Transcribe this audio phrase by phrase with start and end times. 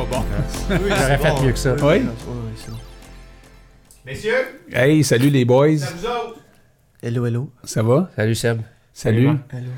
[0.00, 0.84] Non, c'est pas bon.
[0.88, 1.74] J'aurais fait mieux que ça.
[1.74, 2.00] Oui?
[2.00, 2.76] Bon.
[4.06, 4.32] Messieurs,
[4.72, 5.76] Hey, salut les boys.
[7.02, 7.50] Hello, hello.
[7.64, 8.10] Ça va?
[8.16, 8.60] Salut Seb.
[8.92, 9.26] Salut.
[9.26, 9.70] Salut, Hello.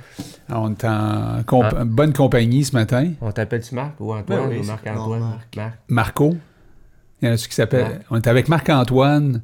[0.48, 1.84] On est en comp- Ah.
[1.84, 3.12] bonne compagnie ce matin.
[3.20, 5.20] On t'appelle-tu Marc ou Antoine Ben oui, ou Marc-Antoine?
[5.20, 5.56] Marc.
[5.56, 5.78] Marc.
[5.88, 6.36] Marco.
[7.20, 7.82] Il y en a qui s'appelle.
[7.84, 8.02] Marc.
[8.10, 9.42] On est avec Marc-Antoine,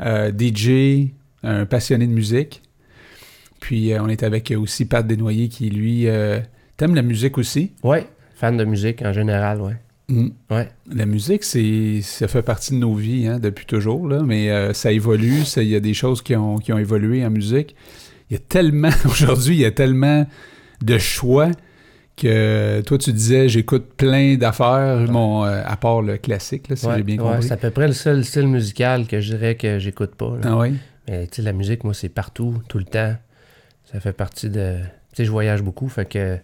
[0.00, 1.10] euh, DJ,
[1.42, 2.62] un passionné de musique.
[3.60, 6.40] Puis euh, on est avec euh, aussi Pat Desnoyers qui, lui, euh,
[6.76, 7.72] t'aimes la musique aussi.
[7.82, 9.76] Ouais, fan de musique en général, ouais.
[10.08, 10.28] Mm.
[10.50, 10.68] Ouais.
[10.92, 14.72] La musique, c'est, ça fait partie de nos vies hein, depuis toujours, là, mais euh,
[14.72, 15.42] ça évolue.
[15.56, 17.74] Il y a des choses qui ont, qui ont évolué en musique.
[18.30, 20.26] Il y a tellement, aujourd'hui, il y a tellement
[20.82, 21.50] de choix
[22.16, 26.96] que toi, tu disais, j'écoute plein d'affaires, euh, à part le classique, là, si Ouais,
[26.96, 27.42] j'ai bien compris.
[27.42, 30.36] c'est à peu près le seul style musical que je dirais que j'écoute pas.
[30.42, 30.58] là.
[30.60, 30.68] Ah?
[31.08, 33.14] Mais tu sais, la musique, moi, c'est partout, tout le temps.
[33.92, 34.76] Ça fait partie de.
[35.12, 36.38] Tu sais, je voyage beaucoup, fait que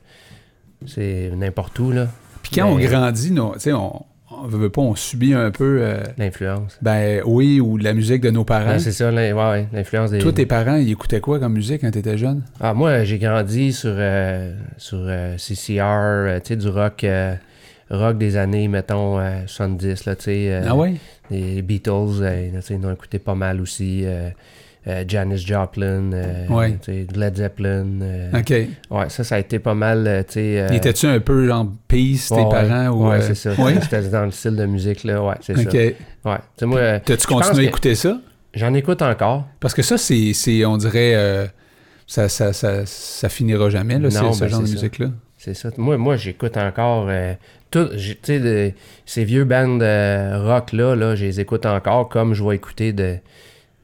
[0.87, 2.09] c'est n'importe où, là,
[2.43, 6.03] Puis quand on grandit, tu sais, on, on veut pas, on subit un peu, euh,
[6.19, 6.79] l'influence.
[6.83, 8.71] ben oui, ou la musique de nos parents.
[8.73, 10.19] Ouais, c'est ça, l'in- ouais, l'influence des.
[10.19, 12.43] Toi, tes parents, ils écoutaient quoi comme musique quand t'étais jeune?
[12.61, 17.05] Ah, moi, j'ai grandi sur, euh, sur euh, CCR, tu sais, du rock,
[17.91, 20.63] rock des années, mettons, euh, 70, là, tu sais.
[20.67, 20.95] ah ouais?
[21.31, 22.19] Les Beatles,
[22.53, 24.05] tu sais, ils ont écouté pas mal aussi.
[24.87, 26.79] Euh, Janis Joplin, euh, Ouais.
[27.15, 27.87] Led Zeppelin.
[28.03, 28.51] euh, OK.
[28.91, 32.35] Ouais, ça, ça a été pas mal, euh, euh, Étais-tu un peu genre peace, tes
[32.37, 32.89] ouais, parents?
[32.89, 33.51] ou Ouais, c'est ça.
[33.83, 35.71] C'était dans le style de musique, là, ouais, c'est ça.
[35.71, 38.19] Ouais, moi, T'as-tu continué à écouter ça?
[38.55, 39.47] j'en écoute encore.
[39.61, 41.51] Parce que ça, c'est, c'est on dirait,
[42.07, 44.73] ça, ça, ça, ça finira jamais, là, Non, ce ben, genre de ça.
[44.73, 45.09] musique-là.
[45.39, 45.71] C'est ça.
[45.79, 47.33] Moi, moi j'écoute encore euh,
[47.71, 48.73] tout, de-
[49.07, 53.17] ces vieux bands de rock là, je les écoute encore comme je vais écouter de,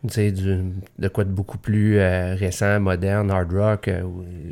[0.07, 4.03] de quoi de beaucoup plus euh, récent, moderne, hard rock euh,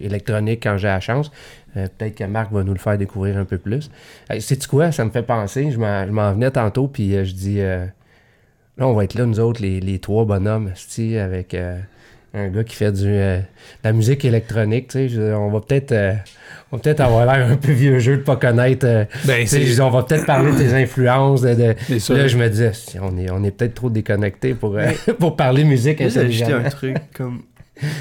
[0.00, 1.30] électronique quand j'ai la chance.
[1.76, 3.90] Euh, Peut-être que Marc va nous le faire découvrir un peu plus.
[4.38, 4.92] Sais-tu quoi?
[4.92, 5.70] Ça me fait penser.
[5.70, 7.88] Je m'en venais tantôt, puis je dis, là,
[8.78, 10.72] on va être là, nous autres, les, les trois bonhommes,
[11.18, 11.56] avec
[12.34, 13.44] un gars qui fait du, euh, de
[13.84, 14.88] la musique électronique.
[14.88, 15.08] tu sais.
[15.08, 16.14] Je- On va peut-être euh,
[16.72, 18.84] on va peut-être avoir l'air un peu vieux jeu de pas connaître.
[18.86, 21.42] euh, Ben, c'est, on va peut-être parler de tes influences.
[21.42, 22.14] De, de-.
[22.14, 24.90] Là, je me disais, si, on est, on est peut-être trop déconnecté pour, euh,
[25.20, 26.64] pour parler musique intelligemment.
[26.64, 27.42] un truc comme.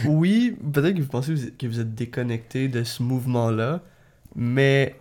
[0.05, 3.81] Oui, peut-être que vous pensez que vous êtes- déconnecté de ce mouvement-là,
[4.35, 4.95] mais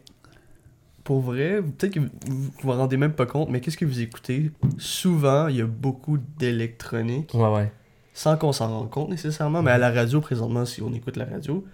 [1.04, 4.00] pour vrai, peut-être que vous vous vous rendez même pas compte, mais qu'est-ce que vous
[4.00, 4.50] écoutez?
[4.78, 7.72] Souvent, il y a beaucoup d'électronique, Ouais, ouais.
[8.14, 11.24] Sans qu'on s'en rende compte nécessairement, mais à la radio, présentement, si on écoute la
[11.24, 11.64] radio,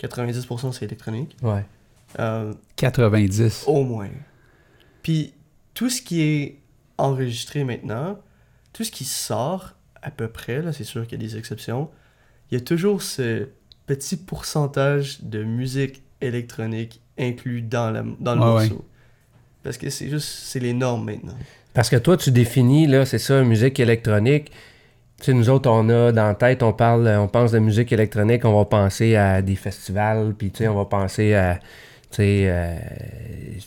[0.00, 1.36] 90% c'est électronique.
[1.42, 1.64] Ouais.
[2.18, 3.64] Euh, 90.
[3.66, 4.10] Au moins.
[5.02, 5.32] Puis
[5.74, 6.58] tout ce qui est
[6.98, 8.18] enregistré maintenant,
[8.72, 9.72] tout ce qui sort
[10.02, 11.90] à peu près, là, c'est sûr qu'il y a des exceptions,
[12.50, 13.48] il y a toujours ce
[13.86, 18.84] petit pourcentage de musique électronique inclus dans, la, dans le Ouais, morceau.
[19.62, 21.36] Parce que c'est juste, c'est les normes maintenant.
[21.74, 24.52] Parce que toi, tu définis, là, c'est ça, musique électronique.
[25.28, 28.56] Nous autres, on a dans la tête, on parle, on pense de musique électronique, on
[28.56, 31.58] va penser à des festivals, puis tu sais, on va penser à,
[32.20, 32.76] euh,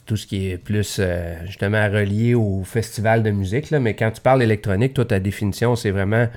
[0.05, 3.79] tout ce qui est plus, euh, justement, relié au festival de musique, là.
[3.79, 6.27] Mais quand tu parles électronique, toi, ta définition, c'est vraiment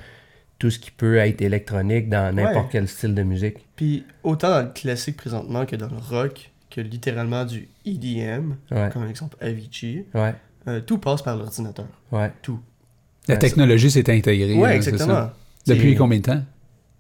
[0.59, 2.69] tout ce qui peut être électronique dans n'importe Ouais.
[2.73, 3.57] quel style de musique.
[3.77, 8.89] Puis autant dans le classique présentement que dans le rock, que littéralement du EDM, Ouais,
[8.93, 10.35] comme exemple Avicii, ouais,
[10.69, 11.87] euh, tout passe par l'ordinateur.
[12.13, 12.31] ouais.
[13.29, 14.55] La Ouais, technologie s'est intégrée.
[14.55, 15.15] Là, c'est exactement.
[15.15, 15.35] ça.
[15.67, 16.43] Depuis combien de temps?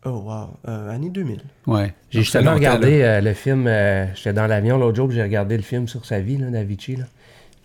[0.04, 1.40] Oh wow, euh, année 2000.
[1.68, 1.94] Ouais.
[2.10, 5.62] J'ai justement regardé euh, le film, euh, j'étais dans l'avion l'autre jour, j'ai regardé le
[5.62, 6.96] film sur sa vie, là, d'Avicii.
[6.96, 7.04] là.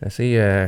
[0.02, 0.68] C'est assez, euh,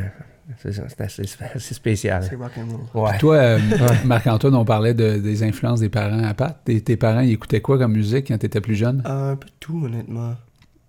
[0.97, 2.23] assez, spécial.
[2.27, 3.03] C'est rock and roll.
[3.05, 3.17] Ouais.
[3.19, 3.59] Toi, euh,
[4.05, 6.59] Marc-Antoine, on parlait de- des influences des parents à Pat.
[6.65, 9.01] Tes, tes parents, ils écoutaient quoi comme musique quand t'étais plus jeune?
[9.05, 10.33] Un peu de tout, honnêtement.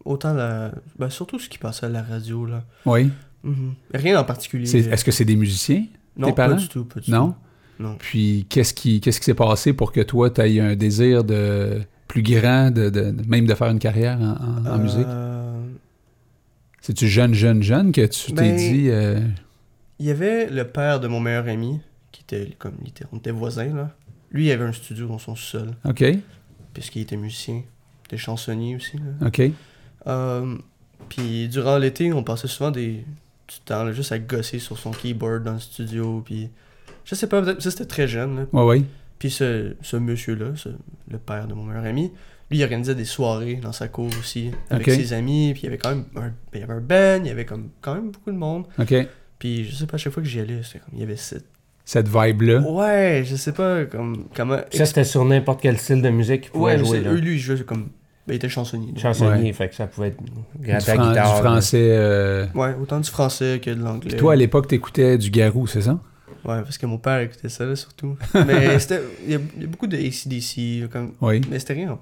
[0.07, 0.71] Autant la.
[0.99, 2.65] Ben, surtout ce qui passait à la radio, là.
[2.87, 3.11] Oui.
[3.43, 3.75] Mhm.
[3.95, 4.75] Rien en particulier.
[4.77, 5.85] Est-ce que c'est des musiciens?
[6.17, 6.57] Non, tes pas parents?
[6.61, 7.29] du tout, pas du Non?
[7.31, 7.35] tout.
[7.83, 7.97] Non.
[7.99, 11.81] Puis qu'est-ce qui qu'est-ce qui s'est passé pour que toi, tu aies un désir de
[12.09, 15.07] plus grand, de, de- même de faire une carrière en, en- en musique?
[15.07, 15.63] Euh,
[16.83, 18.89] C'est-tu jeune, jeune, jeune que tu t'es Ben, dit...
[18.91, 19.21] euh,
[19.99, 21.81] Il y avait le père de mon meilleur ami,
[22.13, 22.75] qui était comme
[23.13, 23.95] on était voisins, là.
[24.33, 26.05] Lui, il avait un studio dans son sol, OK,
[26.75, 27.57] puisqu'il était musicien.
[27.57, 29.27] Il était chansonnier aussi, là.
[29.27, 29.43] OK.
[30.07, 30.57] Euh,
[31.09, 33.05] puis durant l'été, on passait souvent des,
[33.53, 36.23] du temps là, juste à gosser sur son keyboard dans le studio.
[36.25, 36.51] Puis
[37.05, 38.37] je sais pas, peut-être ça c'était très jeune.
[38.37, 38.47] Là.
[38.53, 38.83] Ouais, ouais.
[39.19, 40.69] Puis ce, ce monsieur-là, ce-
[41.11, 42.13] le père de mon meilleur ami,
[42.51, 44.95] lui il organisait des soirées dans sa cour aussi avec Ok.
[44.95, 45.51] ses amis.
[45.53, 47.45] Puis il y avait quand même un, il y avait un band, il y avait
[47.45, 48.67] comme, quand même beaucoup de monde.
[48.79, 48.95] OK.
[49.39, 51.17] Puis je sais pas, à chaque fois que j'y allais, c'était comme, il y avait
[51.17, 51.45] cette...
[51.85, 52.61] Cette vibe-là.
[52.61, 54.59] Ouais, je sais pas comme, comment...
[54.71, 57.01] Ça, c'était sur n'importe quel style de musique qu'il pouvait Ouais, jouer.
[57.01, 57.11] là.
[57.13, 57.89] eux, lui, il jouait comme
[58.31, 58.93] Ben, il était chansonnier.
[58.97, 60.31] Chansonnier, fait que ça pouvait être Du,
[60.69, 61.35] gratter fran- guitare.
[61.35, 61.89] du français.
[61.91, 64.09] euh, Ouais, autant du français que de l'anglais.
[64.11, 65.99] Puis toi, à l'époque, t'écoutais du Garou, c'est ça?
[66.45, 68.17] Ouais, parce que mon père écoutait ça, là, surtout.
[68.47, 69.01] Mais c'était...
[69.27, 71.13] Il y, a, il y a beaucoup de ACDC, comme...
[71.21, 71.41] Oui.
[71.51, 71.99] Mais c'était rien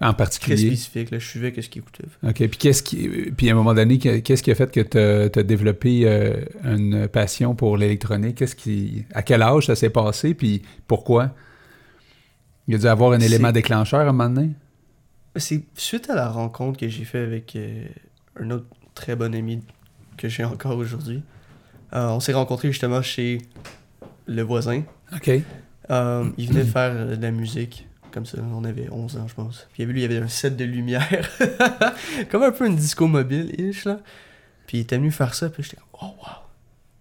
[0.00, 0.56] En très particulier.
[0.68, 1.18] spécifique, là.
[1.18, 2.04] Je suivais qu'est-ce qu'il écoutait.
[2.22, 2.34] OK.
[2.36, 3.08] Puis qu'est-ce qui.
[3.36, 4.80] Puis à un moment donné, que- qu'est-ce qui a fait que
[5.30, 8.36] tu as développé euh, une passion pour l'électronique?
[8.36, 9.04] Qu'est-ce qui.
[9.14, 10.34] À quel âge ça s'est passé?
[10.34, 11.30] Puis pourquoi?
[12.68, 14.50] Il y a dû avoir un C'est- élément déclencheur à un moment donné?
[15.36, 17.84] C'est suite à la rencontre que j'ai fait avec euh,
[18.40, 19.62] un autre très bon ami
[20.16, 21.22] que j'ai encore aujourd'hui.
[21.92, 23.38] Euh, on s'est rencontrés justement chez
[24.26, 24.82] le voisin.
[25.14, 25.30] OK.
[25.90, 29.68] Euh, il venait faire de la musique, comme ça, on avait 11 ans, je pense.
[29.72, 31.30] Puis il y avait, lui, il y avait un set de lumière,
[32.30, 34.00] comme un peu une disco mobile-ish, là.
[34.66, 36.44] Puis il était venu faire ça, puis j'étais comme, oh wow,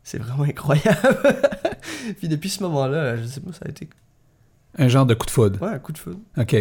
[0.04, 1.20] c'est vraiment incroyable.
[2.18, 3.88] puis depuis ce moment-là, je sais pas, ça a été
[4.78, 5.62] Un genre de coup de foudre.
[5.62, 6.20] ouais, un coup de foudre.
[6.38, 6.56] OK.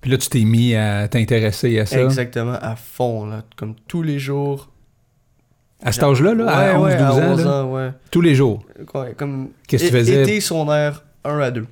[0.00, 2.00] Puis là, tu t'es mis à t'intéresser à ça.
[2.02, 4.70] Exactement, à fond, là, comme tous les jours.
[5.82, 7.90] À cet âge-là, là, à Ouais, 11, ouais, 12 à ans, 11 là, ans, ouais.
[8.10, 8.62] tous les jours?
[9.16, 10.22] Comme Qu'est-ce que tu faisais?
[10.22, 11.66] Été secondaire 1 à 2.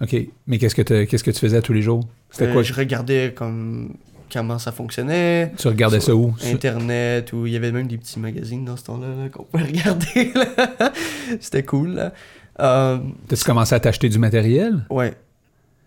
[0.00, 0.16] OK.
[0.46, 2.00] Mais qu'est-ce que, t'as- qu'est-ce que tu faisais tous les jours?
[2.30, 2.62] C'était Euh, quoi?
[2.62, 3.94] Je regardais comme
[4.32, 6.34] comment ça fonctionnait, Tu regardais ça où?
[6.44, 9.62] Internet, ou il y avait même des petits magazines dans ce temps-là là, qu'on pouvait
[9.72, 10.32] regarder.
[10.34, 10.92] là.
[11.40, 11.90] C'était cool.
[11.94, 12.12] Là.
[12.60, 12.98] Euh,
[13.28, 14.84] T'as-tu commencé à t'acheter du matériel?
[14.90, 15.14] ouais.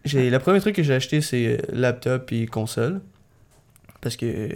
[0.05, 3.01] J'ai, le premier truc que j'ai acheté, c'est euh, laptop et console.
[4.01, 4.49] Parce que.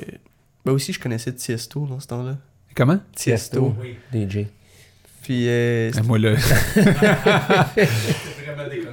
[0.66, 2.38] Bah aussi, je connaissais Tiesto dans ce temps-là.
[2.76, 3.00] Comment?
[3.16, 3.76] Tiesto.
[3.80, 3.98] Oui.
[4.14, 4.46] DJ.
[5.22, 5.48] Puis.
[5.50, 6.36] euh, Ah, moi, là.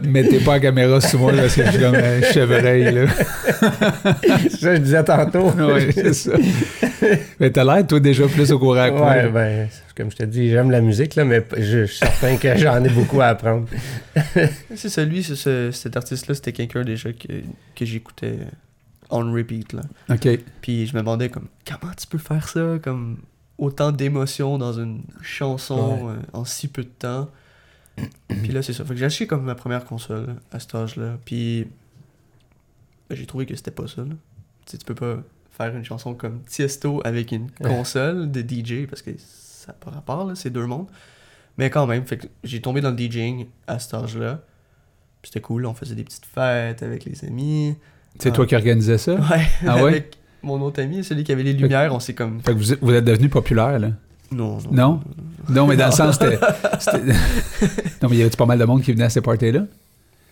[0.03, 3.07] mettez pas la caméra sur moi, là, parce que je suis comme un chevreuil, là.
[4.43, 5.53] c'est ça que je disais tantôt.
[5.95, 6.33] c'est ça.
[7.39, 9.11] Mais t'as l'air, toi, déjà plus au courant que moi.
[9.11, 12.37] Ouais, ben, comme je te dis, j'aime la musique, là, mais je, je suis certain
[12.37, 13.67] que j'en ai beaucoup à apprendre.
[14.75, 17.29] C'est ça, lui, c'est ce- cet artiste-là, c'était quelqu'un déjà que,
[17.77, 18.39] que j'écoutais
[19.11, 19.73] on repeat.
[19.73, 19.83] Là.
[20.11, 20.29] OK.
[20.61, 23.19] Puis je me demandais comme comment tu peux faire ça comme
[23.59, 27.29] autant d'émotions dans une chanson euh, en si peu de temps?
[28.29, 28.85] Puis là c'est ça.
[28.85, 31.19] Fait que j'ai acheté comme ma première console à cet âge-là.
[31.25, 31.67] Puis
[33.09, 34.03] ben, j'ai trouvé que c'était pas ça.
[34.03, 34.15] là.
[34.67, 38.87] Tu sais, tu peux pas faire une chanson comme Tiesto avec une console de DJ
[38.89, 40.87] parce que ça n'a pas rapport, là, c'est deux mondes.
[41.59, 44.41] Mais quand même, fait que j'ai tombé dans le DJing à cet âge-là.
[45.21, 47.77] Puis c'était cool, on faisait des petites fêtes avec les amis.
[48.19, 48.33] C'est Ah.
[48.33, 49.15] toi qui organisais ça?
[49.17, 49.83] Ouais, Ah ouais?
[49.91, 52.41] avec mon autre ami, celui qui avait les lumières, on s'est comme...
[52.41, 53.91] Fait que vous êtes devenu populaire, là.
[54.33, 54.71] Non, non.
[54.73, 55.01] Non?
[55.49, 56.39] Non, mais dans le sens, c'était...
[56.79, 57.13] c'était-
[58.03, 59.65] non, mais y avait-tu pas mal de monde qui venait à ces parties-là?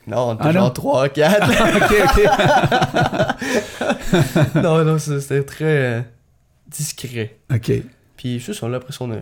[0.06, 0.60] Non, on était Ah, non?
[0.60, 1.50] genre 3, 4.
[1.76, 2.24] OK,
[4.62, 6.00] non, non, ça, c'était très euh,
[6.70, 7.36] discret.
[7.52, 7.70] OK.
[7.70, 7.82] OK.
[8.16, 9.16] Puis juste là, après ça, on a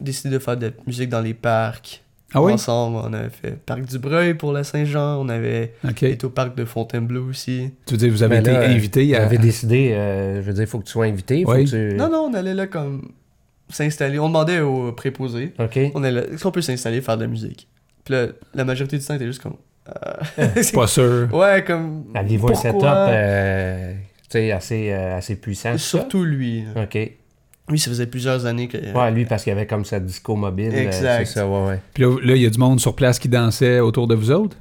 [0.00, 2.02] décidé de faire de la musique dans les parcs.
[2.34, 2.52] Ah oui?
[2.52, 6.02] Ensemble, on avait fait Parc du Breuil pour la Saint-Jean, on avait OK.
[6.02, 7.70] été au parc de Fontainebleau aussi.
[7.86, 9.22] Tu veux dire, vous avez Mais été invité à...
[9.22, 11.44] J'avais décidé, euh, je veux dire, il faut que tu sois invité.
[11.44, 11.64] Faut Oui.
[11.64, 11.94] que tu...
[11.96, 13.10] Non, non, on allait là comme
[13.68, 14.18] s'installer.
[14.18, 15.78] On demandait aux préposés, OK.
[15.94, 17.68] on est là, est-ce qu'on peut s'installer faire de la musique?
[18.04, 19.56] Puis là, la majorité du temps, était juste comme...
[19.88, 21.28] euh, c'est- Pas sûr.
[21.32, 22.04] ouais, comme...
[22.14, 22.70] Aviez-vous un pourquoi?
[22.72, 23.98] setup euh, tu
[24.30, 25.72] sais, assez, euh, assez puissant?
[25.72, 25.78] ça?
[25.78, 26.64] Surtout lui.
[26.76, 26.98] OK.
[27.68, 28.76] Lui, ça faisait plusieurs années que...
[28.96, 30.70] Ouais, lui, parce qu'il y avait comme sa disco mobile.
[30.72, 31.24] euh, Exact.
[31.26, 31.80] c'est ça, ouais, ouais.
[31.94, 34.30] Puis là, là, il y a du monde sur place qui dansait autour de vous
[34.30, 34.56] autres?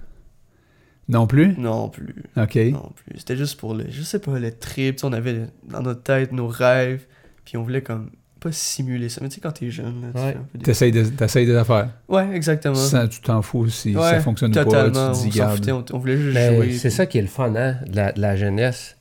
[1.07, 1.55] Non plus?
[1.55, 2.15] Non plus.
[2.35, 2.55] OK.
[2.55, 3.19] Non plus.
[3.19, 3.85] C'était juste pour le...
[3.89, 4.95] Je sais pas, le trip.
[4.95, 7.05] tu sais, On avait dans notre tête nos rêves.
[7.45, 8.09] Puis on voulait comme...
[8.45, 9.21] Pas simuler ça.
[9.23, 10.31] Mais tu sais, quand t'es jeune, là, tu Ouais.
[10.33, 11.89] fais un peu des- T'essayes de- t'essayes des affaires.
[12.07, 12.75] Ouais, exactement.
[13.09, 14.63] Tu t'en fous si Ouais, ça fonctionne ou pas.
[14.65, 15.11] Totalement.
[15.13, 15.55] Tu te on dis, s'en garde.
[15.55, 16.71] foutait, on, on voulait juste Mais jouer.
[16.73, 18.97] c'est puis- ça qui est le fun, hein, de la, de la jeunesse.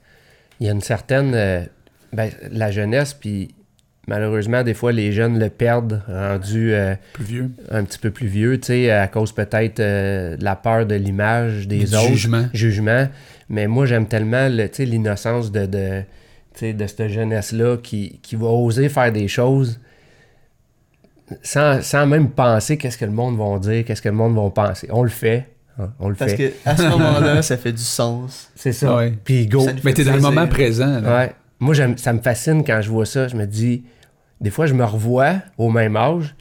[0.61, 1.33] Il y a une certaine...
[1.35, 1.61] euh,
[2.15, 3.55] ben, la jeunesse, puis
[4.07, 7.51] malheureusement, des fois, les jeunes le perdent rendu euh, Plus vieux.
[7.71, 10.95] un petit peu plus vieux, tu sais, à cause peut-être euh, de la peur de
[10.95, 12.07] l'image des Du autres.
[12.09, 12.47] jugement.
[12.55, 13.09] jugement.
[13.49, 16.03] Mais moi, j'aime tellement le, tu sais, l'innocence de, de,
[16.63, 19.81] de cette jeunesse-là qui, qui va oser faire des choses
[21.43, 24.51] sans, sans même penser qu'est-ce que le monde va dire, qu'est-ce que le monde va
[24.51, 24.89] penser.
[24.91, 25.49] On le fait.
[25.79, 26.51] hein, On le Parce fait.
[26.51, 28.51] que à ce moment-là, ça fait du sens.
[28.55, 28.95] C'est ça.
[28.97, 29.13] Ouais.
[29.25, 29.67] Puis go.
[29.83, 31.01] Mais t'es dans le moment présent.
[31.01, 31.17] là.
[31.19, 31.33] Ouais.
[31.61, 33.27] Moi, ça me fascine quand je vois ça.
[33.29, 33.85] Je me dis,
[34.41, 36.35] des fois, je me revois au même âge,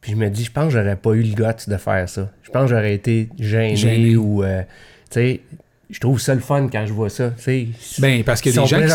[0.00, 2.30] puis je me dis, je pense que j'aurais pas eu le guts de faire ça.
[2.42, 4.16] Je pense que j'aurais été gêné, Gêné.
[4.16, 4.62] ou, euh,
[5.10, 5.40] tu sais,
[5.90, 7.30] je trouve ça le fun quand je vois ça.
[8.00, 8.88] Ben, parce qu'il y a des gens qui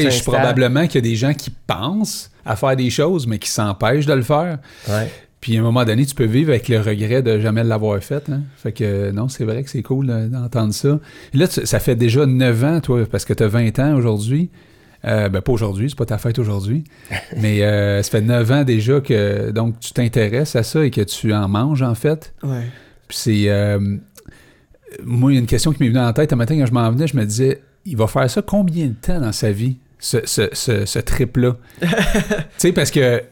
[0.00, 3.48] s'empêchent, probablement qu'il y a des gens qui pensent à faire des choses, mais qui
[3.50, 4.58] s'empêchent de le faire.
[4.88, 5.10] Ouais.
[5.40, 8.28] Puis à un moment donné, tu peux vivre avec le regret de jamais l'avoir fait.
[8.30, 8.40] hein.
[8.56, 10.98] Fait que non, c'est vrai que c'est cool euh, d'entendre ça.
[11.34, 13.94] Et là, tu- ça fait déjà 9 ans, toi, parce que tu as 20 ans
[13.94, 14.50] aujourd'hui.
[15.04, 16.84] Euh, ben, pas aujourd'hui, c'est pas ta fête aujourd'hui.
[17.36, 21.02] mais euh, ça fait 9 ans déjà que donc tu t'intéresses à ça et que
[21.02, 22.32] tu en manges, en fait.
[22.42, 22.62] Ouais.
[23.08, 23.44] Puis c'est.
[23.50, 23.96] euh,
[25.02, 26.72] moi, il y a une question qui m'est venue en tête un matin quand je
[26.72, 29.76] m'en venais, je me disais il va faire ça combien de temps dans sa vie,
[29.98, 31.56] ce, ce, ce, ce trip-là?
[31.80, 31.86] tu
[32.56, 33.22] sais, parce que,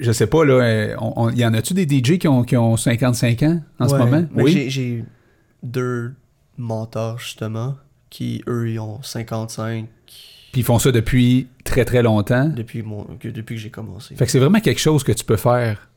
[0.00, 2.76] je sais pas, là, on- on- y en a-tu des DJ qui ont, qui ont
[2.76, 4.24] 55 ans en ce moment?
[4.34, 4.52] mais Oui.
[4.52, 5.04] j'ai- J'ai
[5.62, 6.14] deux
[6.56, 7.76] mentors, justement,
[8.08, 12.48] qui, eux, ils ont 55 Puis ils font ça depuis très très longtemps.
[12.48, 14.14] depuis, mon, que, depuis que j'ai commencé.
[14.14, 15.88] Fait que c'est vraiment quelque chose que tu peux faire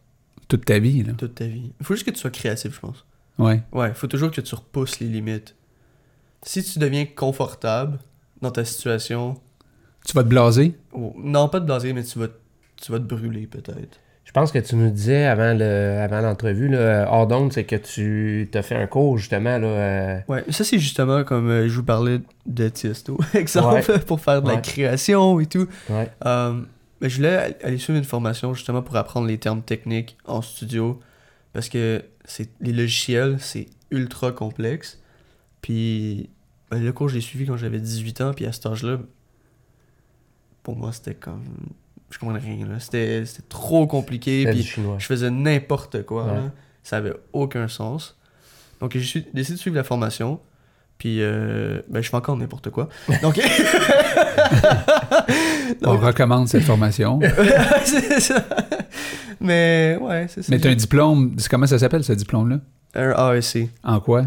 [0.49, 1.13] toute ta vie, là.
[1.17, 1.71] Toute ta vie.
[1.79, 3.05] Il faut juste que tu sois créatif, je pense.
[3.39, 3.61] Ouais.
[3.71, 5.55] Ouais, il faut toujours que tu repousses les limites.
[6.43, 7.99] Si tu deviens confortable
[8.41, 9.39] dans ta situation,
[10.05, 10.75] Tu vas te blaser?
[11.17, 12.27] non pas de blaser, mais tu vas,
[12.75, 13.99] tu vas te brûler peut-être.
[14.25, 17.75] Je pense que tu nous disais avant le avant l'entrevue, là, hors d'onde, c'est que
[17.75, 19.67] tu t'as fait un cours justement là.
[19.67, 24.41] euh, Ouais, ça c'est justement comme euh, je vous parlais de Tiesto, exemple, pour faire
[24.41, 24.61] de la Ouais.
[24.61, 25.67] création et tout.
[25.89, 26.09] ouais.
[26.25, 26.61] Euh,
[27.01, 30.99] mais je voulais aller suivre une formation justement pour apprendre les termes techniques en studio
[31.51, 32.01] parce que
[32.61, 35.01] les logiciels, c'est ultra complexe.
[35.61, 36.29] Puis
[36.71, 38.99] ben, le cours, je l'ai suivi quand j'avais 18 ans, puis à cet âge-là,
[40.63, 41.43] pour moi, c'était comme.
[42.09, 42.79] Je comprenais rien, là.
[42.79, 46.35] C'était trop compliqué, puis je faisais n'importe quoi, Ouais.
[46.35, 46.51] là.
[46.83, 48.17] Ça avait aucun sens.
[48.79, 50.39] Donc j'ai décidé de suivre la formation,
[51.03, 52.87] puis euh, ben, je fais encore n'importe quoi.
[53.21, 53.37] Donc.
[55.85, 57.19] On recommande cette formation.
[57.83, 58.41] c'est ça.
[59.41, 60.47] Mais ouais, c'est ça.
[60.49, 62.59] Mais tu as un diplôme, comment ça s'appelle ce diplôme-là?
[62.95, 63.67] Un AEC.
[63.83, 64.23] En quoi?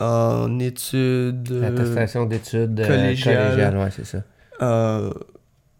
[0.00, 1.48] En- En études.
[1.50, 3.44] euh, L'attestation d'études euh, collégiales.
[3.50, 4.18] collégiales, ouais, c'est ça.
[4.62, 5.10] euh,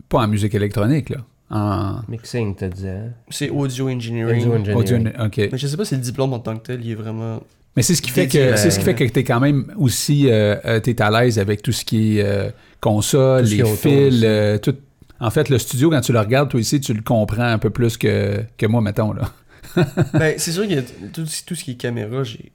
[0.08, 1.18] Pas en musique électronique, là.
[1.50, 2.88] En Mixing, tu disais.
[2.90, 3.10] hein?
[3.30, 4.40] c'est audio engineering.
[4.40, 5.06] Audio engineering.
[5.12, 5.36] audio, OK.
[5.52, 7.40] Mais je sais pas si le diplôme en tant que tel, il est vraiment.
[7.76, 10.28] Mais c'est ce qui fait que c'est ce qui fait que t'es quand même aussi
[10.28, 12.50] euh, euh, t'es à l'aise avec tout ce qui est euh,
[12.80, 14.76] console, les fils, euh, tout.
[15.20, 17.70] En fait, le studio quand tu le regardes toi ici, tu le comprends un peu
[17.70, 19.30] plus que, que moi mettons là.
[20.14, 22.52] ben, c'est sûr a tout, tout ce qui est caméra, j'ai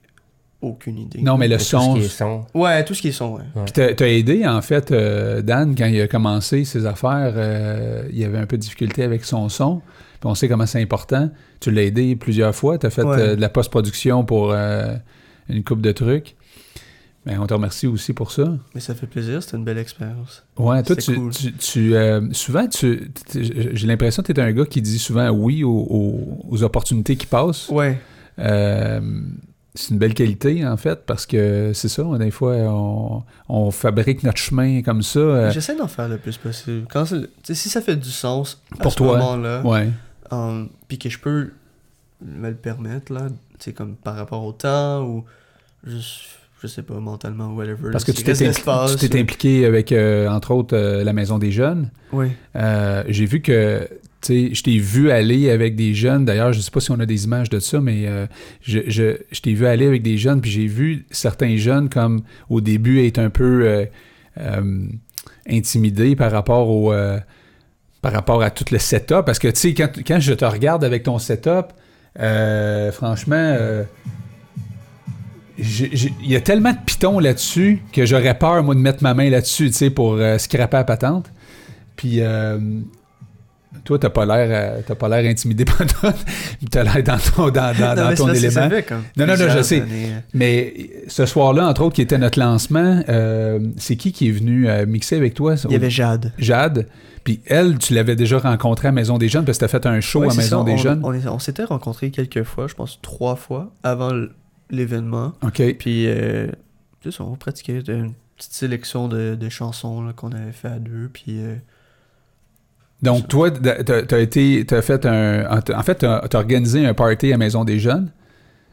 [0.60, 1.20] aucune idée.
[1.20, 1.94] Non, mais le Tout ce son.
[1.94, 2.46] qui est son.
[2.54, 3.62] Ouais, tout ce qui est son, ouais.
[3.64, 7.34] Puis t'as aidé en fait Dan quand il a commencé ses affaires,
[8.12, 9.80] il avait un peu de difficulté avec son son.
[10.20, 11.30] Puis on sait comment c'est important.
[11.60, 12.78] Tu l'as aidé plusieurs fois.
[12.78, 13.16] Tu as fait Ouais.
[13.20, 14.94] euh, de la post-production pour euh,
[15.48, 16.34] une coupe de trucs.
[17.26, 18.56] Mais on te remercie aussi pour ça.
[18.74, 20.44] Mais ça fait plaisir, c'était une belle expérience.
[20.56, 21.30] Ouais, toi, tu, cool.
[21.32, 25.28] tu, tu, euh, souvent, tu, j'ai l'impression que tu es un gars qui dit souvent
[25.30, 27.68] oui aux, aux- aux opportunités qui passent.
[27.68, 27.98] Ouais.
[28.38, 29.00] Euh,
[29.74, 34.22] c'est une belle qualité, en fait, parce que c'est ça, des fois, on, on fabrique
[34.22, 35.50] notre chemin comme ça.
[35.50, 36.86] J'essaie d'en faire le plus possible.
[36.90, 39.88] Quand si ça fait du sens à Pour ce toi, moment-là, ouais.
[40.88, 41.50] Puis que je peux
[42.24, 45.24] me le permettre, là, c'est comme par rapport au temps ou
[45.86, 46.22] juste,
[46.62, 47.90] je sais pas, mentalement, whatever.
[47.92, 51.90] Parce que tu t'es, ou- impliqué avec, euh, entre autres, euh, la Maison des Jeunes.
[52.12, 52.28] Oui.
[52.56, 53.88] Euh, j'ai vu que,
[54.20, 56.24] tu sais, je t'ai vu aller avec des jeunes.
[56.24, 58.26] D'ailleurs, je sais pas si on a des images de ça, mais euh,
[58.62, 62.22] je, je, je t'ai vu aller avec des jeunes, puis j'ai vu certains jeunes comme
[62.48, 63.84] au début être un peu euh,
[64.38, 64.86] euh,
[65.48, 66.92] intimidés par rapport au,
[68.02, 69.22] par rapport à tout le setup.
[69.26, 71.72] Parce que, tu sais, quand, je te regarde avec ton setup,
[72.20, 73.84] euh, franchement, euh,
[75.58, 79.28] il y a tellement de pitons là-dessus que j'aurais peur, moi, de mettre ma main
[79.28, 81.32] là-dessus, tu sais, pour euh, scraper la patente.
[81.96, 82.58] Puis, euh,
[83.88, 86.12] toi, t'as pas l'air euh, t'as pas l'air intimidé par toi.
[86.70, 88.68] T'as l'air dans ton, dans, dans- Non, dans mais c'est ton élément.
[88.70, 89.80] fait comme Non, non, non, je sais.
[89.80, 90.74] années, euh, Mais
[91.06, 94.84] ce soir-là, entre autres, qui était notre lancement, euh, c'est qui qui est venu euh,
[94.84, 95.54] mixer avec toi?
[95.64, 96.32] Il y avait Jade.
[96.38, 96.86] Jade.
[97.24, 100.00] Puis elle, tu l'avais déjà rencontrée à Maison des Jeunes parce que t'as fait un
[100.00, 101.02] show Ouais, à Maison ça, des on, Jeunes.
[101.04, 104.10] On, s'était rencontrés quelques fois, je pense trois fois, avant
[104.70, 105.32] l'événement.
[105.42, 105.62] OK.
[105.78, 106.48] Puis, euh,
[107.02, 111.08] c'est ça, on pratiquait une petite sélection de, de chansons qu'on avait fait à deux.
[111.12, 111.38] Puis,
[113.02, 117.32] Donc, toi, t'as t'as été, t'as fait un, en fait, t'as as organisé un party
[117.32, 118.10] à Maison des Jeunes.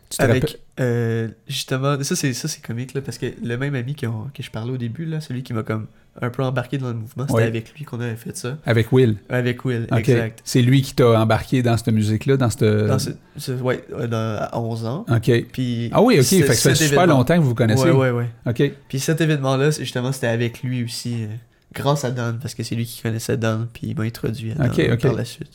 [0.09, 3.95] Tu avec, euh, justement, ça c'est, ça c'est comique, là, parce que le même ami
[3.95, 5.87] que, que je parlais au début, là, celui qui m'a comme
[6.21, 7.43] un peu embarqué dans le mouvement, c'était Oui.
[7.43, 8.57] avec lui qu'on avait fait ça.
[8.65, 9.17] Avec Will.
[9.29, 10.39] Avec Will, exact.
[10.45, 12.63] C'est lui qui t'a embarqué dans cette musique-là, dans cette...
[12.63, 15.05] Dans ce, ce- ouais, euh, dans- à 11 ans.
[15.09, 15.31] OK.
[15.51, 16.25] Puis, Ah oui, OK.
[16.25, 17.89] Fait que ça fait super longtemps que vous vous connaissez.
[17.89, 18.29] Ouais, ouais, ouais.
[18.47, 18.71] OK.
[18.87, 21.27] Puis cet événement-là, c'est- justement, c'était avec lui aussi, euh,
[21.75, 24.55] grâce à Dan, parce que c'est lui qui connaissait Dan, puis il m'a introduit à
[24.55, 25.01] Dan Ok, ok.
[25.01, 25.51] par la suite.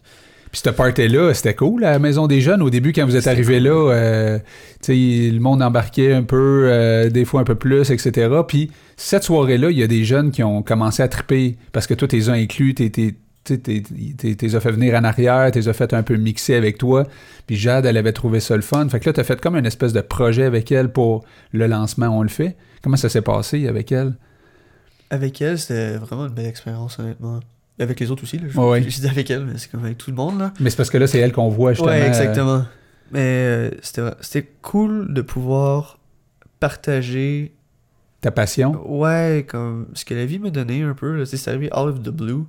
[0.52, 2.60] Puis cette party-là, c'était cool, à la Maison des Jeunes.
[2.60, 3.68] Au début, quand vous êtes arrivé cool.
[3.68, 4.38] là, euh,
[4.82, 4.92] tu
[5.26, 8.28] sais, le monde embarquait un peu, euh, des fois un peu plus, etc.
[8.48, 11.94] Puis cette soirée-là, il y a des jeunes qui ont commencé à triper parce que
[11.94, 16.02] toi, t'es as inclus, t'es- t'es as fait venir en arrière, t'es as fait un
[16.02, 17.06] peu mixer avec toi.
[17.46, 18.88] Puis Jade, elle avait trouvé ça le fun.
[18.88, 22.08] Fait que là, t'as fait comme une espèce de projet avec elle pour le lancement,
[22.08, 22.56] on le fait.
[22.82, 24.14] Comment ça s'est passé avec elle?
[25.10, 27.40] Avec elle, c'était vraiment une belle expérience, honnêtement.
[27.78, 28.44] Avec les autres aussi, là.
[28.48, 28.82] Je, Ouais, ouais.
[28.82, 30.52] je dis avec elle, mais c'est comme avec tout le monde, là.
[30.60, 31.90] Mais c'est parce que là, c'est elle qu'on voit justement.
[31.90, 32.64] Ouais, euh, exactement.
[33.10, 33.70] Mais euh,
[34.20, 35.98] c'était cool de pouvoir
[36.60, 37.52] partager
[38.20, 38.78] Ta passion?
[38.86, 41.24] Ouais, comme ce que la vie m'a donné un peu.
[41.24, 42.44] C'est arrivé out of the blue.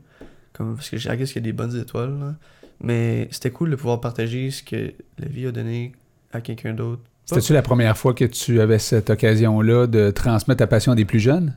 [0.54, 2.20] Comme, parce que j'ai qu'il y a des bonnes étoiles.
[2.20, 2.36] là.
[2.84, 5.94] Mais c'était cool de pouvoir partager ce que la vie a donné
[6.34, 7.02] à quelqu'un d'autre.
[7.26, 11.06] C'était-tu la première fois que tu avais cette occasion-là de transmettre ta passion à des
[11.06, 11.56] plus jeunes?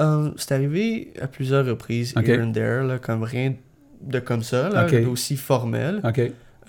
[0.00, 2.26] Euh, c'est arrivé à plusieurs reprises, Ok.
[2.28, 3.54] here and there, là, comme rien
[4.00, 4.94] de comme ça, là, Ok.
[5.08, 6.02] aussi formel.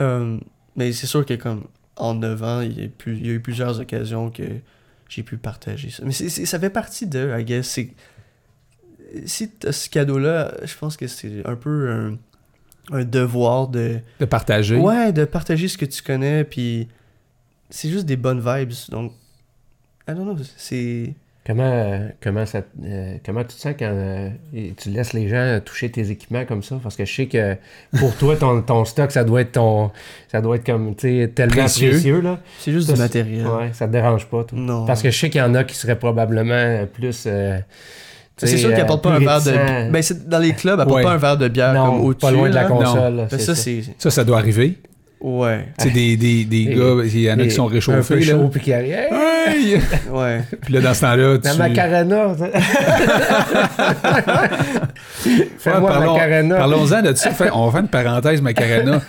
[0.01, 0.38] Euh,
[0.75, 1.65] mais c'est sûr que comme
[1.96, 4.44] en 9 ans, il y, a plus- il y a eu plusieurs occasions que
[5.10, 6.03] j'ai pu partager ça.
[6.05, 7.79] Mais ça fait partie de, I guess.
[9.25, 12.17] Si t'as ce cadeau-là, je pense que c'est un peu un,
[12.91, 14.00] un devoir de...
[14.20, 14.75] De partager.
[14.77, 16.88] Ouais, de partager ce que tu connais, puis
[17.70, 18.74] c'est juste des bonnes vibes.
[18.89, 19.13] Donc,
[20.08, 21.13] I don't know, c'est...
[21.47, 25.91] Comment, comment, ça, euh, comment tu te sens quand euh, tu laisses les gens toucher
[25.91, 26.79] tes équipements comme ça?
[26.81, 27.55] Parce que je sais que
[27.99, 29.91] pour toi, ton, ton stock, ça doit être ton.
[30.31, 31.91] Ça doit être comme, tu sais, tellement Précieux.
[31.91, 32.39] précieux, là.
[32.57, 33.45] C'est juste Ça, du matériel.
[33.45, 34.57] Ouais, ça te dérange pas, toi.
[34.57, 34.85] Non.
[34.87, 37.25] Parce que je sais qu'il y en a qui seraient probablement plus.
[37.27, 37.59] euh,
[38.37, 39.91] C'est sûr qu'ils euh, apportent pas un verre de...
[39.91, 41.03] Ben, dans les clubs, apportent Ouais.
[41.03, 42.21] pas un verre de bière comme au-dessus.
[42.21, 42.67] pas loin de la là.
[42.69, 43.15] console.
[43.17, 43.39] là, Ben.
[43.39, 44.79] Ça, ça doit arriver.
[45.27, 45.70] Ouais.
[45.79, 48.20] C'est des, des, des Et- gars, il y en a qui sont Un peu réchauffés.
[48.20, 48.25] Là.
[48.34, 48.72] chaud, puis qui.
[48.72, 49.79] Hey!
[50.12, 50.41] Ouais.
[50.62, 51.48] Puis là, dans ce temps-là, tu...
[51.48, 52.27] La Macarena.
[55.25, 56.55] Ouais, Fais-moi parlons- Macarena.
[56.58, 57.32] Parlons-en de ça.
[57.32, 59.01] Fait- on va faire une parenthèse, Macarena.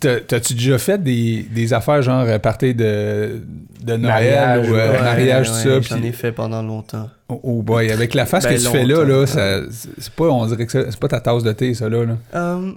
[0.00, 3.42] T'as- T'as-tu déjà fait des, des affaires genre euh, partir de,
[3.84, 5.96] de Noël Mariage, ou euh, ouais, mariage, ouais, tout ça?
[5.96, 7.08] J'en ai fait pendant longtemps.
[7.28, 9.60] Oh, oh boy, avec la face Ben, que tu fais là, là ça,
[9.98, 12.04] c'est pas, on dirait que c'est pas ta tasse de thé, ça là.
[12.04, 12.16] là.
[12.34, 12.72] Euh,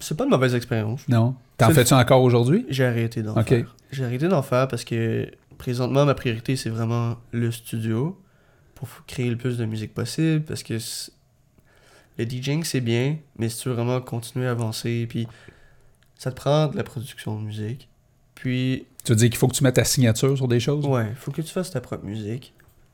[0.00, 1.02] c'est pas une mauvaise expérience.
[1.08, 1.34] Non?
[1.58, 2.66] T'en fais-tu encore aujourd'hui?
[2.68, 3.76] J'ai arrêté d'en faire.
[3.90, 8.20] J'ai arrêté d'en faire parce que présentement, ma priorité, c'est vraiment le studio
[8.74, 10.44] pour créer le plus de musique possible.
[10.44, 10.74] Parce que
[12.18, 15.26] le DJing, c'est bien, mais si tu veux vraiment continuer à avancer, puis
[16.16, 17.88] ça te prend de la production de musique.
[18.34, 20.84] Puis, Tu veux dire qu'il faut que tu mettes ta signature sur des choses?
[20.86, 22.52] ouais, faut que tu fasses ta propre musique.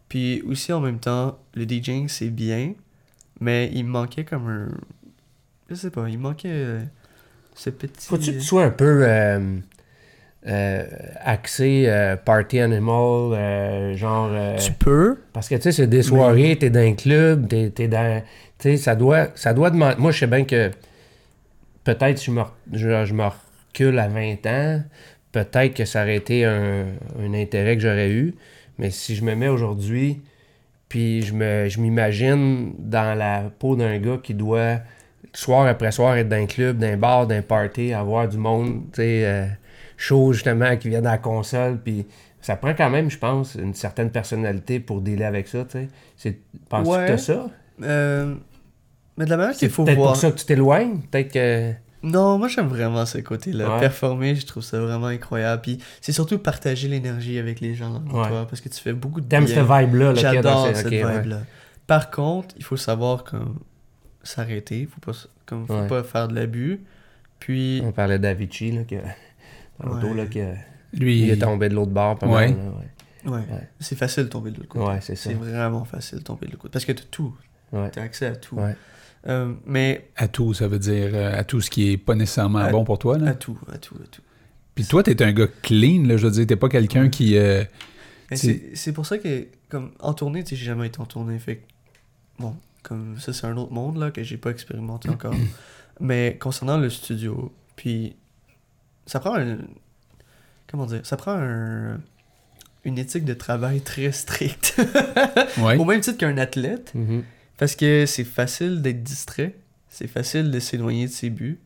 [0.08, 2.74] Puis aussi, en même temps, le DJing, c'est bien,
[3.40, 4.68] mais il me manquait comme un.
[5.68, 6.78] Je sais pas, il manquait
[7.62, 8.06] euh, ce petit.
[8.06, 9.56] Faut-tu que tu sois un peu euh,
[10.48, 10.84] euh,
[11.24, 14.30] axé euh, party animal, euh, genre.
[14.32, 17.70] euh, Tu peux, Parce que tu sais, c'est des soirées, t'es dans un club, t'es,
[17.70, 18.20] t'es dans.
[18.58, 19.96] Tu sais, ça doit, ça doit demander.
[19.98, 20.70] Moi, je sais bien que
[21.84, 24.82] peut-être je me, je me recule à 20 ans,
[25.32, 26.86] peut-être que ça aurait été un,
[27.20, 28.34] un intérêt que j'aurais eu.
[28.78, 30.20] Mais si je me mets aujourd'hui,
[30.88, 34.78] puis je, me, je m'imagine dans la peau d'un gars qui doit,
[35.34, 38.36] soir après soir, être dans un club, dans un bar, dans un party, avoir du
[38.38, 39.46] monde, tu sais, euh,
[39.96, 42.06] chaud justement, qui vient dans la console, puis
[42.40, 45.88] ça prend quand même, je pense, une certaine personnalité pour dealer avec ça, tu sais.
[46.16, 47.02] C'est, penses-tu Ouais.
[47.06, 47.46] que t'as ça?
[47.82, 48.34] Euh,
[49.16, 50.12] mais de la manière C'est qu'il faut peut-être voir.
[50.12, 51.72] pour ça que tu t'éloignes, peut-être que...
[52.04, 53.74] Non, moi j'aime vraiment ce côté-là.
[53.74, 53.80] Ouais.
[53.80, 55.62] Performer, je trouve ça vraiment incroyable.
[55.62, 58.26] Puis c'est surtout partager l'énergie avec les gens Ouais.
[58.28, 61.42] toi parce que tu fais beaucoup de T'aimes cette vibe-là, J'adore cette vibe-là.
[61.86, 63.60] Par contre, il faut savoir comme
[64.22, 65.12] s'arrêter, faut pas
[65.46, 65.86] comme faut Ouais.
[65.88, 66.80] pas faire de l'abus.
[67.38, 68.96] Puis On parlait d'Avicii, là, que...
[69.82, 70.14] Tantôt, Ouais.
[70.16, 70.54] là, que...
[70.96, 72.48] Lui, Il est tombé de l'autre bord, pas Ouais.
[72.52, 73.30] mal, là, ouais.
[73.32, 73.68] ouais, Ouais.
[73.80, 74.84] c'est facile de tomber de l'autre côté.
[74.84, 75.30] Ouais, c'est ça.
[75.30, 77.34] C'est vraiment facile de tomber de l'autre côté parce que t'as tout,
[77.72, 77.90] Ouais.
[77.90, 78.56] t'as accès à tout.
[78.56, 78.76] Ouais.
[79.28, 82.58] Euh, mais à tout, ça veut dire euh, à tout ce qui est pas nécessairement
[82.58, 83.18] À- bon pour toi.
[83.18, 83.30] Là.
[83.30, 84.22] à tout, à tout, à tout.
[84.74, 87.36] Puis toi, t'es un gars clean, là, je veux dire, t'es pas quelqu'un qui...
[87.36, 87.62] euh,
[88.30, 91.38] Mais C'est- pour ça que, comme, en tournée, tu sais, j'ai jamais été en tournée.
[91.38, 91.62] Fait que,
[92.38, 95.34] bon, comme, ça, c'est un autre monde, là, que j'ai pas expérimenté encore.
[96.00, 98.16] Mais concernant le studio, puis,
[99.06, 99.58] ça prend un.
[100.68, 102.00] Comment dire Ça prend un,
[102.84, 104.74] une éthique de travail très stricte.
[105.58, 105.76] ouais.
[105.76, 106.92] Au même titre qu'un athlète.
[106.94, 107.24] Mhm.
[107.58, 109.54] Parce que c'est facile d'être distrait.
[109.88, 111.60] C'est facile de s'éloigner de ses buts.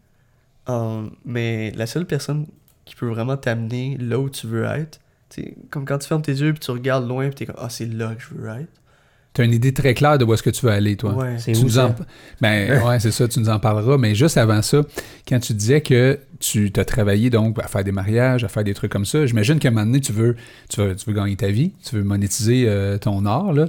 [0.69, 2.47] Euh, mais la seule personne
[2.85, 5.01] qui peut vraiment t'amener là où tu veux être,
[5.31, 7.57] tu sais, comme quand tu fermes tes yeux puis tu regardes loin puis t'es comme
[7.59, 8.69] ah c'est là que je veux être.
[9.37, 11.13] T'as une idée très claire de où est-ce que tu veux aller, toi.
[11.15, 11.37] Ouais.
[11.39, 11.89] C'est Tu où, nous ça?
[11.89, 11.95] en...
[12.41, 13.99] Ben, ouais, c'est ça, tu nous en parleras.
[13.99, 14.81] Mais juste avant ça,
[15.29, 18.73] quand tu disais que tu t'as travaillé donc à faire des mariages, à faire des
[18.73, 20.37] trucs comme ça, j'imagine qu'à un moment donné, tu veux,
[20.71, 23.53] tu veux, tu veux gagner ta vie, tu veux monétiser euh, ton art.
[23.53, 23.67] Là.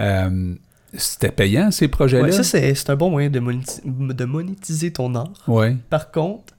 [0.00, 0.54] Euh,
[0.92, 2.24] C'était payant, ces projets-là?
[2.24, 5.32] Ouais, ça c'est c'est un bon moyen de monétiser ton art.
[5.48, 5.76] Ouais.
[5.88, 6.52] Par contre,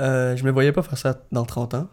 [0.00, 1.88] euh, je me voyais pas faire ça dans 30 ans.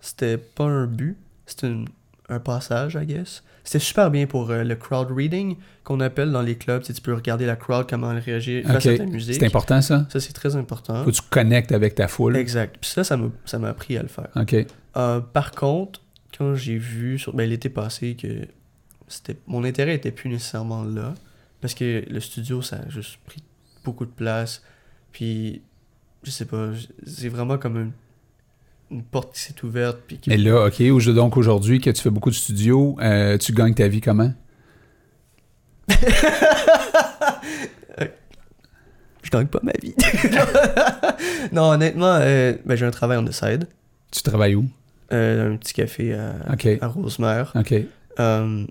[0.00, 1.88] C'était pas un but, c'était une-
[2.28, 3.42] un passage, I guess.
[3.64, 6.80] C'était super bien pour euh, le crowd reading qu'on appelle dans les clubs.
[6.82, 9.34] Tu, sais, tu peux regarder la crowd, comment elle réagit face à ta musique.
[9.34, 10.06] C'est important, ça?
[10.10, 11.04] Ça, c'est très important.
[11.04, 12.36] Faut que tu connectes avec ta foule.
[12.36, 12.76] Exact.
[12.80, 14.28] Puis ça, ça m'a appris à le faire.
[14.36, 14.54] OK.
[14.96, 16.00] Euh, par contre,
[16.36, 18.46] quand j'ai vu sur ben, l'été passé que
[19.08, 21.14] c'était mon intérêt était plus nécessairement là
[21.60, 23.42] parce que le studio ça a juste pris
[23.84, 24.62] beaucoup de place
[25.12, 25.62] puis
[26.22, 26.70] je sais pas
[27.06, 27.90] c'est vraiment comme un
[28.90, 29.98] une porte qui s'est ouverte.
[30.06, 30.82] Puis qui- Mais là, OK,
[31.14, 34.32] donc aujourd'hui, que tu fais beaucoup de studios, euh, tu gagnes ta vie comment?
[39.22, 39.94] Je gagne pas ma vie.
[41.52, 43.66] non, honnêtement, euh, ben, j'ai un travail on the side.
[44.10, 44.64] Tu travailles où?
[45.12, 46.66] Euh, un petit café à, OK.
[46.80, 47.52] à Rosemère.
[47.54, 47.74] OK.
[48.20, 48.64] Euh,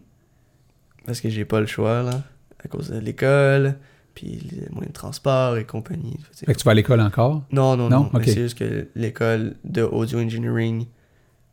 [1.05, 2.23] parce que j'ai pas le choix, là.
[2.63, 3.75] À cause de l'école,
[4.19, 6.17] puis les moyens de transport et compagnie.
[6.33, 7.43] Fait que- tu vas à l'école encore?
[7.51, 8.09] Non, non, Non?
[8.11, 8.19] non.
[8.25, 10.87] C'est juste que l'école de audio engineering,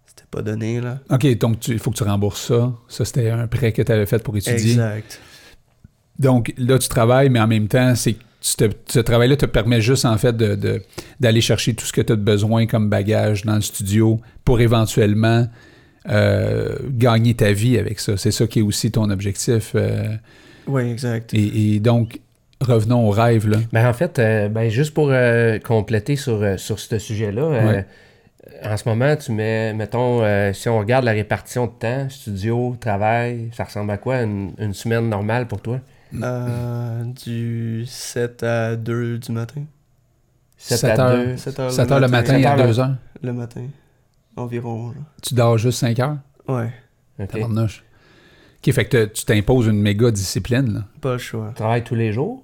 [0.06, 0.98] c'était pas donné, là.
[1.10, 2.72] OK, donc il faut que tu rembourses ça.
[2.88, 4.70] Ça, c'était un prêt que tu avais fait pour étudier.
[4.72, 5.20] Exact.
[6.18, 8.16] Donc là, tu travailles, mais en même temps, c'est
[8.56, 10.82] te- ce travail-là te permet juste, en fait, de- de-
[11.20, 15.46] d'aller chercher tout ce que tu as besoin comme bagage dans le studio pour éventuellement
[16.06, 18.18] euh, gagner ta vie avec ça.
[18.18, 19.72] C'est ça qui est aussi ton objectif.
[19.74, 20.14] euh,
[20.66, 21.32] Oui, exact.
[21.32, 22.20] et, et donc,
[22.66, 23.58] revenons au rêve, là.
[23.72, 27.66] Ben, en fait, euh, ben, juste pour euh, compléter sur, euh, sur ce sujet-là, euh,
[27.68, 27.86] Ouais.
[28.64, 32.76] en ce moment, tu mets, mettons, euh, si on regarde la répartition de temps, studio,
[32.80, 35.80] travail, ça ressemble à quoi une, une semaine normale pour toi?
[36.22, 39.62] Euh, du 7 à 2 du matin.
[40.56, 41.26] 7 Sept à heures.
[41.26, 41.36] 2.
[41.36, 42.94] 7 heures, 7 heures le matin Sept à heures le- 2 heures.
[43.22, 43.62] Le matin.
[44.36, 44.96] Environ, là.
[45.22, 46.18] Tu dors juste 5 heures?
[46.48, 46.70] Ouais,
[47.18, 47.28] OK.
[47.28, 47.82] Tabarnouche.
[48.66, 50.80] OK, fait que te- tu t'imposes une méga discipline, là.
[51.00, 51.48] pas le choix.
[51.48, 52.42] Tu travailles tous les jours?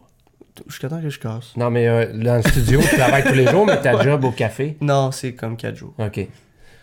[0.68, 1.56] Jusqu'à temps que je casse.
[1.56, 4.30] Non, mais euh, dans le studio, tu travailles tous les jours, mais ta job au
[4.32, 4.76] café?
[4.80, 5.94] Non, c'est comme 4 jours.
[5.98, 6.28] OK.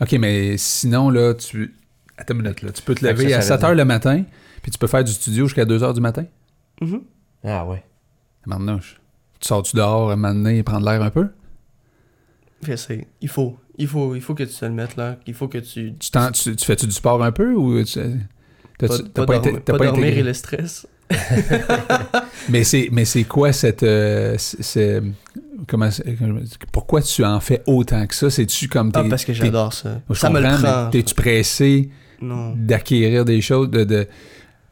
[0.01, 1.73] OK, mais sinon, là, tu...
[2.17, 2.71] Attends une minute, là.
[2.71, 4.23] Tu peux te lever ça, à ça veut 7 heures le matin,
[4.61, 6.25] puis tu peux faire du studio jusqu'à 2 heures du matin?
[6.81, 7.01] Mhm.
[7.43, 7.83] Ah ouais.
[9.39, 11.27] Tu sors-tu dehors un moment donné et prendre l'air un peu?
[12.63, 13.07] J'essaie.
[13.21, 13.57] Il faut.
[13.77, 15.17] Il faut, il faut que tu te le mettes là.
[15.27, 15.93] Il faut que tu.
[15.99, 17.99] Tu, tu, tu fais-tu du sport un peu ou tu...
[18.79, 20.19] Pas, pas t'as pas dormir, été- t'as pas pas dormir intégré?
[20.19, 20.87] et le stress.
[22.49, 25.01] Mais c'est mais c'est quoi cette euh, c'est-
[25.67, 25.89] comment
[26.71, 28.29] pourquoi tu en fais autant que ça?
[28.29, 29.99] C'est-tu comme Ah, parce que j'adore ça.
[30.09, 30.89] je Ça me le prend.
[30.89, 31.89] T'es-tu pressé
[32.21, 32.53] Non.
[32.55, 34.07] d'acquérir des choses de, de-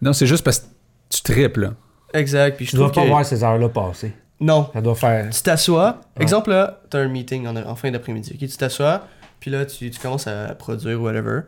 [0.01, 0.65] Non, c'est juste parce que
[1.09, 1.61] tu triples.
[1.61, 1.73] là.
[2.13, 2.55] Exact.
[2.55, 3.07] Puis je Tu dois pas que.
[3.07, 4.13] voir ces heures-là passer.
[4.39, 4.69] Non.
[4.73, 5.29] Ça doit faire...
[5.29, 6.01] Tu t'assois.
[6.19, 8.37] Exemple là, t'as un meeting en, en fin d'après-midi.
[8.37, 9.07] Tu t'assois.
[9.39, 11.41] Puis là, tu, tu commences à produire whatever.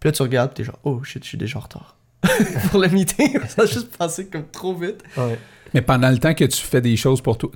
[0.00, 0.52] Puis là, tu regardes.
[0.52, 1.96] Puis t'es genre, oh shit, je suis déjà en retard.
[2.70, 3.38] Pour le meeting.
[3.48, 5.02] ça a juste passé comme trop vite.
[5.74, 7.50] Mais pendant le temps que tu fais des choses pour toi,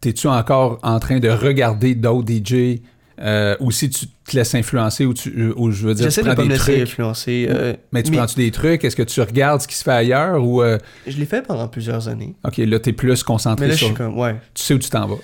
[0.00, 2.80] t'es-tu encore en train de regarder d'autres DJ
[3.20, 6.28] euh, ou si tu te laisses influencer ou tu ou je veux dire J'essaie tu
[6.28, 6.82] de prends pas me des laisser trucs?
[6.82, 7.46] influencer.
[7.50, 8.84] euh, mais tu prends-tu des trucs?
[8.84, 11.66] Est-ce que tu regardes ce qui se fait ailleurs ou euh, Je l'ai fait pendant
[11.66, 12.36] plusieurs années.
[12.44, 14.36] ok là t'es plus concentré Mais là, je sur suis comme, ouais.
[14.54, 15.16] tu sais où tu t'en vas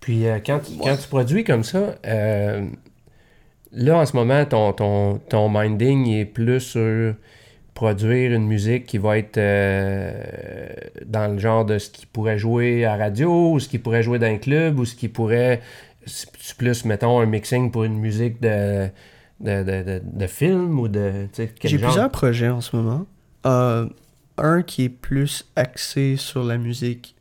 [0.00, 2.66] Puis euh, quand, tu, quand tu produis comme ça, euh,
[3.72, 7.14] là en ce moment, ton, ton, ton minding est plus sur
[7.74, 10.12] produire une musique qui va être euh,
[11.06, 14.18] dans le genre de ce qui pourrait jouer à radio, ou ce qui pourrait jouer
[14.18, 15.60] dans un club, ou ce qui pourrait.
[16.58, 18.88] Plus, mettons, un mixing pour une musique de,
[19.40, 21.28] de, de, de, de film ou de.
[21.64, 23.06] J'ai plusieurs projets en ce moment.
[23.46, 23.88] Euh,
[24.38, 27.14] un qui est plus axé sur la musique.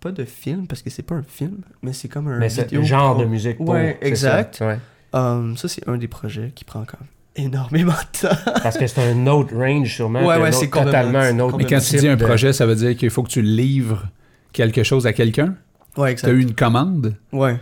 [0.00, 2.82] Pas de film, parce que c'est pas un film, mais c'est comme un Mais vidéo
[2.84, 3.70] genre pro- de musique pour.
[3.70, 4.56] Ouais, c'est exact.
[4.56, 4.78] Ça, ouais.
[5.14, 8.52] Euh, ça, c'est un des projets qui prend même énormément de temps.
[8.62, 10.24] Parce que c'est un autre range, sûrement.
[10.26, 11.56] Ouais, ouais, c'est complètement- totalement un autre.
[11.58, 14.06] mais quand tu dis un de- projet ça veut dire qu'il faut que tu livres
[14.52, 15.56] quelque chose à quelqu'un?
[15.96, 16.32] Ouais, tu as exact.
[16.32, 17.16] eu une commande?
[17.32, 17.58] Ouais,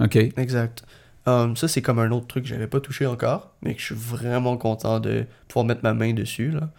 [0.00, 0.84] ok exact.
[1.28, 3.86] Euh, ça, c'est comme un autre truc que j'avais pas touché encore, mais que je
[3.86, 6.50] suis vraiment content de pouvoir mettre ma main dessus.
[6.50, 6.70] là.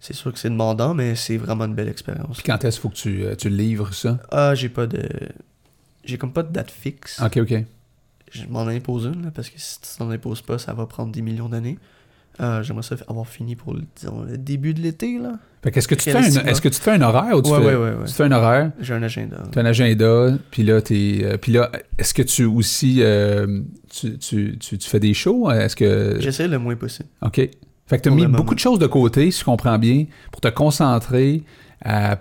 [0.00, 2.38] C'est sûr que c'est demandant, mais c'est vraiment une belle expérience.
[2.38, 4.18] puis quand est-ce qu'il faut que tu, euh, tu livres ça?
[4.32, 5.02] Ah, j'ai pas de.
[6.04, 7.20] J'ai comme pas de date fixe.
[7.22, 7.64] ok ok
[8.30, 11.12] Je m'en impose une, là, parce que si tu t'en imposes pas, ça va prendre
[11.12, 11.78] des millions d'années.
[12.40, 15.38] Euh, J'aimerais ça avoir fini pour le, disons, le début de l'été, là.
[15.64, 16.50] est-ce que tu fais un, Réalistiquement.
[16.50, 18.04] est-ce que tu fais un horaire ou tu, Ouais, fais, ouais, ouais, ouais.
[18.06, 18.70] tu fais un horaire?
[18.80, 19.42] J'ai un agenda.
[19.50, 24.18] tu as un agenda puis là euh, puis là est-ce que tu aussi euh, tu,
[24.18, 25.50] tu, tu, fais des shows?
[25.50, 27.08] Est-ce que J'essaie le moins possible.
[27.22, 27.40] OK.
[27.88, 30.40] Fait que tu as mis beaucoup de choses de côté, si je comprends bien, pour
[30.40, 31.42] te concentrer
[31.84, 32.20] à,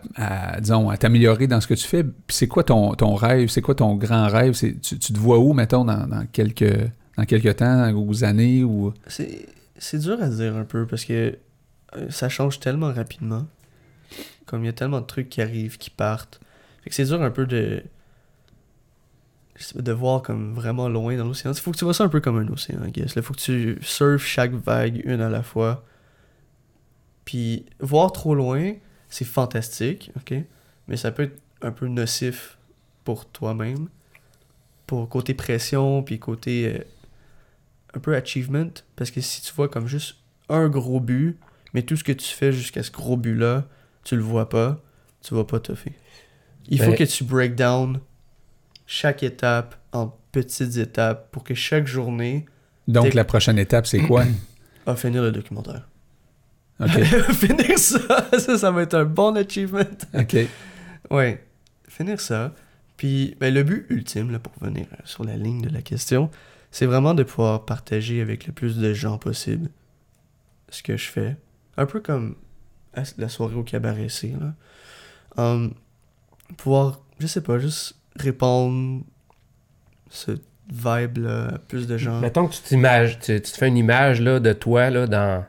[0.60, 2.06] disons, à t'améliorer dans ce que tu fais.
[2.28, 3.50] C'est quoi ton, ton rêve?
[3.50, 4.56] C'est quoi ton grand rêve?
[4.58, 8.64] Tu, tu te vois où, mettons, dans, quelques, dans quelques temps, ou années?
[8.64, 8.94] Ou...
[9.08, 11.38] C'est dur à dire un peu parce que
[11.96, 13.48] euh, ça change tellement rapidement.
[14.46, 16.40] Comme il y a tellement de trucs qui arrivent, qui partent.
[16.84, 17.84] Fait que c'est dur un peu de.
[19.76, 21.52] de voir comme vraiment loin dans l'océan.
[21.52, 23.14] Il faut que tu vois ça un peu comme un océan, guess.
[23.16, 25.84] Il faut que tu surfes chaque vague une à la fois.
[27.26, 28.74] Puis voir trop loin,
[29.10, 30.36] c'est fantastique, ok?
[30.88, 32.58] Mais ça peut être un peu nocif
[33.04, 33.88] pour toi-même.
[34.86, 36.84] Pour côté pression, puis côté euh,
[37.94, 38.70] un peu achievement.
[38.96, 40.16] Parce que si tu vois comme juste
[40.50, 41.38] un gros but,
[41.74, 43.66] mais tout ce que tu fais jusqu'à ce gros but-là,
[44.04, 44.82] tu le vois pas,
[45.22, 45.94] tu vas pas te faire.
[46.70, 48.00] Il faut Mais- que tu break down
[48.86, 52.46] chaque étape en petites étapes pour que chaque journée
[52.88, 54.24] Donc, la prochaine étape, c'est quoi?
[54.86, 55.88] va finir le documentaire.
[57.34, 59.82] Finir ça, ça, ça va être un bon achievement.
[60.14, 60.38] OK.
[61.10, 61.42] Ouais,
[61.88, 62.54] finir ça.
[62.98, 66.30] Puis ben, le but ultime, là, pour venir sur la ligne de la question,
[66.70, 69.70] c'est vraiment de pouvoir partager avec le plus de gens possible
[70.68, 71.38] ce que je fais.
[71.78, 72.36] Un peu comme
[73.18, 74.54] la soirée au cabaret C, là.
[75.38, 75.74] Hum,
[76.58, 79.04] pouvoir, je sais pas, juste répondre
[80.10, 80.32] ce
[80.70, 82.20] vibe-là à plus de gens.
[82.20, 85.46] Mettons que tu t'images, tu, tu te fais une image là, de toi là, dans.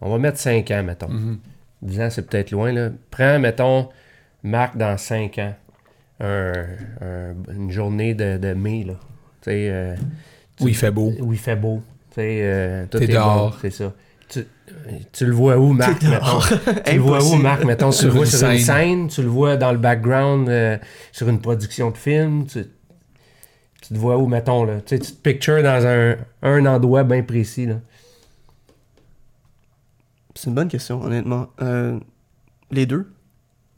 [0.00, 1.08] On va mettre 5 ans, mettons.
[1.08, 1.38] Mhm.
[1.82, 2.72] 10 ans, c'est peut-être loin.
[2.72, 2.90] Là.
[3.10, 3.88] Prends, mettons,
[4.42, 5.54] Marc dans 5 ans.
[6.20, 6.52] Un-
[7.00, 8.94] un- une journée de, de mai, là.
[9.48, 9.94] Euh,
[10.56, 11.12] tu- Où il fait beau.
[11.20, 11.82] Où il fait beau.
[12.18, 13.58] Euh, tout T'es dehors.
[13.62, 13.94] c'est ça.
[14.28, 14.44] Tu,
[15.12, 16.40] tu le vois où, Marc, mettons?
[16.84, 17.36] Tu le vois où.
[17.36, 17.90] Marc, mettons?
[17.90, 18.76] Tu Sur le vois une sur une scène?
[18.98, 20.76] scène, tu le vois dans le background, euh,
[21.12, 22.64] sur une production de film, tu,
[23.82, 24.80] tu te vois où, mettons, là?
[24.84, 27.76] Tu sais, tu te pictures dans un, un endroit bien précis, là.
[30.34, 31.48] C'est une bonne question, honnêtement.
[31.60, 31.98] Euh,
[32.70, 33.10] les deux,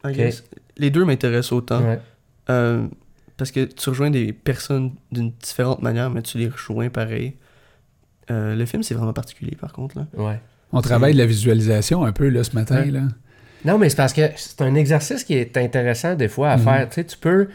[0.05, 0.13] I Ok.
[0.17, 0.45] guess.
[0.77, 1.83] Les deux m'intéressent autant.
[1.83, 1.99] Ouais.
[2.51, 2.87] Euh,
[3.37, 7.35] parce que tu rejoins des personnes d'une différente manière, mais tu les rejoins pareil.
[8.31, 9.99] Euh, le film, c'est vraiment particulier, par contre.
[9.99, 10.07] Là.
[10.15, 10.41] ouais.
[10.73, 12.91] On travaille la visualisation un peu, là, ce matin, Ouais.
[12.91, 13.03] là.
[13.65, 16.63] Non, mais c'est parce que c'est un exercice qui est intéressant des fois à Mhm.
[16.65, 16.89] faire.
[16.89, 17.49] Tu sais, tu peux.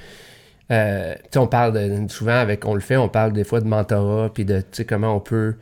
[0.69, 3.61] euh, tu sais, on parle de, souvent avec, on le fait, on parle des fois
[3.61, 5.55] de mentorat, puis de, tu sais, comment on peut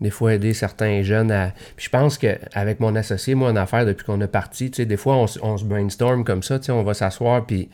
[0.00, 1.52] des fois aider certains jeunes à.
[1.76, 4.86] Puis je pense qu'avec mon associé, moi, en affaires, depuis qu'on est parti, tu sais,
[4.86, 7.68] des fois, on, on se brainstorm comme ça, tu sais, on va s'asseoir, puis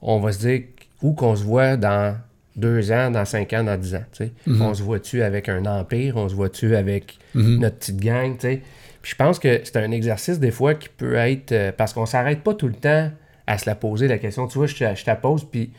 [0.00, 0.62] on va se dire
[1.02, 2.16] où qu'on se voit dans
[2.56, 4.32] deux ans, dans cinq ans, dans dix ans, tu sais.
[4.46, 4.62] Mhm.
[4.62, 7.58] On se voit-tu avec un empire, on se voit-tu avec Mhm.
[7.58, 8.62] notre petite gang, tu sais?
[9.02, 12.06] Puis je pense que c'est un exercice des fois qui peut être euh, parce qu'on
[12.06, 13.10] s'arrête pas tout le temps
[13.46, 14.46] à se la poser la question.
[14.46, 15.72] Tu vois, je te, je te la pose puis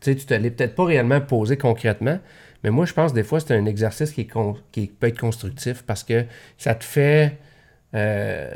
[0.00, 2.18] tu sais, tu te l'es peut-être pas réellement posé concrètement,
[2.64, 5.18] mais moi je pense des fois c'est un exercice qui, est con- qui peut être
[5.20, 6.24] constructif parce que
[6.58, 7.38] ça te fait
[7.94, 8.50] euh,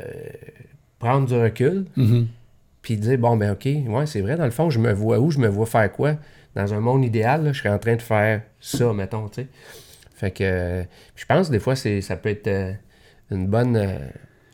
[0.99, 2.27] prendre du recul Mhm.
[2.81, 5.31] puis dire bon ben ok ouais c'est vrai dans le fond je me vois où
[5.31, 6.15] je me vois faire quoi?
[6.55, 9.47] Dans un monde idéal là, je serais en train de faire ça mettons tu sais.
[10.15, 10.83] Fait que euh,
[11.15, 12.71] je pense des fois c'est ça peut être euh,
[13.31, 13.97] une bonne euh,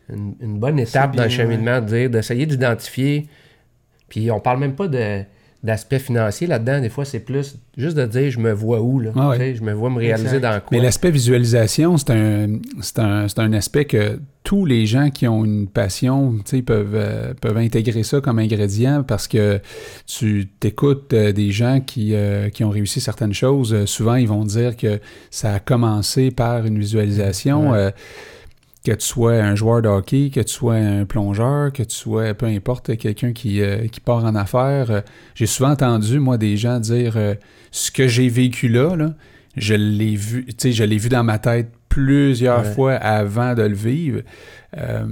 [0.10, 3.28] une, une bonne étape bien, dans le cheminement de dire d'essayer d'identifier
[4.10, 5.24] puis on parle même pas de
[5.64, 9.12] d'aspect financier là-dedans des fois c'est plus juste de dire je me vois où là
[9.16, 9.54] Ah ouais.
[9.56, 10.42] Je me vois me réaliser Exact.
[10.42, 12.56] dans quoi Mais l'aspect visualisation, c'est un,
[12.98, 18.02] un, un aspect que tous les gens qui ont une passion, peuvent, euh, peuvent intégrer
[18.04, 19.60] ça comme ingrédient parce que
[20.08, 23.86] tu t'écoutes euh, des gens qui, euh, qui ont réussi certaines choses.
[23.86, 27.72] souvent, ils vont dire que ça a commencé par une visualisation.
[27.72, 27.94] Ouais.
[28.84, 32.34] Que tu sois un joueur de hockey, que tu sois un plongeur, que tu sois,
[32.34, 34.90] peu importe, quelqu'un qui, euh, qui part en affaires.
[34.90, 35.02] euh,
[35.36, 37.36] J'ai souvent entendu, moi, des gens dire euh,
[37.72, 39.14] ce que j'ai vécu là, là
[39.58, 42.72] je l'ai vu, tu sais, je l'ai vu dans ma tête plusieurs Ouais.
[42.74, 44.22] fois avant de le vivre.
[44.78, 45.06] Euh,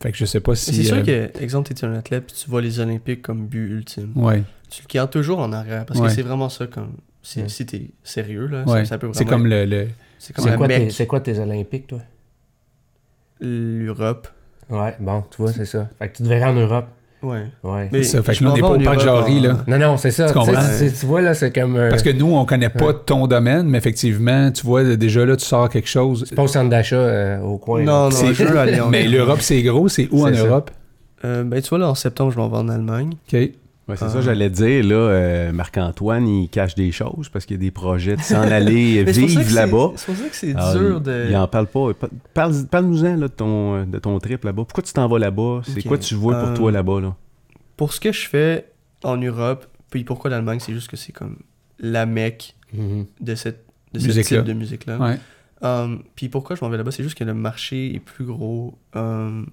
[0.00, 0.72] fait que je sais pas si.
[0.72, 3.46] c'est sûr euh, que, exemple, tu es un athlète puis tu vois les Olympiques comme
[3.48, 4.12] but ultime.
[4.14, 6.06] Ouais, Tu le gardes toujours en arrière parce Ouais.
[6.06, 6.92] que c'est vraiment ça comme.
[7.22, 7.48] Si, Ouais.
[7.48, 8.84] si t'es sérieux, là, ouais.
[8.84, 9.18] ça, ça peut vraiment.
[9.18, 9.82] C'est comme être- le.
[9.84, 9.88] le-
[10.20, 11.98] C'est comme c'est la quoi, tes, Mecque, c'est quoi tes olympiques toi?
[13.40, 14.28] l'Europe.
[14.70, 16.86] ouais bon tu vois c'est ça fait que tu devrais en Europe
[17.22, 17.42] Ouais.
[17.64, 19.58] ouais Mais ça, fait que là, on n'est pas au parc Europe Jarry, là.
[19.66, 20.26] Non, non, c'est ça.
[20.28, 20.54] Tu comprends?
[20.54, 21.76] tu vois, là, c'est comme.
[21.76, 22.94] euh, Parce que nous, on connaît pas Ouais.
[23.04, 26.24] ton domaine, mais effectivement, tu vois, déjà là, tu sors quelque chose.
[26.26, 27.80] c'est pas au centre d'achat euh, au coin.
[27.82, 28.02] Non, là.
[28.04, 29.86] non, C'est- je veux aller en Mais l'Europe, c'est gros.
[29.88, 30.46] C'est où en ça.
[30.46, 30.70] Europe?
[31.26, 33.10] Euh, ben, tu vois, là, en septembre, je m'en vais en Allemagne.
[33.30, 33.38] OK.
[33.90, 34.08] Ouais, c'est Ah.
[34.10, 34.84] ça, j'allais dire.
[34.84, 38.40] Là, euh, Marc-Antoine, il cache des choses parce qu'il y a des projets de s'en
[38.42, 39.92] aller vivre là-bas.
[39.96, 41.26] C'est pour ça que c'est Ah, dur de.
[41.28, 41.92] Il en parle pas.
[41.94, 44.64] Pa- Parle, parle-nous-en de, ton, de ton trip là-bas.
[44.64, 45.62] Pourquoi tu t'en vas là-bas?
[45.66, 47.00] C'est quoi tu vois pour Euh, toi là-bas?
[47.00, 47.16] Là?
[47.76, 48.66] Pour ce que je fais
[49.02, 51.36] en Europe, puis pourquoi l'Allemagne, c'est juste que c'est comme
[51.78, 53.06] la mecque Mhm.
[53.20, 54.98] de, cette, de ce type de musique-là.
[54.98, 55.18] Ouais.
[55.62, 58.78] Um, puis pourquoi je m'en vais là-bas, c'est juste que le marché est plus gros,
[58.94, 59.46] um,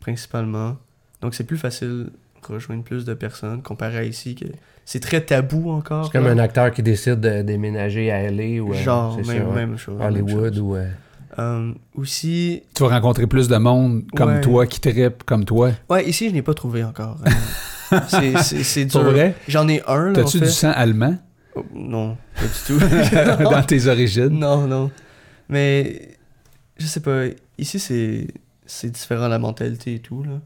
[0.00, 0.76] principalement.
[1.20, 2.10] Donc c'est plus facile
[2.48, 4.44] de rejoindre plus de personnes comparé à ici, que
[4.84, 6.06] c'est très tabou encore.
[6.06, 6.32] C'est comme là.
[6.32, 8.72] un acteur qui décide de déménager à LA ou.
[8.72, 9.54] euh, Genre, même, ça, ouais.
[9.54, 9.98] même chose.
[9.98, 10.60] même Hollywood chose.
[10.60, 10.76] ou.
[10.76, 10.88] euh,
[11.36, 14.40] Um, aussi, Tu vas rencontrer plus de monde comme Ouais.
[14.40, 15.72] toi, qui trippe comme toi.
[15.90, 17.18] ouais, ici, je n'ai pas trouvé encore.
[17.92, 19.02] Euh, c'est- dur.
[19.02, 19.34] vrai?
[19.48, 20.44] J'en ai un, en T'as-tu fait.
[20.44, 21.16] du sang allemand?
[21.56, 22.78] Oh, non, pas du tout.
[23.50, 24.28] dans tes origines?
[24.28, 24.92] Non, non.
[25.48, 26.16] Mais
[26.78, 27.24] je sais pas.
[27.58, 28.28] Ici, c'est
[28.66, 30.40] c'est différent la mentalité et tout là.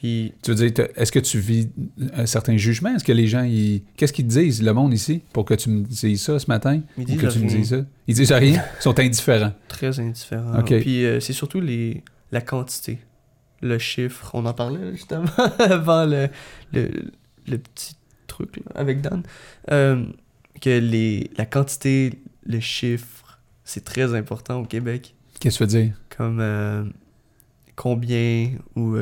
[0.00, 1.68] Puis Tu veux dire, est-ce que tu vis
[2.14, 2.94] un certain jugement?
[2.94, 3.82] Est-ce que les gens, ils...
[3.98, 6.80] qu'est-ce qu'ils te disent, le monde ici, pour que tu me dises ça ce matin?
[6.96, 7.84] ils Ou disent que tu me dises ça?
[8.06, 8.64] Ils disent rien?
[8.78, 9.52] Ils sont indifférents.
[9.68, 10.58] très indifférent.
[10.58, 10.74] Ok.
[10.80, 12.98] Puis euh, c'est surtout les la quantité,
[13.60, 14.30] le chiffre.
[14.32, 16.30] On en parlait justement avant le,
[16.72, 16.88] le,
[17.46, 17.94] le petit
[18.26, 19.22] truc là, avec Dan.
[19.70, 20.06] Euh,
[20.62, 25.14] que les, la quantité, le chiffre, c'est très important au Québec.
[25.40, 25.94] Qu'est-ce que tu veux dire?
[26.16, 26.84] Comme euh,
[27.76, 28.96] combien ou.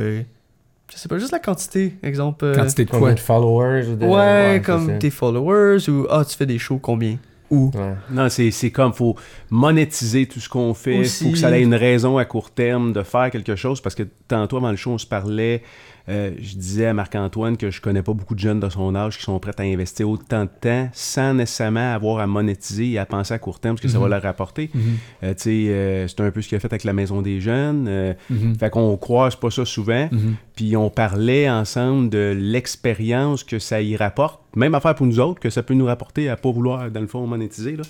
[0.92, 1.94] Je sais pas, juste la quantité.
[2.02, 2.44] Exemple.
[2.44, 3.12] euh, Quantité de quoi?
[3.12, 4.06] de followers ou de...
[4.06, 6.06] ouais, c'est comme tes followers ou.
[6.10, 7.18] Ah, tu fais des shows combien?
[7.50, 7.94] Ouais.
[8.10, 9.16] Non, c'est c'est comme, faut
[9.50, 10.98] monétiser tout ce qu'on fait.
[11.00, 11.24] Aussi.
[11.24, 13.80] faut que ça ait une raison à court terme de faire quelque chose.
[13.80, 15.62] Parce que tantôt, avant le show, on se parlait.
[16.08, 19.18] Euh, je disais à Marc-Antoine que je connais pas beaucoup de jeunes de son âge
[19.18, 23.06] qui sont prêts à investir autant de temps sans nécessairement avoir à monétiser et à
[23.06, 24.02] penser à court terme ce que ça Mhm.
[24.04, 24.70] va leur apporter.
[24.74, 24.82] Mhm.
[25.24, 27.86] Euh, euh, c'est un peu ce qu'il a fait avec la Maison des Jeunes.
[27.88, 28.56] euh, Mhm.
[28.58, 30.08] fait qu'on croise pas ça souvent.
[30.10, 30.34] Mhm.
[30.56, 34.40] Puis on parlait ensemble de l'expérience que ça y rapporte.
[34.56, 37.06] Même affaire pour nous autres, que ça peut nous rapporter à pas vouloir, dans le
[37.06, 37.76] fond, monétiser.
[37.76, 37.82] Là.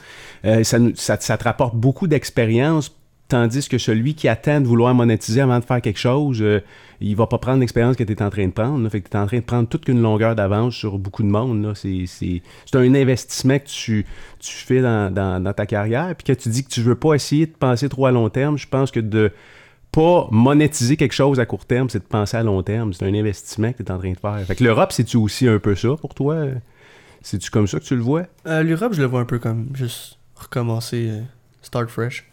[0.44, 2.94] Euh, ça, nous- ça, ça te rapporte beaucoup d'expérience,
[3.28, 6.60] tandis que celui qui attend de vouloir monétiser avant de faire quelque chose, euh,
[7.00, 8.88] il va pas prendre l'expérience que tu es en train de prendre.
[8.88, 11.28] Fait que tu es en train de prendre toute une longueur d'avance sur beaucoup de
[11.28, 11.72] monde.
[11.76, 12.42] C'est,
[12.74, 14.06] un investissement que tu,
[14.38, 16.14] tu fais dans, dans- ta carrière.
[16.16, 18.58] Puis que tu dis que tu veux pas essayer de penser trop à long terme.
[18.58, 19.30] Je pense que de
[19.92, 22.92] pas monétiser quelque chose à court terme, c'est de penser à long terme.
[22.92, 24.40] C'est un investissement que tu es en train de faire.
[24.46, 26.44] Fait que l'Europe, c'est-tu aussi un peu ça pour toi?
[27.22, 28.24] C'est-tu comme ça que tu le vois?
[28.46, 31.20] Euh, L'Europe, je le vois un peu comme juste recommencer, euh,
[31.62, 32.24] start fresh.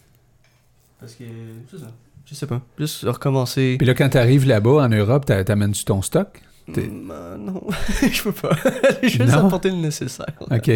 [1.05, 1.23] Parce que.
[1.69, 1.87] C'est ça.
[2.25, 2.59] Je sais pas.
[2.79, 3.75] Juste recommencer.
[3.77, 6.41] Puis là, quand tu arrives là-bas, en Europe, t'a- t'amènes-tu ton stock?
[6.73, 7.61] t'es- Mm, euh, non,
[8.11, 8.55] je peux pas.
[9.03, 9.45] juste Non?
[9.45, 10.33] apporter le nécessaire.
[10.49, 10.71] OK.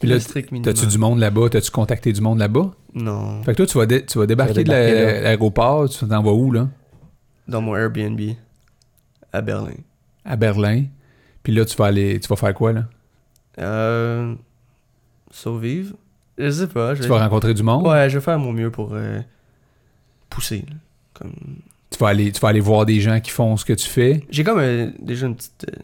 [0.00, 0.16] Puis là,
[0.62, 1.50] t'as-tu du monde là-bas?
[1.50, 2.70] T'as-tu contacté du monde là-bas?
[2.94, 3.42] Non.
[3.42, 6.32] Fait que toi, tu vas, dé- tu vas débarquer de débarquer l'aéroport, tu t'en vas
[6.32, 6.68] où, là?
[7.46, 8.18] Dans mon Airbnb
[9.34, 9.74] à Berlin.
[10.24, 10.84] À Berlin.
[11.42, 12.18] Puis là, tu vas aller...
[12.18, 12.84] Tu vas faire quoi, là?
[13.58, 14.34] Euh.
[15.30, 15.94] Survivre
[16.38, 16.94] Je sais pas.
[16.94, 17.14] Je Tu vais...
[17.14, 17.86] vas rencontrer du monde?
[17.86, 19.20] Ouais, je vais faire mon mieux pour euh,
[20.36, 20.64] pousser.
[20.68, 20.74] là.
[21.14, 21.32] Comme...
[21.90, 24.22] Tu vas, aller, tu vas aller voir des gens qui font ce que tu fais?
[24.30, 25.82] J'ai comme euh, déjà une petite euh,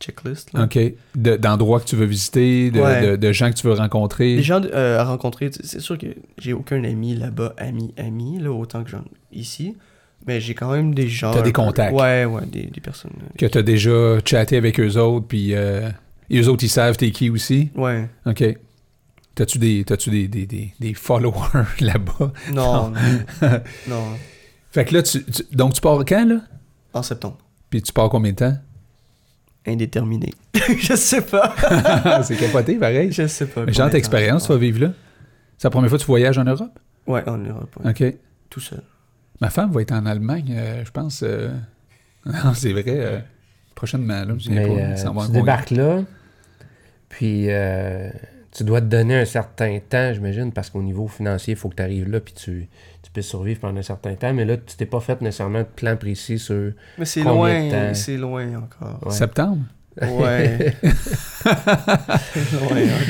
[0.00, 0.52] checklist.
[0.52, 0.64] Là.
[0.64, 0.78] OK.
[1.14, 3.06] De- D'endroits que tu veux visiter, de, Ouais.
[3.10, 4.36] de- de gens que tu veux rencontrer?
[4.36, 6.06] Les gens euh, à rencontrer, tu c'est sûr que
[6.38, 9.76] j'ai aucun ami là-bas, ami, ami, là, autant que j'en ici.
[10.26, 11.30] Mais j'ai quand même des gens.
[11.32, 11.94] T'as un des peu- contacts.
[11.94, 13.12] Ouais, ouais, des, des personnes.
[13.22, 15.88] euh, Que tu as déjà chatté avec eux autres, puis euh,
[16.30, 17.70] et eux autres, ils savent t'es qui aussi?
[17.76, 18.08] Ouais.
[18.26, 18.42] OK.
[19.38, 22.32] T'as-tu des, t'as-tu des, des, des, des followers là-bas?
[22.52, 22.92] Non, non.
[23.88, 24.04] non.
[24.72, 26.40] Fait que là, tu, tu- donc tu pars quand, là?
[26.92, 27.38] En septembre.
[27.70, 28.56] Puis tu pars combien de temps?
[29.64, 30.32] Indéterminé.
[30.80, 31.54] je sais pas.
[32.24, 33.12] C'est capoté, pareil.
[33.12, 33.64] Je sais pas.
[33.64, 34.92] Mais genre, temps expérience, tu vas vivre là?
[35.56, 36.76] C'est la première fois que tu voyages en Europe?
[37.06, 37.76] Ouais, en Europe.
[37.84, 37.90] ouais.
[37.90, 38.14] OK.
[38.50, 38.82] Tout seul.
[39.40, 41.22] Ma femme va être en Allemagne, euh, je pense.
[41.22, 41.50] euh,
[42.26, 42.84] Non, c'est vrai.
[42.88, 43.20] euh,
[43.76, 44.34] Prochainement, là.
[44.36, 44.72] Je Mais pas,
[45.12, 46.02] euh, tu débarques là,
[47.08, 48.10] puis euh,
[48.52, 51.76] tu dois te donner un certain temps, j'imagine, parce qu'au niveau financier, il faut que
[51.76, 52.68] tu arrives là, puis tu,
[53.02, 54.32] tu puisses survivre pendant un certain temps.
[54.32, 56.72] Mais là, tu t'es pas fait nécessairement de plan précis sur.
[56.98, 57.94] Mais c'est loin.
[57.94, 59.06] C'est loin encore.
[59.06, 59.12] Ouais.
[59.12, 59.58] Septembre?
[60.02, 60.74] Ouais.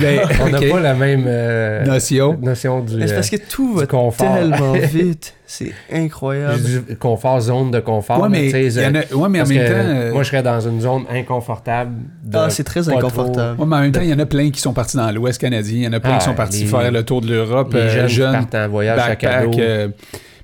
[0.00, 2.38] Ben, On n'a pas la même euh, Notion.
[2.40, 4.34] notion du, Mais c'est parce euh, que tout du va confort.
[4.34, 5.34] tellement vite.
[5.46, 6.60] C'est incroyable.
[6.86, 8.20] du confort, zone de confort.
[8.20, 9.72] Ouais, mais, il y en a- ouais, mais en même temps.
[9.74, 11.92] euh, Moi, je serais dans une zone inconfortable.
[12.34, 13.60] Ah, c'est très trop- inconfortable.
[13.60, 15.40] ouais, mais en même temps, il y en a plein qui sont partis dans l'Ouest
[15.40, 15.76] canadien.
[15.78, 17.72] Il y en a plein Ah, qui sont partis les- faire le tour de l'Europe.
[17.72, 19.88] Les euh, jeunes, qui jeunes, partent en voyage à euh,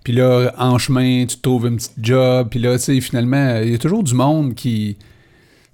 [0.03, 2.49] puis là, en chemin, tu trouves un petit job.
[2.51, 4.97] Puis là, tu sais, finalement, il y a toujours du monde qui.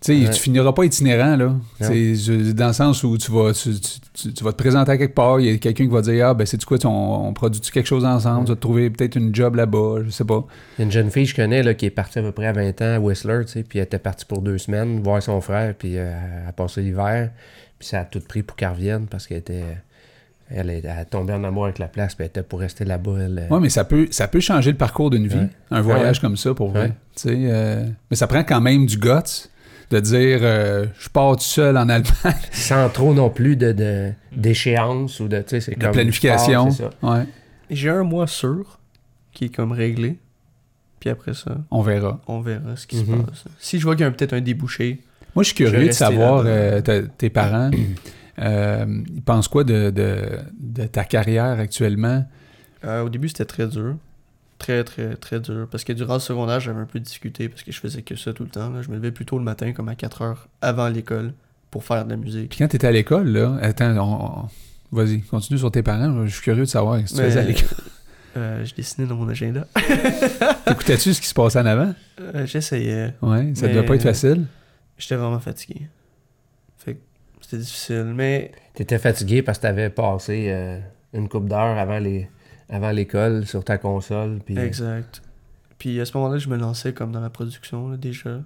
[0.09, 0.31] Ouais.
[0.31, 1.55] tu finiras pas itinérant, là.
[1.81, 4.97] Je- Dans le sens où tu vas, tu, tu- tu- tu vas te présenter à
[4.99, 7.29] quelque part, il y a quelqu'un qui va dire Ah, ben, c'est du quoi, on,
[7.29, 10.25] on produit quelque chose ensemble, tu vas te trouver peut-être une job là-bas, je sais
[10.25, 10.45] pas.
[10.79, 12.33] Il y a une jeune fille que je connais là, qui est partie à peu
[12.33, 15.01] près à 20 ans à Whistler, tu sais, puis elle était partie pour deux semaines
[15.03, 16.13] voir son frère, puis euh,
[16.45, 17.31] elle a passé l'hiver,
[17.79, 19.65] puis ça a tout pris pour qu'elle revienne parce qu'elle était.
[20.53, 22.85] Elle, est- elle a tombé en amour avec la place, puis elle était pour rester
[22.85, 23.13] là-bas.
[23.21, 25.49] Elle, euh, Ouais, mais ça peut, ça peut changer le parcours d'une vie, Ouais.
[25.71, 26.21] un voyage Ouais.
[26.23, 26.93] comme ça, pour vrai.
[27.25, 27.35] Ouais.
[27.37, 29.49] Euh, mais ça prend quand même du guts
[29.91, 34.13] de dire euh, je pars tout seul en Allemagne, Sans trop non plus de, de-
[34.35, 35.39] d'échéance ou de.
[35.39, 35.93] Tu sais, c'est de comme.
[35.93, 36.71] planification.
[36.71, 37.15] je pars, c'est ça.
[37.19, 37.25] Ouais,
[37.71, 38.79] J'ai un mois sûr
[39.33, 40.19] qui est comme réglé.
[41.01, 42.21] Puis après ça, on verra.
[42.27, 43.45] on verra ce qui se passe.
[43.59, 45.01] Si je vois qu'il y a peut-être un débouché,
[45.35, 46.81] Moi, je suis Je curieux de savoir, euh,
[47.17, 47.71] tes parents,
[48.39, 48.85] euh,
[49.15, 52.27] ils pensent quoi de, de, de ta carrière actuellement?
[52.85, 53.97] euh, au début c'était très dur.
[54.61, 55.67] Très, très, très dur.
[55.71, 58.33] Parce que durant le secondaire, j'avais un peu discuté parce que je faisais que ça
[58.33, 58.71] tout le temps.
[58.71, 58.83] là.
[58.83, 61.33] Je me levais plus tôt le matin, comme à 4 heures avant l'école,
[61.73, 62.51] pour faire de la musique.
[62.51, 63.97] Puis quand tu étais à l'école, là, attends,
[64.93, 66.25] on- vas-y, continue sur tes parents.
[66.27, 67.69] Je suis curieux de savoir ce que tu faisais à l'école.
[68.37, 69.67] euh, je dessinais dans mon agenda.
[70.71, 71.95] Écoutais-tu ce qui se passait en avant?
[72.21, 73.15] Euh, J'essayais.
[73.23, 74.45] Ouais, ça devait pas être facile.
[74.99, 75.89] J'étais vraiment fatigué.
[76.79, 77.01] Fait que
[77.41, 78.13] c'était difficile.
[78.15, 80.79] Mais T'étais fatigué parce que t'avais passé euh,
[81.15, 82.29] une coupe d'heures avant, les,
[82.71, 84.39] avant l'école sur ta console.
[84.45, 85.23] Puis, euh, Exact.
[85.79, 88.41] Puis à ce moment-là, je me lançais comme dans la production, là, déjà.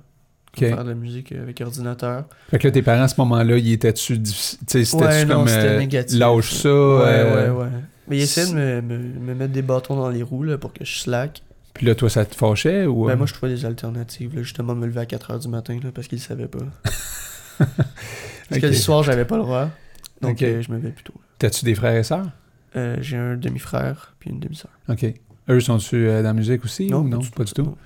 [0.56, 0.60] Ok.
[0.60, 2.26] faire de la musique avec ordinateur.
[2.48, 4.20] Fait que là, tes parents, à ce moment-là, ils étaient-tu...
[4.24, 5.48] c'était-tu Ouais, comme...
[5.48, 6.16] euh, négatif.
[6.16, 6.68] lâche ça.
[6.68, 7.68] Ouais, euh, ouais, ouais.
[8.06, 10.72] Mais ils essaient de me, me, me mettre des bâtons dans les roues là, pour
[10.72, 11.42] que je slack.
[11.72, 13.06] Puis là, toi, ça te fâchait ou...
[13.06, 14.36] Ben, moi, je trouvais des alternatives.
[14.36, 16.58] Là, justement, me lever à 4h du matin là, parce qu'ils le savaient pas.
[18.48, 19.70] Parce que le soir, j'avais pas le droit.
[20.20, 21.14] Donc, euh, je me levais plus tôt.
[21.38, 22.26] T'as-tu des frères et sœurs?
[22.76, 24.70] Euh, J'ai un demi-frère puis une demi-sœur.
[24.88, 25.04] OK.
[25.48, 27.20] Eux, sont-tu euh, dans la musique aussi ou non?
[27.36, 27.62] Pas du tout.
[27.62, 27.76] non.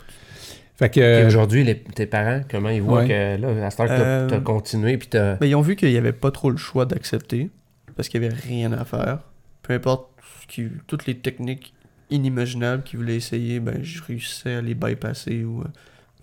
[0.76, 1.01] Fait que...
[1.01, 3.09] Euh, aujourd'hui, les- tes parents, comment ils voient Ouais.
[3.09, 5.36] que là, à ce temps que t'as continué, puis t'as.
[5.41, 7.51] Mais ils ont vu qu'il n'y avait pas trop le choix d'accepter
[7.97, 9.18] parce qu'il n'y avait rien à faire.
[9.62, 10.09] Peu importe
[10.43, 11.74] ce qui- toutes les techniques
[12.11, 15.45] inimaginables qu'ils voulaient essayer, ben, je réussissais à les bypasser.
[15.45, 15.64] Ou,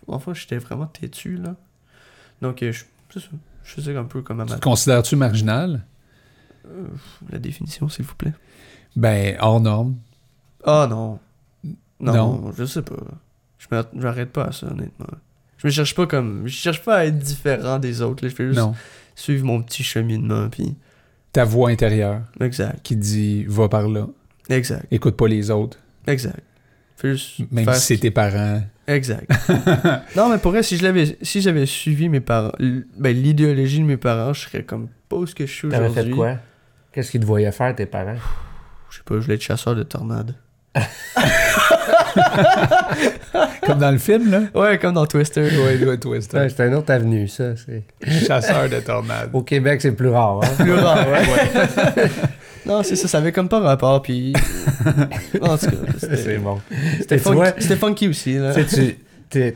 [0.07, 1.55] Enfin, j'étais vraiment têtu, là.
[2.41, 3.27] Donc, je, c'est ça.
[3.63, 4.45] Je faisais un peu comme ma...
[4.45, 5.83] te considères-tu marginal?
[6.67, 6.85] Euh,
[7.31, 8.33] la définition, s'il vous plaît.
[8.95, 9.95] Ben, hors norme.
[10.63, 11.19] Ah non.
[11.99, 12.13] non.
[12.13, 12.51] Non.
[12.57, 12.95] je sais pas.
[13.57, 13.67] Je
[13.99, 15.07] m'arrête- pas à ça, honnêtement.
[15.57, 16.43] Je me cherche pas comme...
[16.45, 18.23] Je cherche pas à être différent des autres.
[18.23, 18.29] là.
[18.29, 18.73] Je fais juste Non.
[19.15, 20.75] suivre mon petit cheminement, puis...
[21.31, 22.79] Ta voix intérieure Exact.
[22.83, 24.07] qui dit «va par là,
[24.49, 24.85] Exact.
[24.91, 25.77] écoute pas les autres
[26.07, 26.39] Exact.
[26.97, 28.61] Fais juste même faire si ce c'est tes parents.
[28.87, 29.29] Exact.
[30.15, 32.53] non, mais pour vrai, si je l'avais, si j'avais suivi mes parents,
[32.97, 35.87] ben, l'idéologie de mes parents, je serais comme pas où ce que je suis T'avais
[35.89, 36.11] aujourd'hui.
[36.11, 36.35] fait quoi?
[36.93, 38.15] Qu'est-ce qu'ils te voyaient faire, tes parents?
[38.95, 40.35] Je sais pas, je voulais être chasseur de tornades.
[43.65, 44.41] Comme dans le film, là.
[44.53, 45.41] Ouais, comme dans Twister.
[45.41, 46.37] Ouais, ouais, Twister.
[46.37, 47.53] Ouais, c'est une autre avenue, ça.
[47.55, 47.83] c'est-
[48.25, 49.29] Chasseur de tornades.
[49.33, 50.39] Au Québec, c'est plus rare.
[50.43, 50.47] Hein?
[50.57, 52.05] Plus rare, ouais.
[52.65, 54.33] non, c'est ça, ça avait comme pas rapport, puis.
[55.41, 56.59] en tout cas, c'est bon.
[56.99, 58.53] c'était, funky, vois- c'était funky aussi, là.
[58.53, 58.97] tu sais, tu
[59.29, 59.55] t'es-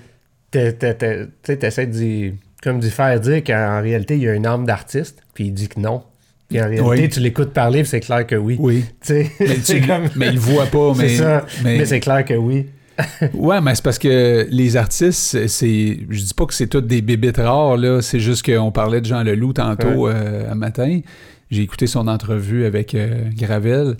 [0.51, 4.27] t'es- t'es- t'es- tu sais, t'essaies d'y comme d'y faire dire qu'en réalité, il y
[4.29, 6.03] a une âme d'artiste, puis il dit que non.
[6.49, 7.09] Puis en réalité, Oui.
[7.09, 8.57] tu l'écoutes parler, c'est clair que oui.
[8.59, 8.83] Oui.
[9.01, 10.09] Tu sais, Mais, tu- comme...
[10.15, 10.93] mais il le voit pas.
[10.97, 11.45] Mais, ça.
[11.63, 12.65] mais- Mais c'est clair que oui.
[13.33, 15.99] Ouais, mais c'est parce que les artistes, c'est-.
[16.09, 18.01] Je dis pas que c'est toutes des bébites rares, là.
[18.01, 20.99] C'est juste qu'on parlait de Jean Leloup tantôt euh, un matin.
[21.49, 23.95] J'ai écouté son entrevue avec euh, Gravel.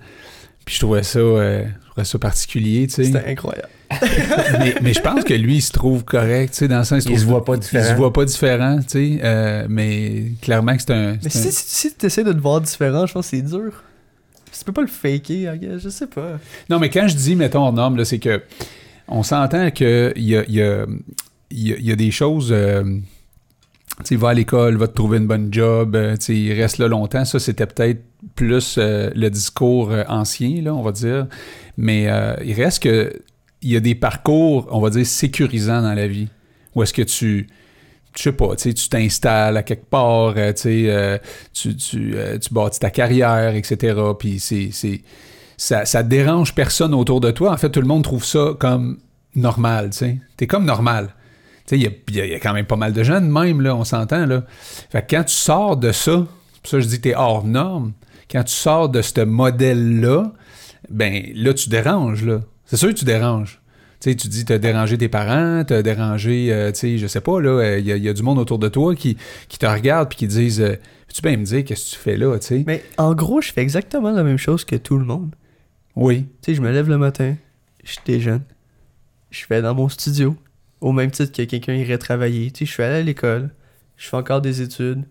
[0.66, 1.64] Puis je trouvais ça, euh,
[2.04, 3.04] ça particulier, tu sais.
[3.06, 3.70] C'était incroyable.
[4.60, 7.06] mais, mais je pense que lui, il se trouve correct, tu sais, dans le sens
[7.06, 7.96] Il se voit pas Il se différent.
[7.96, 9.20] voit pas différent, tu sais.
[9.24, 11.12] euh, mais clairement que c'est un.
[11.14, 13.84] Mais un- si, si tu essaies de te voir différent, je pense que c'est dur.
[14.58, 16.38] Tu peux pas le faker, je sais pas.
[16.70, 18.42] Non, mais quand je dis, mettons, norme, là, c'est que
[19.08, 19.88] on s'entend qu'il
[20.18, 20.86] y a, il y, a,
[21.52, 22.50] il y, a, il y a des choses.
[22.52, 22.84] euh,
[24.04, 27.26] sais, va à l'école, va te trouver une bonne job, euh, il reste là longtemps.
[27.26, 28.02] Ça, c'était peut-être
[28.36, 31.28] plus euh, le discours euh, ancien, là, on va dire.
[31.78, 32.08] Mais
[32.44, 33.14] il reste que
[33.62, 36.30] il y a des parcours, on va dire, sécurisants dans la vie.
[36.76, 37.48] Où est-ce que tu.
[38.18, 40.90] Je sais pas, tu t'installes à quelque part, tu
[41.54, 42.16] tu, tu,
[42.52, 43.96] bâtis ta carrière, etc.
[44.18, 45.04] Puis c'est, c'est,
[45.58, 47.54] ça, ça dérange personne autour de toi.
[47.54, 48.98] En fait, tout le monde trouve ça comme
[49.36, 50.18] normal, tu sais.
[50.38, 51.14] T'es comme normal.
[51.70, 53.76] Tu il y a- y, y quand même pas mal de gens de même, là,
[53.76, 54.44] on s'entend, là.
[54.90, 57.16] Fait que quand tu sors de ça, c'est pour ça que je dis que t'es
[57.16, 57.94] hors norme,
[58.32, 60.34] quand tu sors de ce modèle-là,
[60.90, 62.42] ben là, tu déranges, là.
[62.66, 63.62] C'est sûr que tu déranges.
[64.00, 67.42] Tu tu dis, t'as dérangé tes parents, t'as dérangé, euh, tu sais, je sais pas,
[67.42, 69.18] là, il y, a- il y a du monde autour de toi qui,
[69.50, 70.76] qui te regarde puis qui disent, euh,
[71.08, 72.64] peux-tu bien me dire qu'est-ce que tu fais là, tu sais?
[72.66, 75.36] Mais en gros, je fais exactement la même chose que tout le monde.
[75.98, 76.28] Oui.
[76.42, 77.36] Tu sais, je me lève le matin,
[77.84, 78.44] je jeune,
[79.32, 80.36] je vais dans mon studio,
[80.82, 82.52] au même titre que quelqu'un irait travailler.
[82.52, 83.50] Tu sais, je suis allé à l'école,
[83.98, 85.04] je fais encore des études.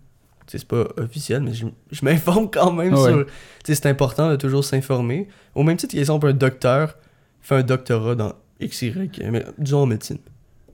[0.46, 3.08] Tu sais, c'est pas officiel, mais je, je m'informe quand même Ouais.
[3.10, 3.26] sur...
[3.26, 3.32] Tu
[3.66, 5.28] sais, c'est important de toujours s'informer.
[5.54, 6.96] Au même titre qu'exemple, un docteur
[7.42, 10.18] fait un doctorat dans X, Y, mais disons en médecine.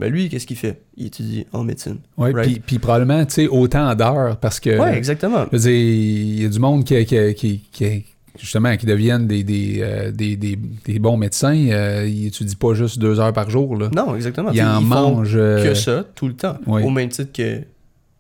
[0.00, 0.82] Ben lui, qu'est-ce qu'il fait?
[0.96, 1.98] Il étudie en médecine.
[2.16, 2.62] Oui, Right?
[2.64, 4.76] puis, probablement, tu sais, autant d'heures, parce que...
[4.78, 5.46] ouais, exactement.
[5.52, 8.04] Je veux dire, il y a du monde qui, qui, qui, qui-
[8.38, 11.54] justement, qui deviennent des, des, euh, des, des- des bons médecins.
[11.70, 13.90] Euh, ils étudient pas juste deux heures par jour, là.
[13.94, 14.50] Non, exactement.
[14.52, 15.36] Ils en mangent...
[15.36, 16.58] euh, que ça, tout le temps.
[16.66, 16.82] oui.
[16.82, 17.60] Au même titre que,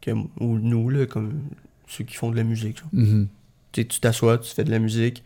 [0.00, 1.32] que ou nous, là, comme
[1.88, 2.78] ceux qui font de la musique.
[2.92, 3.28] mhm.
[3.74, 5.24] Sais, tu t'assois, tu fais de la musique.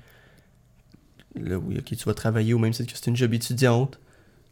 [1.39, 3.99] Là, oui, ok, tu vas travailler au même titre que c'est une job étudiante.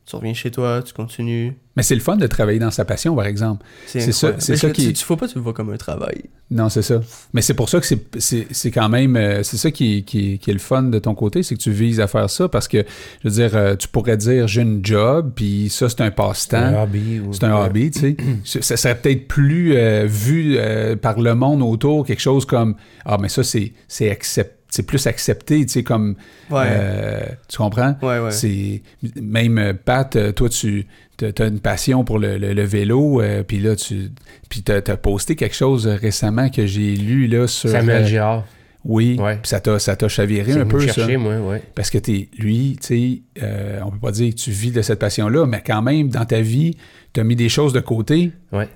[0.09, 1.55] Tu reviens chez toi, tu continues.
[1.77, 3.65] Mais c'est le fun de travailler dans sa passion, par exemple.
[3.87, 5.77] C'est ça- c'est ça qui- Tu, tu faut pas que tu le vois comme un
[5.77, 6.23] travail.
[6.51, 7.01] Non, c'est ça.
[7.35, 9.17] Mais c'est pour ça que c'est- c'est c'est quand même...
[9.17, 11.73] euh, c'est ça qui, qui, qui est le fun de ton côté, c'est que tu
[11.73, 12.85] vises à faire ça, parce que,
[13.25, 16.11] je veux dire, euh, tu pourrais dire, j'ai une job, puis ça, c'est un Un
[16.13, 16.85] passe-temps.
[16.85, 17.19] hobby.
[17.19, 17.67] ou- C'est un Ouais.
[17.67, 18.63] hobby, tu sais.
[18.63, 23.19] Ça serait peut-être plus euh, vu euh, par le monde autour, quelque chose comme Ah,
[23.21, 26.15] mais ça, c'est c'est accep- c'est plus accepté, tu sais, comme.
[26.51, 26.65] Ouais.
[26.67, 27.97] euh, tu comprends?
[28.03, 28.31] ouais, ouais.
[28.31, 28.83] C'est
[29.21, 30.87] Même euh, Pat, euh, toi, tu
[31.21, 34.11] as une passion pour le, le- le vélo, euh, puis là, tu.
[34.49, 37.71] Puis t'as as posté quelque chose récemment que j'ai lu, là, sur.
[37.71, 38.45] Samuel euh, Girard.
[38.85, 39.37] oui, Ouais.
[39.43, 40.93] puis ça t'a ça t'a chaviré un peu, ça.
[40.93, 41.63] chercher, moi, ouais.
[41.75, 44.83] Parce que t'es, lui, tu sais, euh, on peut pas dire que tu vis de
[44.83, 46.77] cette passion-là, mais quand même, dans ta vie,
[47.13, 48.31] tu as mis des choses de côté.
[48.53, 48.69] Ouais.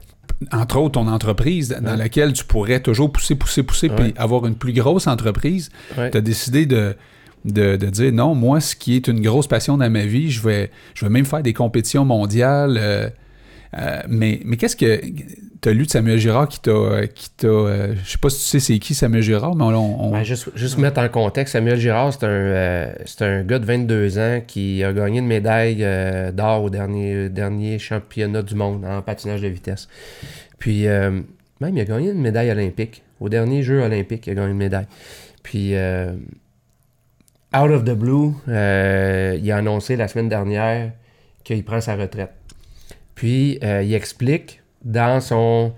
[0.52, 1.96] Entre autres, ton entreprise dans Ouais.
[1.96, 3.96] laquelle tu pourrais toujours pousser, pousser, pousser, Ouais.
[3.96, 6.10] puis avoir une plus grosse entreprise, Ouais.
[6.10, 6.96] tu as décidé de,
[7.44, 10.40] de, de dire non, moi, ce qui est une grosse passion dans ma vie, je
[10.42, 12.78] vais, je vais même faire des compétitions mondiales.
[12.80, 13.08] euh,
[13.78, 15.00] euh, mais mais qu'est-ce que.
[15.60, 17.06] Tu as lu de Samuel Girard qui t'a.
[17.08, 20.10] qui t'a euh, je sais pas si tu sais c'est qui Samuel Girard, mais on.
[20.10, 24.18] Ben, juste, juste mettre en contexte, Samuel Girard, c'est un, euh, un gars de 22
[24.18, 29.02] ans qui a gagné une médaille euh, d'or au dernier, dernier championnat du monde en
[29.02, 29.88] patinage de vitesse.
[30.58, 31.10] Puis, euh,
[31.60, 33.02] même, il a gagné une médaille olympique.
[33.20, 34.86] Au dernier jeu olympique, il a gagné une médaille.
[35.42, 36.12] Puis, euh,
[37.54, 40.92] out of the blue, euh, il a annoncé la semaine dernière
[41.44, 42.32] qu'il prend sa retraite.
[43.14, 45.72] Puis, euh, il explique dans son...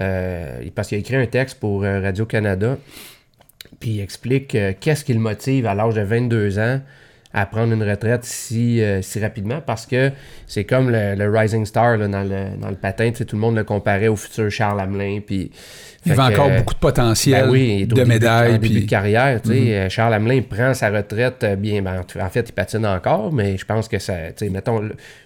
[0.00, 2.78] euh, parce qu'il a écrit un texte pour euh, Radio-Canada,
[3.80, 6.80] puis il explique euh, qu'est-ce qui le motive à l'âge de 22 ans
[7.40, 10.10] à prendre une retraite si, euh, si rapidement, parce que
[10.46, 13.56] c'est comme le, le Rising Star là, dans, le, dans le patin, tout le monde
[13.56, 15.50] le comparait au futur Charles Hamelin, puis...
[16.06, 18.50] il avait encore euh, beaucoup de potentiel ben oui, de début- médailles.
[18.50, 21.82] En début puis- de carrière, euh, Charles Hamelin prend sa retraite bien.
[21.82, 24.14] ben, en fait, il patine encore, mais je pense que ça.
[24.50, 24.82] Mettons,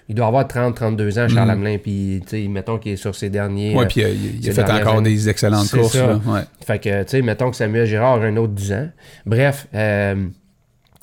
[0.08, 1.50] il doit avoir 30-32 ans, Charles Mhm.
[1.50, 3.76] Hamelin, puis, mettons qu'il est sur ses derniers.
[3.78, 5.10] Euh, puis euh, il, il a fait encore années.
[5.10, 5.94] des excellentes courses.
[5.94, 6.40] là, ouais.
[6.66, 8.88] fait que, tu sais, mettons que Samuel Girard a un autre 10 ans.
[9.26, 10.16] Bref, euh,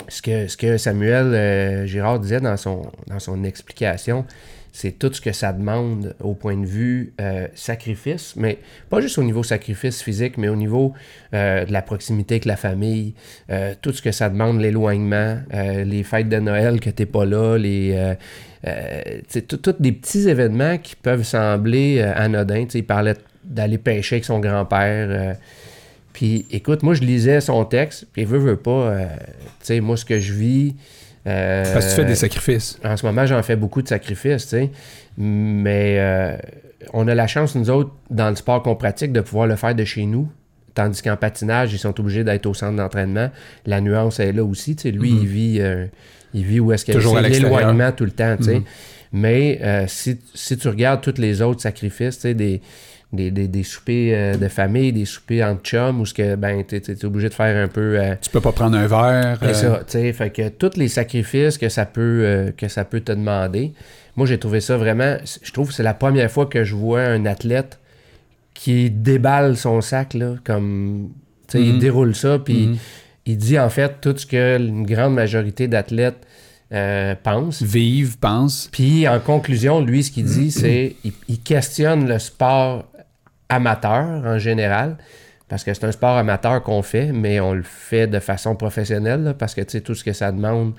[0.07, 4.25] ce, que, ce que Samuel euh, Girard disait dans son, dans son explication,
[4.71, 9.17] c'est tout ce que ça demande au point de vue euh, sacrifice, mais pas juste
[9.17, 10.93] au niveau sacrifice physique, mais au niveau
[11.33, 13.13] euh, de la proximité avec la famille,
[13.81, 18.15] tout ce que ça demande, l'éloignement, les fêtes de Noël que t'es pas là, les...
[19.47, 22.67] tous des petits événements qui peuvent sembler anodins.
[22.73, 25.35] Il parlait d'aller pêcher avec son grand-père.
[26.19, 29.95] Puis écoute, moi je lisais son texte, puis veut, veut pas, euh, tu sais, moi
[29.95, 30.75] ce que je vis...
[31.27, 32.77] euh, Parce que tu fais des sacrifices.
[32.83, 34.69] en ce moment, j'en fais beaucoup de sacrifices, tu sais.
[35.17, 36.37] Mais euh,
[36.91, 39.73] on a la chance, nous autres, dans le sport qu'on pratique, de pouvoir le faire
[39.73, 40.27] de chez nous.
[40.75, 43.29] Tandis qu'en patinage, ils sont obligés d'être au centre d'entraînement.
[43.65, 44.75] La nuance est là aussi.
[44.75, 45.19] Tu sais, lui, Mhm.
[45.21, 45.85] il vit euh,
[46.33, 47.29] il vit où est-ce qu'il l'extérieur.
[47.29, 48.35] l'éloignement tout le temps.
[48.35, 48.55] tu sais.
[48.55, 48.63] Mhm.
[49.13, 52.61] Mais si, si tu regardes tous les autres sacrifices, tu sais, des,
[53.11, 56.63] des, des, des soupers euh, de famille, des soupers entre chums, où ce que ben,
[56.63, 57.99] tu es, obligé de faire un peu.
[57.99, 59.37] euh, Tu peux pas prendre un verre.
[59.41, 62.67] c'est euh, ça, tu sais, fait que tous les sacrifices que ça peut euh, que
[62.67, 63.73] ça peut te demander.
[64.15, 67.01] Moi, j'ai trouvé ça vraiment je trouve que c'est la première fois que je vois
[67.01, 67.79] un athlète
[68.53, 71.09] qui déballe son sac là comme
[71.47, 72.77] tu sais, il déroule ça puis mhm.
[73.25, 76.27] il dit en fait tout ce que une grande majorité d'athlètes
[76.71, 77.63] euh, pensent.
[77.63, 78.69] Vive, pense.
[78.71, 82.85] Puis en conclusion, lui, ce qu'il dit, c'est il, il questionne le sport
[83.49, 84.97] amateur en général.
[85.47, 89.23] Parce que c'est un sport amateur qu'on fait, mais on le fait de façon professionnelle,
[89.23, 90.73] là, parce que tu sais, tout ce que ça demande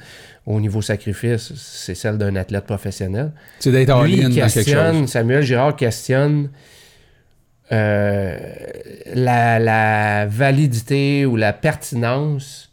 [0.47, 3.33] au niveau sacrifice, c'est celle d'un athlète professionnel.
[3.59, 5.09] C'est d'être Lui, all-in il dans quelque questionne, chose.
[5.11, 6.51] Samuel Girard questionne
[7.73, 8.39] euh,
[9.12, 12.71] la, la validité ou la pertinence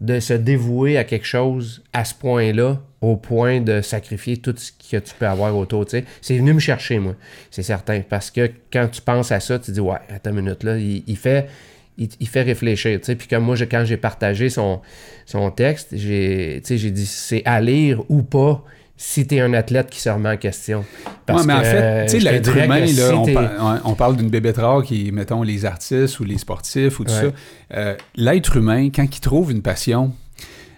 [0.00, 4.70] de se dévouer à quelque chose à ce point-là, au point de sacrifier tout ce
[4.72, 5.84] que tu peux avoir autour.
[5.84, 6.04] tu sais.
[6.22, 7.14] C'est venu me chercher, moi,
[7.50, 8.00] c'est certain.
[8.08, 11.02] Parce que quand tu penses à ça, tu dis, ouais, attends une minute, là, il,
[11.06, 11.48] il fait.
[11.98, 12.98] Il, il fait réfléchir.
[13.04, 14.80] Puis comme moi, je- quand j'ai partagé son,
[15.26, 18.64] son texte, j'ai dit c'est à lire ou pas
[18.96, 20.86] si tu es un athlète qui se remet en question.
[21.26, 24.16] Parce Ouais, mais en que, fait, tu sais, l'être humain, là, si on, par- parle
[24.16, 27.20] d'une bébête rare qui, mettons, les artistes ou les sportifs ou tout Ouais.
[27.20, 27.76] ça.
[27.76, 30.12] Euh, l'être humain, quand il trouve une passion,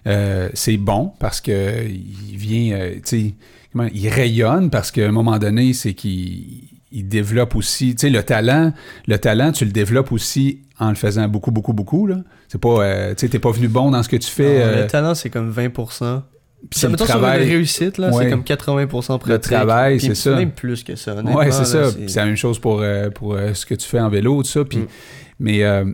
[0.06, 3.34] euh, c'est bon parce que il vient, euh, tu sais,
[3.94, 8.22] il rayonne parce qu'à un moment donné, c'est qu'il il développe aussi, tu sais, le
[8.22, 8.72] talent,
[9.08, 12.18] le talent, tu le développes aussi en le faisant beaucoup, beaucoup, beaucoup, là.
[12.46, 14.64] C'est pas, euh, tu sais, t'es pas venu bon dans ce que tu fais.
[14.76, 16.22] Non, Le talent, c'est comme 20%.
[16.70, 17.42] puis Ça, sur travail.
[17.42, 18.24] une réussite, là, Ouais.
[18.24, 19.26] c'est comme 80% pratique.
[19.28, 20.36] Le travail, c'est ça.
[20.36, 21.16] Même plus que ça.
[21.16, 21.90] Ouais, c'est ça.
[21.90, 24.48] c'est- la même chose pour, euh, pour euh, ce que tu fais en vélo, tout
[24.48, 24.64] ça.
[24.64, 24.86] Puis, Mm.
[25.40, 25.84] mais, euh,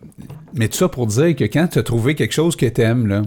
[0.54, 3.06] mais tout ça pour dire que quand tu as trouvé quelque chose que tu aimes,
[3.06, 3.22] là,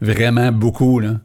[0.00, 1.16] vraiment beaucoup, là,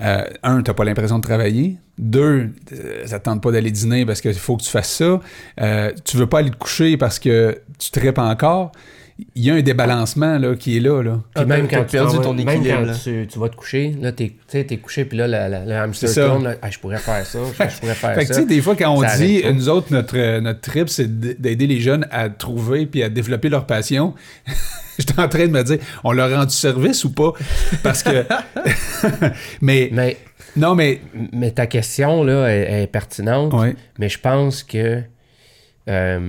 [0.00, 1.76] euh, un, tu pas l'impression de travailler.
[1.98, 5.20] Deux, euh, ça te tente pas d'aller dîner parce qu'il faut que tu fasses ça.
[5.60, 8.72] Euh, tu veux pas aller te coucher parce que tu tripes encore.
[9.36, 11.00] Il y a un débalancement là, qui est là.
[11.00, 11.12] là.
[11.12, 12.94] Puis Ah, même t'as quand, tu perdu ton même équilibre, quand là.
[13.00, 16.12] tu, tu vas te coucher, là, t'es, t'es couché, puis là, la- la- le hamster
[16.12, 18.40] tourne, là, Ah, je pourrais faire ça, je, pourrais faire Fait que tu ça.
[18.40, 21.06] sais, des fois, quand on Ça dit, nous autres, notre, notre trip, c'est
[21.40, 24.14] d'aider les jeunes à trouver puis à développer leur passion,
[24.98, 27.32] j'étais en train de me dire, on leur rend du service ou pas?
[27.84, 28.24] Parce que.
[29.60, 30.16] mais, Mais,
[30.56, 31.00] non, mais.
[31.32, 33.76] mais ta question, là, est, est pertinente, Ouais.
[33.98, 35.02] mais je pense que,
[35.88, 36.28] euh,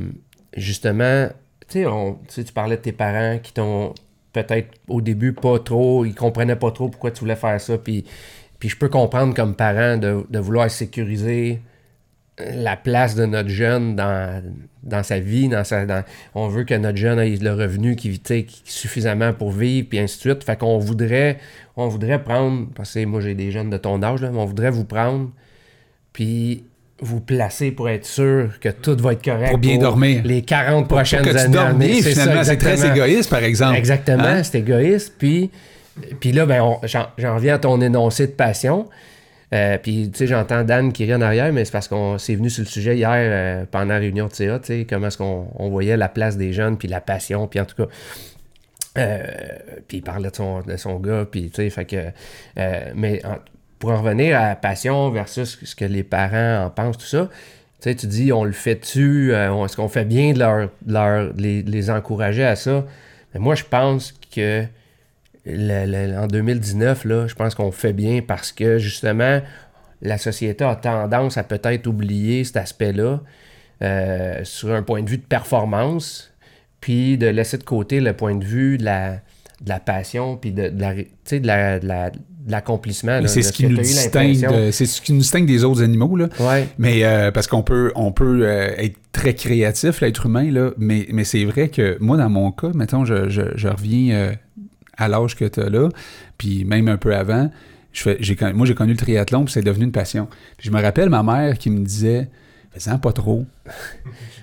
[0.56, 1.30] justement,
[1.68, 1.86] tu
[2.28, 3.94] sais, tu parlais de tes parents qui t'ont
[4.34, 8.04] peut-être au début pas trop, ils comprenaient pas trop pourquoi tu voulais faire ça, puis,
[8.64, 11.62] je peux comprendre comme parent de, de vouloir sécuriser
[12.38, 15.86] la place de notre jeune dans, sa vie, dans sa,
[16.34, 20.18] on veut que notre jeune ait le revenu qui, qui- suffisamment pour vivre, puis ainsi
[20.18, 20.44] de suite.
[20.44, 21.38] Fait qu'on voudrait,
[21.78, 24.72] on voudrait prendre, parce que moi j'ai des jeunes de ton âge, mais on voudrait
[24.72, 25.30] vous prendre,
[26.12, 26.66] puis
[27.02, 29.50] vous placer pour être sûr que tout va être correct.
[29.50, 30.22] Pour bien dormir.
[30.24, 31.54] Les 40 Pour prochaines que tu années.
[31.54, 32.44] dormes bien, finalement.
[32.44, 33.78] C'est très égoïste, par exemple.
[33.78, 34.44] Exactement, Hein?
[34.44, 35.14] c'est égoïste.
[35.18, 35.52] Puis,
[36.20, 38.88] puis là, ben, j'en reviens à ton énoncé de passion.
[39.54, 42.36] Euh, puis, tu sais, j'entends Dan qui rit en arrière, mais c'est parce qu'on s'est
[42.36, 45.18] venu sur le sujet hier euh, pendant la réunion de CA, tu sais, comment est-ce
[45.18, 47.90] qu'on on voyait la place des jeunes, puis la passion, puis en tout cas.
[48.98, 49.24] euh,
[49.88, 51.98] puis il parlait de son, de son gars, puis tu sais, fait que.
[52.96, 53.38] mais en-
[53.80, 57.30] pour en revenir à la passion versus ce que les parents en pensent, tout ça,
[57.82, 61.34] tu sais, tu dis, on le fait-tu, euh, est-ce qu'on fait bien de leur, leur-
[61.36, 62.86] les, les encourager à ça?
[63.34, 64.64] Mais moi, je pense que
[65.46, 69.42] le- le- en 2019, là, je pense qu'on fait bien parce que justement,
[70.02, 73.22] la société a tendance à peut-être oublier cet aspect-là
[73.82, 76.32] euh, sur un point de vue de performance,
[76.82, 79.16] puis de laisser de côté le point de vue de la,
[79.62, 82.12] de la passion, puis de, de la- de la-
[82.46, 83.20] de l'accomplissement.
[83.28, 86.30] C'est ce qui nous distingue, c'est ce qui nous distingue des autres animaux, là.
[86.40, 86.68] Ouais.
[86.78, 91.08] Mais euh, parce qu'on peut, on peut euh, être très créatif, l'être humain, là, mais,
[91.12, 94.34] mais c'est vrai que moi, dans mon cas, mettons, je, je, je reviens euh,
[94.98, 95.90] à l'âge que tu as là,
[96.38, 97.50] puis même un peu avant,
[97.94, 100.28] je fais, moi, j'ai connu le triathlon, puis c'est devenu une passion.
[100.58, 102.30] Puis je me rappelle ma mère qui me disait
[102.78, 103.46] Fais-en pas trop.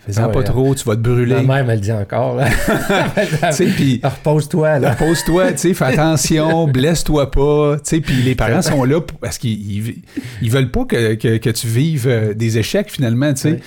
[0.07, 1.35] Fais-en Ah ouais, pas trop, tu vas te brûler.
[1.43, 2.41] Ma mère me le dit encore.
[3.77, 4.95] puis Repose-toi, là.
[4.95, 9.19] Pose-toi, tu sais, fais attention, blesse-toi pas, tu sais, puis les parents sont là pour-
[9.19, 9.95] parce qu'ils ils,
[10.43, 13.61] ils veulent pas que, que, que tu vives euh, des échecs finalement, tu sais.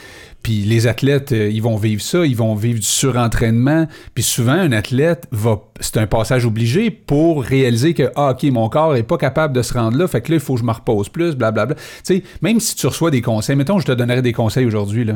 [0.44, 3.88] Puis les athlètes, euh, ils vont vivre ça, ils vont vivre du surentraînement.
[4.14, 8.70] Puis souvent, un athlète va, c'est un passage obligé pour réaliser que, ah, ok, mon
[8.70, 10.66] corps est pas capable de se rendre là, fait que là, il faut que je
[10.66, 11.74] me repose plus, blablabla.
[11.76, 15.04] Tu sais, même si tu reçois des conseils, mettons, je te donnerais des conseils aujourd'hui,
[15.04, 15.16] là.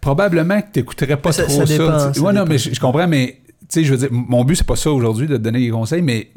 [0.00, 2.46] Probablement que tu n'écouterais pas Ça- trop ça dépend, ça ouais, non, dépend.
[2.46, 4.90] mais je, je comprends, mais tu sais, je veux dire, mon but, c'est pas ça
[4.90, 6.30] aujourd'hui de te donner des conseils, mais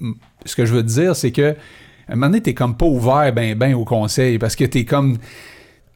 [0.45, 2.85] ce que je veux te dire, c'est que à un moment donné, t'es comme pas
[2.85, 5.17] ouvert ben ben aux conseils parce que t'es comme.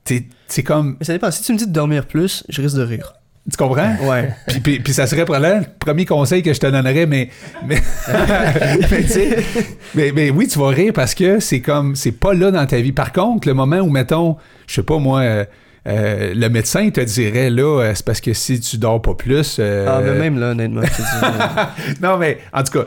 [0.05, 0.95] t'es- C'est comme.
[0.99, 1.29] Mais ça dépend.
[1.31, 3.13] Si tu me dis de dormir plus, je risque de rire.
[3.51, 3.95] Tu comprends?
[4.03, 4.29] Ouais.
[4.47, 7.29] Puis, puis, puis ça serait probablement le premier conseil que je te donnerais, mais.
[7.65, 7.77] Mais,
[8.91, 9.37] mais, tu sais,
[9.95, 11.95] mais, mais oui, tu vas rire parce que c'est comme.
[11.95, 12.91] C'est pas là dans ta vie.
[12.93, 14.37] Par contre, le moment où, mettons,
[14.67, 15.45] je sais pas moi.
[15.87, 19.57] Euh, le médecin te dirait là, euh, c'est parce que si tu dors pas plus.
[19.59, 22.85] euh, Ah, mais même là, honnêtement, je te dis, non, mais en tout cas,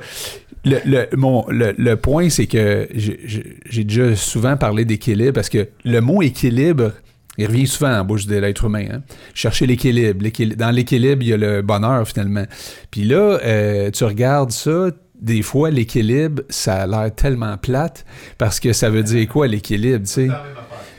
[0.64, 5.68] le, le- mon, le, le point, c'est que j'ai- déjà souvent parlé d'équilibre parce que
[5.84, 6.92] le mot équilibre,
[7.38, 8.84] il revient souvent en bouche de l'être humain.
[8.92, 9.00] hein.
[9.32, 10.22] Chercher l'équilibre.
[10.22, 12.44] L'équil- Dans l'équilibre, il y a le bonheur finalement.
[12.90, 14.90] Puis là, euh, tu regardes ça.
[15.18, 18.06] Des fois, l'équilibre, ça a l'air tellement plate
[18.38, 20.28] parce que ça veut dire quoi l'équilibre, tu sais?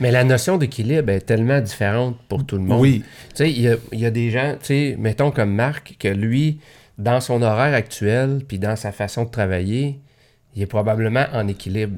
[0.02, 2.82] Mais la notion d'équilibre est tellement différente pour tout le monde.
[2.82, 5.54] Oui, Tu sais, il y a, il y a des gens, tu sais, mettons comme
[5.54, 6.60] Marc, que lui,
[6.98, 10.00] dans son horaire actuel, puis dans sa façon de travailler,
[10.56, 11.98] il est probablement en équilibre.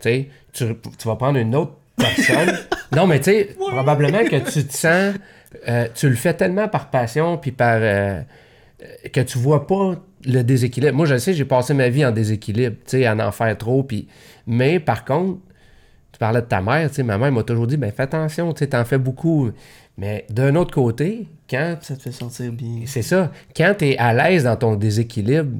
[0.00, 0.64] Tu sais, tu,
[0.98, 2.58] tu vas prendre une autre personne.
[2.96, 5.14] non, mais tu sais, probablement que tu te sens,
[5.68, 7.78] euh, tu le fais tellement par passion, puis par.
[7.82, 8.22] euh,
[9.12, 9.94] que tu vois pas
[10.24, 10.94] le déséquilibre.
[10.94, 13.56] Moi, je le sais, j'ai passé ma vie en déséquilibre, tu sais, à en faire
[13.58, 14.08] trop, puis.
[14.46, 15.38] Mais par contre,
[16.12, 18.52] tu parlais de ta mère, tu sais, ma mère m'a toujours dit, ben fais attention,
[18.52, 19.50] tu sais, t'en fais beaucoup.
[19.98, 22.82] Mais d'un autre côté, quand ça te fait sentir bien.
[22.86, 23.30] c'est ça.
[23.56, 25.50] Quand tu es à l'aise dans ton déséquilibre,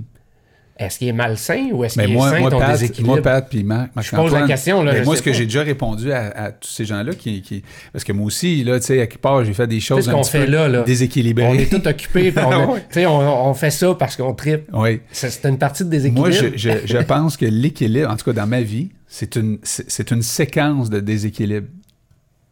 [0.78, 3.12] est-ce qu'il est malsain ou est-ce qu'il est moi, sain moi, ton Pat, déséquilibre?
[3.14, 5.44] moi, Pat, puis Marc, Je pose la question, là, mais je moi, ce que j'ai
[5.44, 8.86] déjà répondu à, à tous ces gens-là, qui, qui- parce que moi aussi, là, tu
[8.86, 10.82] sais, à quelque part, j'ai fait des choses un petit fait peu là, là.
[10.82, 11.46] déséquilibrées.
[11.46, 12.32] On est tous occupés,
[13.06, 14.64] on, fait ça parce qu'on tripe.
[14.72, 15.00] Oui.
[15.12, 16.28] C'est c'est une partie de déséquilibre.
[16.28, 19.58] Moi, je, je, je pense que l'équilibre, en tout cas dans ma vie, c'est une,
[19.62, 21.68] c'est une séquence de déséquilibre.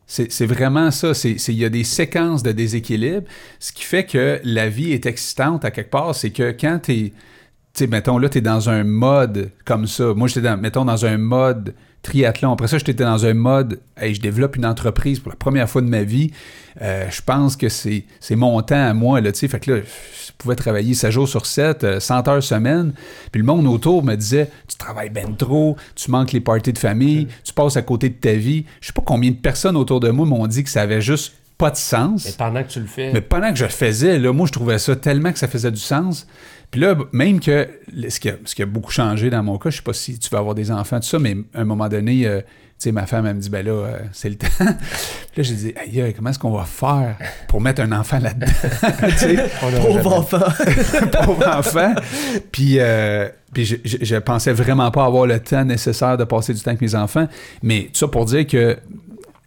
[0.06, 1.12] C'est vraiment ça.
[1.24, 3.26] Il y a des séquences de déséquilibre.
[3.58, 7.12] Ce qui fait que la vie est excitante à quelque part, c'est que quand tu
[7.78, 7.86] es.
[7.86, 10.12] Mettons, là, tu es dans un mode comme ça.
[10.12, 12.52] Moi, j'étais, mettons, dans un mode triathlon.
[12.52, 15.82] Après ça, j'étais dans un mode, hey, je développe une entreprise pour la première fois
[15.82, 16.30] de ma vie.
[16.80, 19.32] Euh, je pense que c'est, c'est mon temps à moi, là.
[19.32, 22.92] Fait que là, je pouvais travailler 7 jours sur 7, euh, 100 heures semaine.
[23.32, 26.78] Puis le monde autour me disait, tu travailles ben trop, tu manques les parties de
[26.78, 28.64] famille, tu passes à côté de ta vie.
[28.80, 31.34] Je sais pas combien de personnes autour de moi m'ont dit que ça avait juste
[31.60, 32.24] pas de sens.
[32.24, 34.52] Mais pendant que tu le fais, Mais pendant que je le faisais, là, moi, je
[34.52, 36.26] trouvais ça tellement que ça faisait du sens.
[36.70, 37.68] Puis là, même que
[38.08, 40.18] ce qui, a, ce qui a beaucoup changé dans mon cas, je sais pas si
[40.18, 42.92] tu vas avoir des enfants, tout ça, mais à un moment donné, euh, tu sais,
[42.92, 44.46] ma femme, elle me dit, ben là, euh, c'est le temps.
[44.58, 44.66] Puis
[45.36, 47.18] là, j'ai dit, aïe, comment est-ce qu'on va faire
[47.48, 48.46] pour mettre un enfant là-dedans?
[49.82, 50.38] Pauvre enfant.
[51.24, 51.94] pauvre enfant.
[52.52, 56.54] Puis, euh, puis je, je, je pensais vraiment pas avoir le temps nécessaire de passer
[56.54, 57.26] du temps avec mes enfants.
[57.62, 58.78] Mais tout ça pour dire que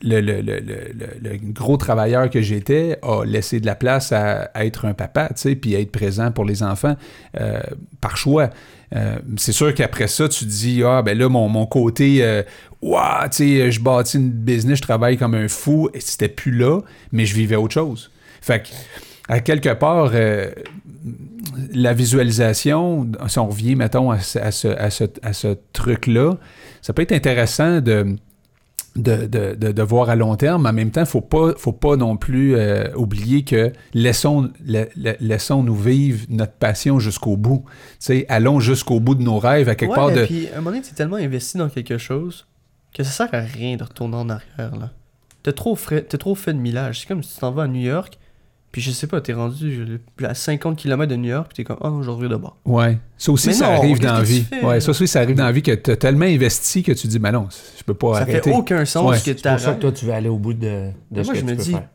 [0.03, 5.41] le, gros travailleur que j'étais a laissé de la place à, être un papa, tu
[5.41, 6.95] sais, puis à être présent pour les enfants
[7.39, 7.61] euh,
[8.01, 8.49] par choix.
[8.95, 12.43] Euh, c'est sûr qu'après ça, tu te dis, ah, ben là, mon, côté, euh,
[12.81, 16.51] Ouah, tu sais, je bâtis une business, je travaille comme un fou, et c'était plus
[16.51, 16.81] là,
[17.11, 18.11] mais je vivais autre chose.
[18.41, 18.69] Fait que,
[19.29, 20.51] à quelque part, euh,
[21.73, 26.37] la visualisation, si on revient, mettons, à ce, à ce, à ce truc-là,
[26.81, 28.17] ça peut être intéressant de,
[28.95, 31.21] de, de, de, de voir à long terme, mais en même temps, il ne faut
[31.21, 36.99] pas, faut pas non plus euh, oublier que laissons, la- la- laissons-nous vivre notre passion
[36.99, 37.65] jusqu'au bout.
[37.99, 40.25] Tu allons jusqu'au bout de nos rêves, à quelque Ouais, part de...
[40.25, 42.45] puis à un moment donné, t'es tellement investi dans quelque chose
[42.93, 44.91] que ça sert à rien de retourner en arrière, là.
[45.41, 45.77] T'as trop,
[46.19, 47.01] trop fait de millage.
[47.01, 48.17] C'est comme si tu t'en vas à New York,
[48.73, 51.77] puis je sais pas, t'es rendu à 50 km de New York, puis t'es comme,
[51.79, 52.57] oh non, je reviens de bord.
[52.65, 52.97] Ouais.
[53.17, 54.41] Ça aussi, Mais ça non, arrive dans la vie.
[54.43, 56.91] fais, ouais, ça aussi, ça arrive dans la vie que tu as tellement investi que
[56.91, 57.47] tu dis, mais non,
[57.77, 58.41] je peux pas Ça arrêter.
[58.51, 59.17] fait aucun sens Ouais.
[59.17, 59.79] que C'est pour ça que t'arrêtes.
[59.79, 61.63] toi, tu veux aller au bout de, de ce moi, que je tu me peux
[61.63, 61.87] dis, faire.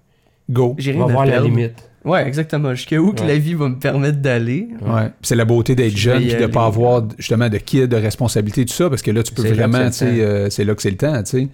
[0.49, 0.75] Go.
[0.79, 1.75] J'ai On rien va à voir la limite.
[2.05, 2.75] Ouais, exactement.
[2.75, 4.69] Jusqu'à où que la vie va me permettre d'aller?
[4.81, 5.07] Ouais.
[5.07, 6.49] Puis C'est la beauté d'être Je jeune puis de aller.
[6.49, 9.91] pas avoir justement de qui de responsabilité tout ça parce que là tu peux vraiment
[9.91, 11.49] c'est euh, c'est là que c'est le temps tu sais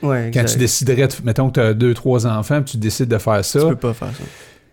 [0.00, 3.08] Ouais, quand tu déciderais de, mettons que tu as deux trois enfants puis tu décides
[3.08, 4.22] de faire ça Tu peux pas faire ça.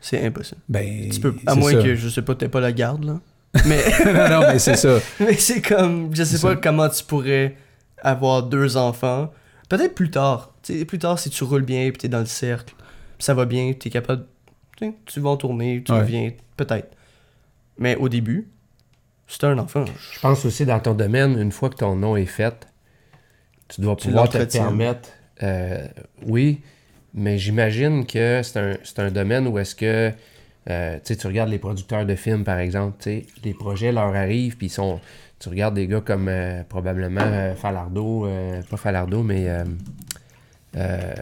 [0.07, 0.61] C'est impossible.
[0.69, 1.81] ben Tu peux, à c'est moins ça.
[1.81, 3.19] que, je sais pas, t'aies pas la garde, là.
[3.65, 6.59] Mais, non non mais c'est ça mais c'est comme, je sais C'est pas ça.
[6.61, 7.55] comment tu pourrais
[8.03, 9.31] avoir deux enfants.
[9.69, 10.53] Peut-être plus tard.
[10.61, 12.75] Tu sais, plus tard, si tu roules bien, puis t'es dans le cercle,
[13.17, 14.25] ça va bien, t'es capable,
[14.77, 15.99] tu sais, tu vas en tourner, tu Ouais.
[16.01, 16.89] reviens, peut-être.
[17.79, 18.49] Mais au début,
[19.27, 19.85] c'était un enfant.
[20.11, 22.67] Je pense aussi dans ton domaine, une fois que ton nom est fait,
[23.69, 25.09] tu dois Tu pouvoir te permettre.
[25.43, 25.87] euh,
[26.25, 26.61] oui,
[27.15, 30.11] mais j'imagine que c'est un, c'est un domaine où est-ce que
[30.69, 33.91] euh, tu sais, tu regardes les producteurs de films, par exemple, tu sais, les projets
[33.91, 34.99] leur arrivent, puis ils sont.
[35.39, 39.63] Tu regardes des gars comme euh, probablement euh, Falardo, euh, pas Falardo, mais euh,
[40.77, 41.13] euh,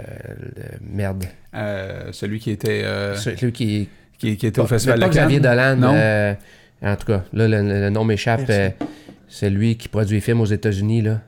[0.81, 1.25] merde.
[1.53, 5.39] Euh, celui qui était euh, Celui qui, qui, qui était au pas, festival de Xavier
[5.39, 5.75] Dolan.
[5.75, 6.33] non euh,
[6.81, 8.45] en tout cas, là, le, le nom m'échappe.
[8.49, 8.69] Euh,
[9.27, 11.21] c'est lui qui produit les films aux États-Unis, là.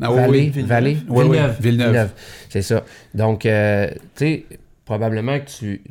[0.00, 0.48] Ah, oui, Vallée, oui.
[0.50, 0.68] Villeneuve.
[0.68, 1.56] Vallée, Villeneuve.
[1.60, 1.60] Villeneuve.
[1.60, 2.10] Villeneuve.
[2.48, 2.84] C'est ça.
[3.14, 4.44] Donc, euh, tu sais,
[4.84, 5.82] probablement que tu.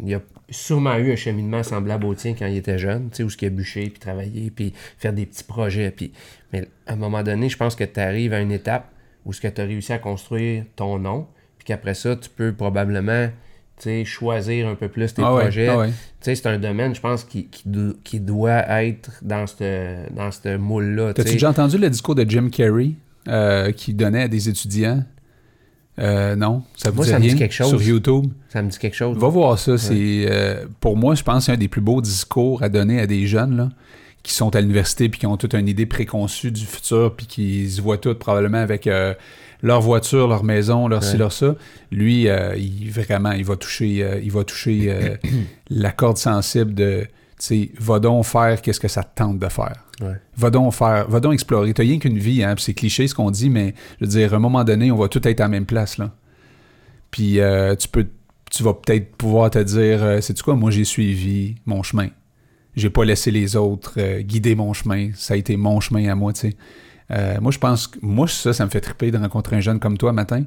[0.00, 0.20] Il y a
[0.50, 3.36] sûrement eu un cheminement semblable au tien quand il était jeune, tu sais, où ce
[3.36, 5.90] qu'il a bûché, puis travailler, puis faire des petits projets.
[5.90, 6.12] Puis,
[6.52, 8.90] mais à un moment donné, je pense que tu arrives à une étape
[9.24, 11.26] où ce que tu as réussi à construire ton nom,
[11.58, 13.28] puis qu'après ça, tu peux probablement.
[13.76, 15.68] tu sais, choisir un peu plus tes Ah ouais, projets.
[15.68, 15.88] ah ouais.
[15.88, 19.96] Tu sais, c'est un domaine, je pense, qui, qui, do- qui doit être dans ce
[20.12, 21.08] dans moule-là.
[21.08, 22.92] tu T'as-tu déjà entendu le discours de Jim Carrey?
[23.28, 25.04] Euh, qui donnait à des étudiants
[25.98, 27.70] Euh, non, ça vous Moi, dit ça me dit quelque chose.
[27.70, 28.26] sur YouTube?
[28.50, 29.18] Ça me dit quelque chose.
[29.18, 29.76] Va voir ça.
[29.78, 33.00] C'est euh, pour moi, je pense, que c'est un des plus beaux discours à donner
[33.00, 33.68] à des jeunes là,
[34.22, 37.68] qui sont à l'université puis qui ont toute une idée préconçue du futur puis qui
[37.68, 39.12] se voient tout probablement avec euh,
[39.60, 41.56] leur voiture, leur maison, leur ci, leur ça.
[41.90, 45.16] Lui, il vraiment, il va toucher, il va toucher
[45.68, 47.08] la corde sensible de,
[47.46, 49.84] sais, va donc faire qu'est-ce que ça te tente de faire.
[50.00, 50.20] Ouais.
[50.36, 51.74] Va donc faire, va donc explorer.
[51.74, 54.36] T'as rien qu'une vie, hein, c'est cliché ce qu'on dit, mais je veux dire, à
[54.36, 56.10] un moment donné, on va tout être à la même place, là.
[57.10, 58.06] Puis euh, tu peux,
[58.50, 62.08] tu vas peut-être pouvoir te dire, euh, sais-tu quoi, moi j'ai suivi mon chemin.
[62.76, 65.10] J'ai pas laissé les autres euh, guider mon chemin.
[65.14, 66.56] Ça a été mon chemin à moi, tu sais.
[67.10, 69.80] Euh, moi, je pense que, moi, ça, ça me fait triper de rencontrer un jeune
[69.80, 70.44] comme toi matin.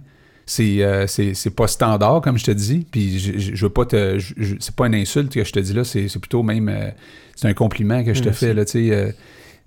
[0.54, 2.86] C'est, euh, c'est, c'est pas standard, comme je te dis.
[2.92, 4.18] Puis je, je, je veux pas te.
[4.60, 6.68] c'est pas une insulte que je te dis là, c'est, c'est plutôt même.
[6.68, 6.90] euh,
[7.38, 8.46] c'est un compliment que je te Merci.
[8.46, 8.92] fais, là, tu sais.
[8.94, 9.12] euh,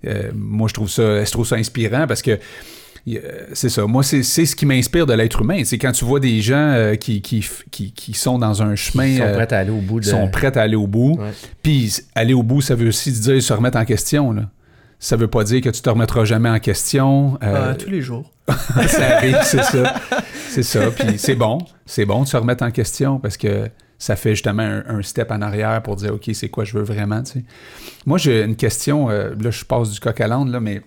[0.05, 2.37] euh, moi, je trouve ça, je trouve ça inspirant parce que
[3.07, 3.19] euh,
[3.53, 3.85] c'est ça.
[3.87, 5.61] Moi, c'est, c'est ce qui m'inspire de l'être humain.
[5.63, 9.05] C'est quand tu vois des gens euh, qui, qui, qui, qui sont dans un chemin.
[9.07, 10.05] Ils sont prêts à aller au bout de.
[10.05, 11.19] sont prêts à aller au bout.
[11.63, 14.31] Puis aller au bout, ça veut aussi dire se remettre en question.
[14.31, 14.43] Là.
[14.99, 17.37] Ça veut pas dire que tu te remettras jamais en question.
[17.43, 18.31] Euh, Euh, tous les jours.
[18.87, 19.95] ça arrive, c'est ça.
[20.49, 20.89] C'est ça.
[20.91, 21.59] Puis c'est bon.
[21.85, 25.31] C'est bon de se remettre en question parce que ça fait justement un, un step
[25.31, 27.21] en arrière pour dire OK, c'est quoi je veux vraiment.
[27.23, 27.43] tu sais.
[28.05, 29.09] Moi, j'ai une question.
[29.09, 30.81] euh, là, je passe du coq à l'âne, là, mais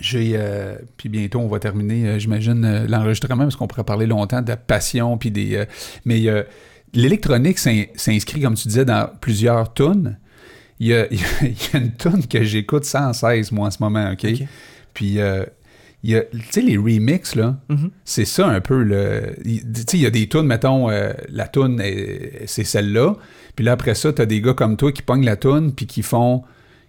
[0.00, 0.32] j'ai.
[0.36, 5.16] euh, puis bientôt, on va terminer, j'imagine, l'enregistrement parce qu'on pourrait parler longtemps de passion.
[5.18, 5.64] Puis des.
[6.04, 6.22] mais
[6.94, 10.18] l'électronique s'in- s'inscrit, comme tu disais, dans plusieurs tunes.
[10.80, 13.70] Il y a, il y a- a une tune que j'écoute sans cesse, moi, en
[13.70, 14.26] ce moment, OK?
[14.92, 15.42] Puis, euh,
[16.14, 17.90] a, tu sais, les remixes, là, Mhm.
[18.04, 18.84] c'est ça un peu
[19.42, 23.14] Tu sais, il y a des tunes, mettons, euh, la tune, est- c'est celle-là.
[23.56, 26.02] Puis là, après ça, t'as des gars comme toi qui pognent la tune, puis qui
[26.02, 26.42] font.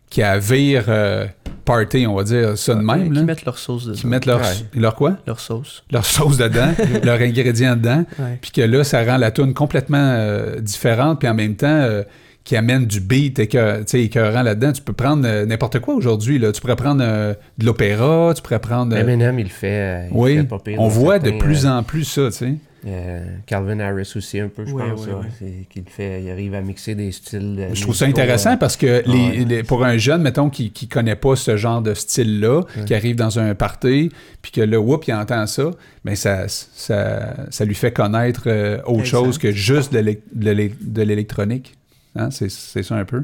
[0.09, 1.25] qui avirent euh,
[1.65, 3.23] party, on va dire ça de même, Qui là.
[3.23, 3.97] mettent leur sauce dedans.
[3.99, 4.53] Qui mettent leur, Ouais.
[4.73, 5.17] leur quoi?
[5.27, 5.83] Leur sauce.
[5.91, 6.71] Leur sauce dedans,
[7.03, 8.05] leurs ingrédients dedans.
[8.41, 12.03] Puis que là, ça rend la tune complètement euh, différente, puis en même temps, euh,
[12.47, 14.71] qui amène du beat écœur- tu sais, écœurant là-dedans.
[14.71, 16.39] Tu peux prendre euh, n'importe quoi aujourd'hui.
[16.39, 16.53] Là.
[16.53, 18.95] Tu pourrais prendre euh, de l'opéra, tu pourrais prendre...
[18.95, 19.67] euh, Eminem, il fait.
[19.67, 22.27] euh, il le oui, fait pas pire on voit de plus euh, en plus ça,
[22.27, 22.53] tu sais.
[22.87, 25.05] Euh, Calvin Harris aussi, un peu, je Ouais, pense.
[25.07, 25.65] ouais, ouais.
[25.69, 27.67] Qu'il fait, il arrive à mixer des styles.
[27.73, 29.45] Je trouve ça intéressant euh, parce que les, ouais.
[29.45, 33.17] les- pour un jeune, mettons, qui ne connaît pas ce genre de style-là, qui arrive
[33.17, 34.09] dans un party,
[34.41, 35.71] puis que là, whoop, il entend ça,
[36.05, 39.17] mais ça, ça, ça lui fait connaître euh, autre Exact.
[39.17, 41.73] chose que juste de l'é- de l'é- de l'électronique.
[42.17, 42.29] Hein?
[42.31, 43.23] C'est c'est ça un peu.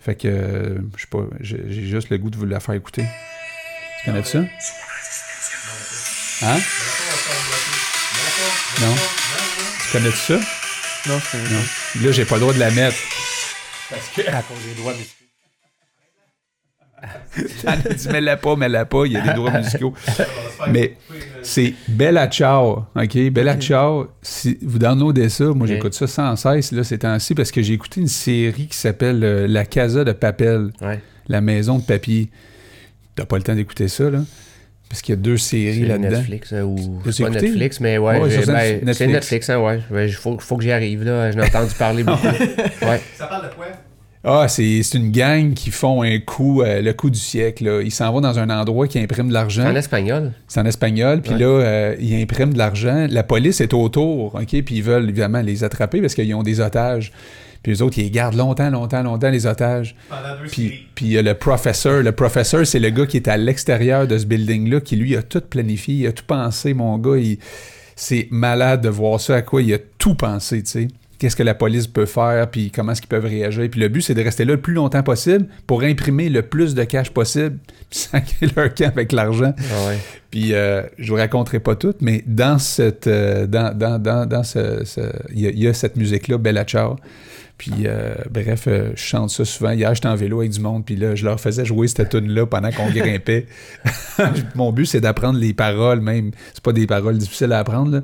[0.00, 3.04] Fait que, euh, je sais pas, j'ai juste le goût de vous la faire écouter.
[3.98, 4.38] Tu connais ça?
[6.42, 6.58] Hein?
[8.80, 8.94] Non?
[9.82, 10.34] Tu connais ça?
[11.06, 12.00] Non, je connais pas.
[12.06, 12.96] Là, j'ai pas le droit de la mettre.
[13.90, 14.94] À cause des droits
[17.96, 19.94] dit, mets-la pas, mets-la pas, il y a des droits musicaux.
[20.70, 20.94] Mais
[21.42, 23.30] c'est Bella Ciao, OK?
[23.30, 23.56] Bella.
[23.56, 27.62] Ciao, si vous downloadez ça, moi j'écoute ça sans cesse, là, ces temps-ci, parce que
[27.62, 31.00] j'ai écouté une série qui s'appelle euh, La Casa de Papel, Ouais.
[31.28, 32.30] la maison de papier.
[33.14, 34.20] T'as pas le temps d'écouter ça, là?
[34.88, 36.08] Parce qu'il y a deux séries C'est là-dedans.
[36.16, 37.46] Netflix hein, ou c'est pas écouté?
[37.48, 38.96] Netflix, mais ouais, ben, Netflix.
[38.98, 39.80] c'est Netflix, hein, ouais.
[40.06, 41.30] Il faut, faut que j'y arrive là.
[41.30, 42.26] J'en ai entendu parler beaucoup.
[42.82, 43.00] Ouais.
[43.16, 43.66] Ça parle de quoi?
[44.24, 47.64] Ah, c'est c'est une gang qui font un coup, euh, le coup du siècle.
[47.64, 47.82] Là.
[47.82, 49.66] Ils s'en vont dans un endroit qui imprime de C'est l'argent.
[49.70, 50.32] en espagnol.
[50.48, 51.38] C'est en espagnol, puis Ouais.
[51.38, 53.06] là, euh, ils impriment de l'argent.
[53.08, 54.62] La police est autour, OK?
[54.62, 57.12] Puis ils veulent évidemment les attraper parce qu'ils ont des otages.
[57.62, 59.94] Puis les autres, ils les gardent longtemps, longtemps, longtemps, les otages.
[60.08, 62.02] Pendant deux Puis puis il y a le professeur.
[62.02, 65.22] Le professeur, c'est le gars qui est à l'extérieur de ce building-là, qui lui a
[65.22, 67.16] tout planifié, il a tout pensé, mon gars.
[67.18, 67.38] il-
[68.00, 70.88] C'est malade de voir ça, à quoi il a tout pensé, tu sais.
[71.18, 73.68] Qu'est-ce que la police peut faire, puis comment est-ce qu'ils peuvent réagir.
[73.68, 76.74] Puis le but, c'est de rester là le plus longtemps possible pour imprimer le plus
[76.76, 77.58] de cash possible,
[77.90, 79.52] puis sacrer leur camp avec l'argent.
[79.58, 79.98] Ah ouais.
[80.30, 84.44] Puis euh, je vous raconterai pas tout, mais dans cette euh, dans, dans, dans, dans
[84.44, 85.00] ce, ce-
[85.34, 86.96] il y, a- il y a cette musique-là, Bella Ciao.
[87.56, 89.70] Puis euh, bref, euh, je chante ça souvent.
[89.72, 92.46] Hier, j'étais en vélo avec du monde, puis là, je leur faisais jouer cette tune-là
[92.46, 93.46] pendant qu'on grimpait.
[94.54, 96.30] Mon but, c'est d'apprendre les paroles, même.
[96.54, 98.00] C'est pas des paroles difficiles à apprendre, là.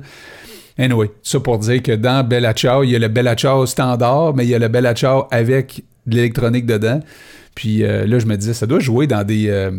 [0.77, 4.35] Anyway, ça pour dire que dans Bella Ciao, il y a le Bella Ciao standard,
[4.35, 6.99] mais il y a le Bella Ciao avec de l'électronique dedans.
[7.55, 9.47] Puis euh, là, je me disais, ça doit jouer dans des.
[9.49, 9.71] euh,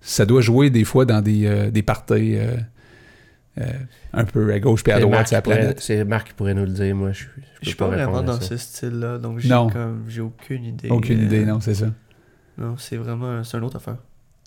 [0.00, 2.56] ça doit jouer des fois dans des, euh, des parties euh,
[3.60, 3.64] euh,
[4.14, 5.74] un peu à gauche puis à droite la.
[5.78, 6.94] C'est Marc qui pourrait nous le dire.
[6.94, 10.22] Moi, je, je peux Je suis pas vraiment dans ce style-là, donc j'ai comme j'ai
[10.22, 10.88] aucune idée.
[10.88, 11.86] Aucune euh, idée, non, c'est ça.
[12.56, 13.98] Non, c'est vraiment c'est une autre affaire.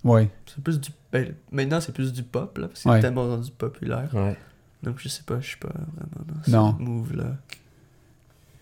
[0.04, 0.28] Oui.
[0.47, 2.95] C'est plus du ben, maintenant c'est plus du pop là, parce que Ouais.
[2.95, 4.10] c'est tellement rendu populaire.
[4.14, 4.36] Ouais.
[4.84, 6.75] Donc je sais pas, je suis pas vraiment dans ce Non.
[6.79, 7.25] move là.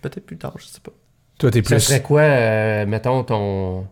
[0.02, 0.92] Peut-être plus tard, je sais pas.
[1.40, 1.80] Toi, t'es Ça plus.
[1.82, 3.88] serait quoi, euh, mettons, ton.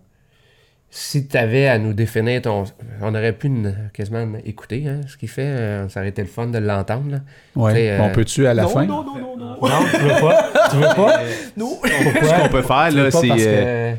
[0.90, 2.64] Si tu avais à nous définir ton.
[3.02, 5.42] On aurait pu ne- quasiment écouter hein, ce qu'il fait.
[5.46, 7.20] euh, ça aurait été le fun de l'entendre.
[7.56, 7.90] Ouais.
[7.92, 8.86] euh, On peut-tu à la non, fin?
[8.86, 9.58] non, non, non, non.
[9.62, 10.52] Non, tu veux pas?
[10.72, 11.22] Tu veux pas?
[11.58, 11.78] Non.
[11.84, 13.30] Ce qu'on peut faire, là, c'est.
[13.32, 13.96] euh,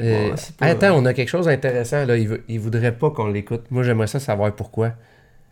[0.00, 2.04] euh, Attends, on a quelque chose d'intéressant.
[2.04, 2.16] là.
[2.16, 3.64] Il, veut- il voudrait pas qu'on l'écoute.
[3.70, 4.92] Moi, j'aimerais ça savoir pourquoi.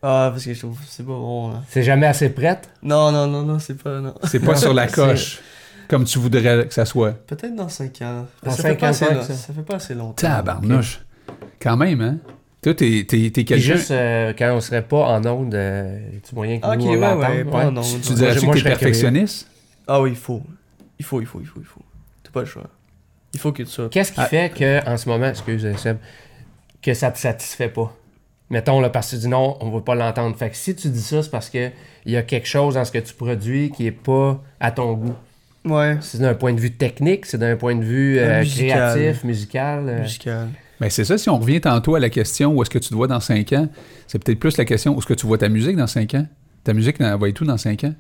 [0.07, 1.63] Ah, parce que je trouve c'est pas bon là.
[1.69, 2.69] C'est jamais assez prête?
[2.83, 4.15] Non, non, non, non, c'est pas non.
[4.25, 5.41] C'est pas Non, sur la coche,
[5.89, 7.13] comme tu voudrais que ça soit.
[7.27, 8.27] Peut-être dans 5 ans.
[8.43, 9.35] Dans ça, cinq fait pas ans, assez, ça.
[9.35, 10.15] ça fait pas assez longtemps.
[10.17, 11.01] Tabarnouche.
[11.61, 12.19] Quand même, hein?
[12.63, 13.57] Toi, t'es, t'es, t'es quelqu'un.
[13.77, 16.85] juste euh, quand on serait pas en onde, euh, tu moyen que Ah, ok, nous
[16.87, 17.21] on ouais, l'entende?
[17.31, 17.85] ouais, pas en onde.
[18.03, 19.49] Tu Moi, dirais-tu moi, que je t'es perfectionniste?
[19.87, 20.43] Ah oui, il faut.
[20.99, 21.81] Il faut, il faut, il faut, il faut.
[22.23, 22.65] T'as pas le choix.
[23.35, 23.89] Il faut que tu sois.
[23.91, 24.27] Qu'est-ce qui Ah.
[24.27, 25.97] fait que, en ce moment, excuse Seb,
[26.83, 27.95] que ça te satisfait pas?
[28.51, 30.37] Mettons, là, parce que tu dis non, on va pas l'entendre.
[30.37, 31.71] Fait que si tu dis ça, c'est parce que
[32.07, 34.93] il y a quelque chose dans ce que tu produis qui est pas à ton
[34.93, 35.15] goût.
[35.65, 35.97] Ouais.
[36.03, 38.99] C'est d'un point de vue technique, c'est d'un point de vue euh, musical.
[38.99, 39.89] créatif, musical.
[39.89, 40.49] euh, Musical.
[40.79, 42.95] Ben, c'est ça, si on revient tantôt à la question où est-ce que tu te
[42.95, 43.69] vois dans 5 ans,
[44.07, 46.27] c'est peut-être plus la question où est-ce que tu vois ta musique dans 5 ans?
[46.65, 47.95] Ta musique, elle va être où dans 5 ans?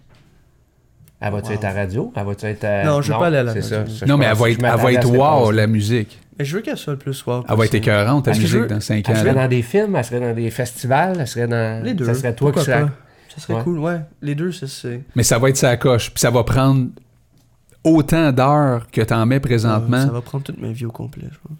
[1.26, 1.54] Elle va-tu Wow.
[1.54, 2.12] être à radio?
[2.14, 2.84] Elle va-tu être à...
[2.84, 3.62] Non, je veux pas aller à la radio.
[3.66, 3.86] ça.
[3.86, 6.20] Ça, non, mais elle va être, elle va wow, la musique.
[6.38, 7.44] Mais je veux qu'elle soit le plus wow.
[7.48, 9.18] Elle va être écœurante, ta musique, veux- dans 5 Elle ans.
[9.20, 9.42] serait là.
[9.44, 11.82] dans des films, elle serait dans des festivals, elle serait dans...
[11.82, 12.04] Les deux.
[12.04, 12.82] Ça serait toi Pourquoi qui serais...
[12.82, 12.90] pas?
[13.34, 13.62] Ça serait Ouais.
[13.64, 14.00] cool, ouais.
[14.20, 15.00] Les deux, c'est- c'est.
[15.16, 16.10] Mais ça va être sa coche.
[16.10, 16.88] Puis ça va prendre
[17.84, 20.02] autant d'heures que t'en mets présentement.
[20.06, 21.58] Ça va prendre toute ma vie au complet, je pense.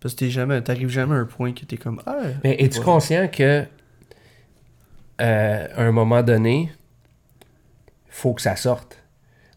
[0.00, 2.16] Parce que t'es jamais, t'arrives jamais à un point que t'es comme ah.
[2.44, 2.84] Mais es-tu Ouais.
[2.84, 3.64] conscient que
[5.20, 6.70] euh, à un moment donné,
[8.08, 8.96] faut que ça sorte?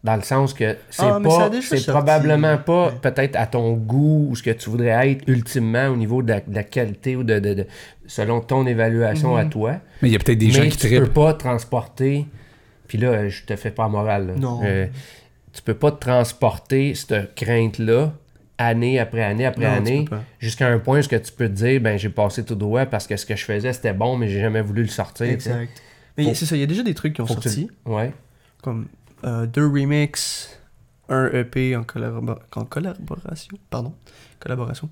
[0.04, 1.90] Dans le sens que c'est Ah, pas, c'est sorti.
[1.90, 2.92] probablement pas Ouais.
[3.00, 6.40] peut-être à ton goût ou ce que tu voudrais être ultimement au niveau de la,
[6.40, 7.66] de la qualité ou de, de- de-
[8.08, 9.50] selon ton évaluation à Mhm.
[9.50, 9.76] toi.
[10.02, 11.04] Mais il y a peut-être des mais gens qui tu trippent.
[11.04, 12.26] peux pas transporter.
[12.88, 14.26] Puis là, je te fais pas moral.
[14.26, 14.32] là.
[14.36, 14.60] Non.
[14.64, 14.86] Euh,
[15.52, 18.12] tu peux pas te transporter cette crainte-là
[18.58, 20.04] année après année après Non, année
[20.40, 22.86] jusqu'à un point où ce que tu peux te dire ben j'ai passé tout droit
[22.86, 25.26] parce que ce que je faisais c'était bon mais j'ai jamais voulu le sortir.
[25.26, 25.68] Exact.
[26.18, 27.68] Mais Faut- c'est ça, il y a déjà des trucs qui ont que tu- sorti,
[27.86, 28.12] Ouais.
[28.62, 28.86] Comme
[29.24, 30.58] euh, deux remixes,
[31.08, 33.94] un EP en, collabora- en collaboration, pardon,
[34.40, 34.88] collaboration.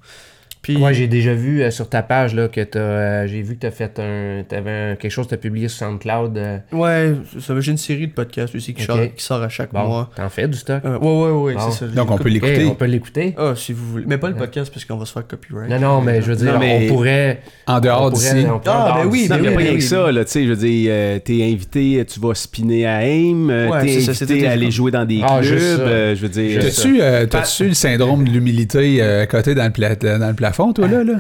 [0.62, 2.78] Puis, Ouais, j'ai déjà vu euh, sur ta page là, que t'as.
[2.78, 4.42] euh, j'ai vu que t'as fait un.
[4.46, 6.36] T'avais un- quelque chose que t'as publié sur SoundCloud.
[6.36, 9.48] euh, ouais, ça va, j'ai une série de podcasts aussi qui, sort, qui sort à
[9.48, 10.10] chaque bon, mois.
[10.14, 10.82] t'en fais du stock.
[10.84, 11.70] Euh, ouais, ouais, ouais, Bon.
[11.70, 11.86] c'est ça.
[11.86, 12.66] Donc, on peut l'écouter.
[12.66, 13.34] on peut l'écouter.
[13.38, 14.04] Ah, si vous voulez.
[14.06, 15.70] Mais pas le podcast parce qu'on va se faire copyright.
[15.70, 17.40] Non, non, mais je veux dire, Non, mais- on pourrait.
[17.66, 18.44] En dehors d'ici.
[18.66, 19.76] Ah, en ben oui, ben pas ben rien oui.
[19.78, 23.48] que ça, là, tu je veux dire, euh, t'es invité, tu vas spinner à AIM,
[23.48, 27.28] Ouais, t'es invité à aller jouer dans des Ah, clubs, je veux dire...
[27.30, 31.04] T'as-tu le syndrome de l'humilité à côté dans le, pla- dans le plafond, toi, là?
[31.04, 31.14] là?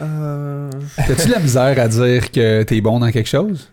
[0.00, 0.70] Euh...
[1.06, 3.68] T'as-tu de la misère à dire que t'es bon dans quelque chose?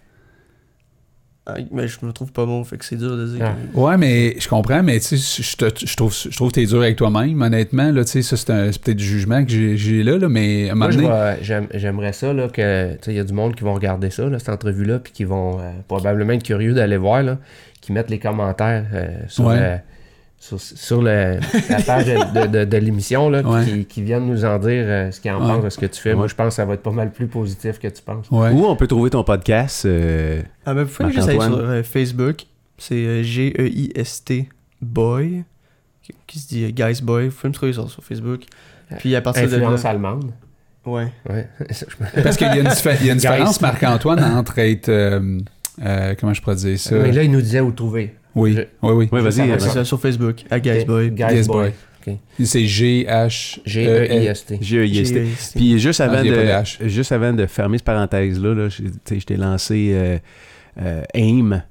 [1.47, 3.39] ah, Mais je me trouve pas bon, fait que c'est dur de dire.
[3.43, 3.55] Ah.
[3.73, 6.55] que- Ouais, mais je comprends, mais tu sais, je te- je trouve, je trouve que
[6.55, 7.91] t'es dur avec toi-même, honnêtement.
[7.91, 10.29] Là, tu sais, ça, c'est, un- c'est peut-être du jugement que j'ai, j'ai là, là,
[10.29, 13.23] mais à un moment Moi, donné- j'aimerais ça, là, que, tu sais, il y a
[13.23, 16.43] du monde qui vont regarder ça, là, cette entrevue-là, puis qui vont euh, probablement être
[16.43, 17.39] curieux d'aller voir, là,
[17.81, 19.81] qui mettent les commentaires euh, sur, Ouais.
[20.39, 23.65] Sur, sur le- la page de, de- de l'émission, là, Ouais.
[23.65, 25.47] qui, qui viennent nous en dire euh, ce qu'ils en Ouais.
[25.53, 26.15] pensent de ce que tu fais.
[26.15, 28.27] Moi, je pense que ça va être pas mal plus positif que tu penses.
[28.31, 28.49] Ouais.
[28.51, 29.85] Où on peut trouver ton podcast?
[29.85, 32.43] euh, Ah, mais vous pouvez juste aller sur euh, Facebook.
[32.77, 34.49] C'est euh, G-E-I-S-T
[34.81, 35.43] Boy.
[36.01, 37.27] Qui, qui se dit euh, Guys Boy.
[37.27, 38.41] Vous pouvez me trouver sur, sur Facebook.
[38.99, 39.89] Puis à partir de Influence là.
[39.91, 40.31] allemande.
[40.85, 41.11] Ouais.
[42.23, 44.89] Parce qu'il y a une, diffé- y a une différence, Marc-Antoine, entre être.
[44.89, 45.39] euh,
[45.85, 46.95] euh, comment je pourrais dire ça?
[46.95, 48.15] Mais là, il nous disait où trouver.
[48.39, 49.21] Oui, je- oui, oui.
[49.21, 49.49] Vas-y.
[49.51, 50.43] Euh, C'est ça, sur Facebook.
[50.49, 50.85] À Guys.
[50.85, 51.11] Boy.
[51.11, 51.71] Guys Boy.
[52.43, 53.59] C'est G-H.
[53.65, 54.57] G-E-I-S-T.
[54.61, 55.13] G-E-I-S-T.
[55.15, 55.59] G-E-I-S-T.
[55.59, 60.17] Puis juste avant, Ah, de juste avant de fermer cette parenthèse-là, je t'ai lancé euh,
[60.81, 61.61] euh, AIM.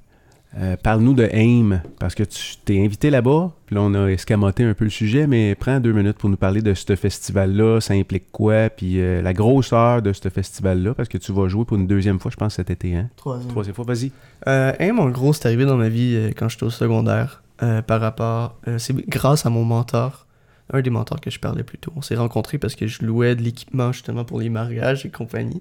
[0.57, 4.65] Euh, Parle-nous de AIM, parce que tu t'es invité là-bas, puis là on a escamoté
[4.65, 7.93] un peu le sujet, mais prends deux minutes pour nous parler de ce festival-là, ça
[7.93, 11.77] implique quoi, puis euh, la grosseur de ce festival-là, parce que tu vas jouer pour
[11.77, 13.11] une deuxième fois, je pense, cet été, hein?
[13.17, 13.49] Troisième.
[13.51, 14.11] Troisième fois, vas-y.
[14.47, 17.43] Euh, AIM, en gros, c'est arrivé dans ma vie euh, quand j'étais au secondaire.
[17.63, 18.57] euh, par rapport.
[18.69, 20.27] euh, c'est grâce à mon mentor,
[20.73, 21.93] un des mentors que je parlais plus tôt.
[21.97, 25.61] On s'est rencontrés parce que je louais de l'équipement justement pour les mariages et compagnie.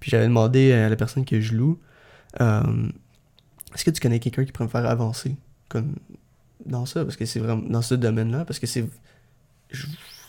[0.00, 1.78] Puis j'avais demandé à la personne que je loue
[2.40, 2.62] euh,
[3.74, 5.36] Est-ce que tu connais quelqu'un qui pourrait me faire avancer
[5.68, 5.96] comme
[6.64, 7.04] dans ça?
[7.04, 8.44] Parce que c'est vraiment dans ce domaine-là.
[8.44, 8.88] Parce que c'est.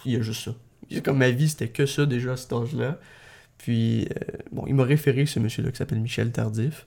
[0.05, 1.01] Il y a juste ça.
[1.03, 2.99] Comme ma vie, c'était que ça déjà à cet âge-là.
[3.57, 6.85] Puis, euh, bon, il m'a référé ce monsieur-là qui s'appelle Michel Tardif.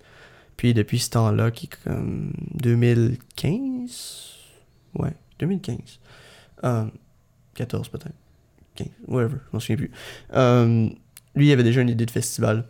[0.56, 4.34] Puis depuis ce temps-là, qui est comme 2015
[4.94, 5.78] Ouais, 2015.
[6.64, 6.86] Euh,
[7.54, 8.14] 14 peut-être.
[8.74, 9.90] 15, whatever, je m'en souviens plus.
[10.34, 10.88] Euh,
[11.34, 12.64] lui, il avait déjà une idée de festival.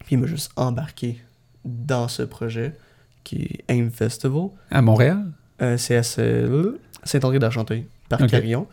[0.00, 1.18] Puis il m'a juste embarqué
[1.64, 2.74] dans ce projet
[3.24, 4.48] qui est AIM Festival.
[4.70, 5.24] À Montréal?
[5.60, 8.28] Euh, c'est à ce- Saint-André d'Argenteuil, par Ok.
[8.28, 8.66] Carillon.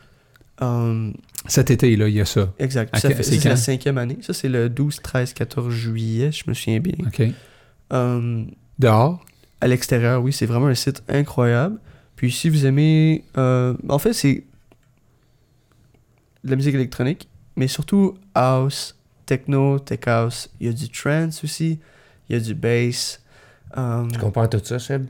[0.62, 1.12] Euh,
[1.48, 2.52] Cet été, là, il y a ça.
[2.60, 2.94] exact.
[2.96, 4.18] Ok, Ça fait- c'est la cinquième année.
[4.22, 6.96] Ça, c'est le 12, 13, 14 juillet, je me souviens bien.
[7.08, 7.22] OK.
[7.94, 8.44] Euh,
[8.78, 9.24] Dehors?
[9.62, 11.80] à l'extérieur, oui, c'est vraiment un site incroyable.
[12.16, 13.24] Puis si vous aimez...
[13.38, 14.44] euh, en fait, c'est
[16.44, 18.96] de la musique électronique, mais surtout house,
[19.26, 20.50] techno, tech house.
[20.60, 21.80] Il y a du trance aussi,
[22.30, 23.22] il y a du bass.
[23.78, 25.06] Euh, Tu comprends tout ça, Seb?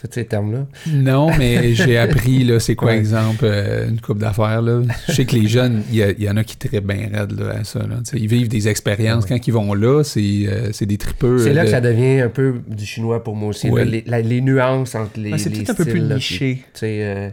[0.00, 0.66] Tous ces termes-là?
[0.92, 2.98] Non, mais j'ai appris, là, c'est quoi, Ouais.
[2.98, 4.82] exemple, euh, une coupe d'affaires, là.
[5.08, 7.64] Je sais que les jeunes, il y, en a qui trippent bien raide, là, à
[7.64, 7.96] ça, là.
[8.12, 9.24] Ils vivent des expériences.
[9.24, 9.30] Ouais.
[9.38, 11.38] Quand ils vont là, c'est euh, c'est des tripeux.
[11.38, 13.70] C'est là que ça devient un peu du chinois pour moi aussi.
[13.70, 13.84] Là.
[13.84, 15.32] les, la- les nuances entre les.
[15.32, 16.62] ouais, c'est les peut-être un peu plus niché.
[16.74, 17.30] tu sais, euh,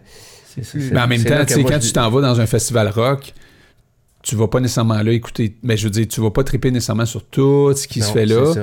[0.56, 1.36] c'est- c'est- Mais en même c'est temps,
[1.68, 3.34] quand je tu t'en vas dans un festival rock,
[4.24, 5.58] tu vas pas nécessairement là écouter.
[5.64, 8.26] Mais je veux dire, tu vas pas tripper nécessairement sur tout ce qui se fait
[8.26, 8.54] là.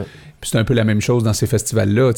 [0.41, 2.13] Puis c'est un peu la même chose dans ces festivals-là,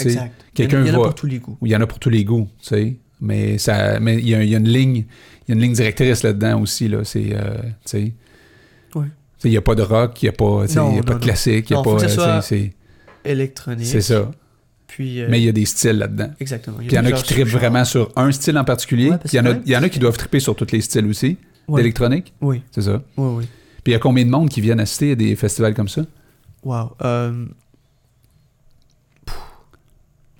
[0.54, 1.58] quelqu'un il y en a pour tous les goûts.
[1.62, 2.96] Il y en a pour tous les goûts, tu sais.
[3.20, 5.60] Mais ça, mais il y, a- il y a une ligne, il y a une
[5.60, 7.04] ligne directrice là-dedans aussi, là.
[7.04, 8.12] C'est, euh, tu sais.
[8.94, 9.06] Ouais.
[9.44, 10.44] Il n'y a pas de rock, il n'y a pas,
[10.76, 11.90] Non, il y a pas de classique, il n'y a pas.
[11.90, 12.72] euh, c'est-
[13.24, 13.86] Électronique.
[13.86, 14.30] C'est ça.
[14.86, 16.30] Puis, euh, Mais il y a des styles là-dedans.
[16.38, 16.76] Exactement.
[16.78, 17.46] Puis il y en a qui sous-genres.
[17.58, 19.10] vraiment sur un style en particulier.
[19.10, 21.06] Ouais, il y en a, y en a qui doivent tripper sur tous les styles
[21.06, 21.38] aussi,
[21.68, 21.80] Ouais.
[21.80, 22.32] d'électronique?
[22.40, 23.02] Oui, C'est ça.
[23.16, 23.44] oui, oui.
[23.84, 26.02] Puis il y a combien de monde qui viennent assister à des festivals comme ça?
[26.64, 26.92] Wow.
[27.04, 27.46] Euh...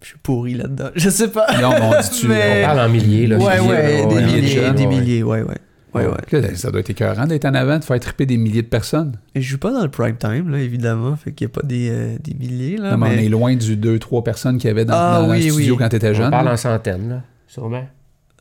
[0.02, 0.90] Je suis pourri là-dedans.
[0.96, 1.46] Je sais pas.
[1.60, 1.90] Non, mais on.
[2.28, 3.38] Mais- On parle en milliers, là.
[3.38, 5.56] ouais, ouais, des milliers, des milliers, ouais, ouais.
[5.94, 6.40] Ouais, ouais.
[6.40, 9.18] Là, ça doit être écœurant d'être en avant, de faire tripper des milliers de personnes.
[9.34, 11.14] Et je joue pas dans le prime time, là, évidemment.
[11.16, 12.92] Fait qu'il y a pas des, euh, des milliers, là.
[12.92, 15.44] Non, mais on est loin du 2-3 personnes qu'il y avait dans, Ah, dans oui,
[15.44, 15.78] le studio oui.
[15.78, 16.30] quand tu étais On jeune.
[16.30, 16.52] parle là.
[16.52, 17.84] en centaines, là, sûrement.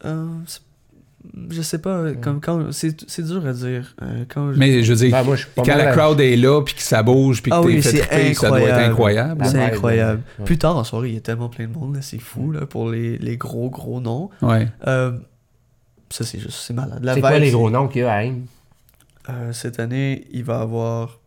[0.06, 0.62] Euh, c'est-
[1.50, 2.72] je sais pas, comme quand...
[2.72, 3.96] C'est c'est dur à dire.
[4.02, 6.20] euh, quand je- Mais je veux dire, Ben, moi, je suis pas quand la crowd
[6.20, 8.90] est là, puis que ça bouge, puis que Ah t'es oui, fait ça doit être
[8.90, 9.46] incroyable.
[9.46, 10.22] C'est incroyable.
[10.40, 10.46] ouais.
[10.46, 12.66] Plus tard en soirée, il y a tellement plein de monde, là, c'est fou, là,
[12.66, 14.30] pour les, les gros, gros noms.
[14.42, 14.68] Ouais.
[14.88, 15.12] Euh,
[16.10, 17.04] ça, c'est juste, c'est malade.
[17.04, 18.40] La C'est quoi les gros noms qu'il y a à Aim?
[19.30, 21.20] Euh, cette année, il va avoir.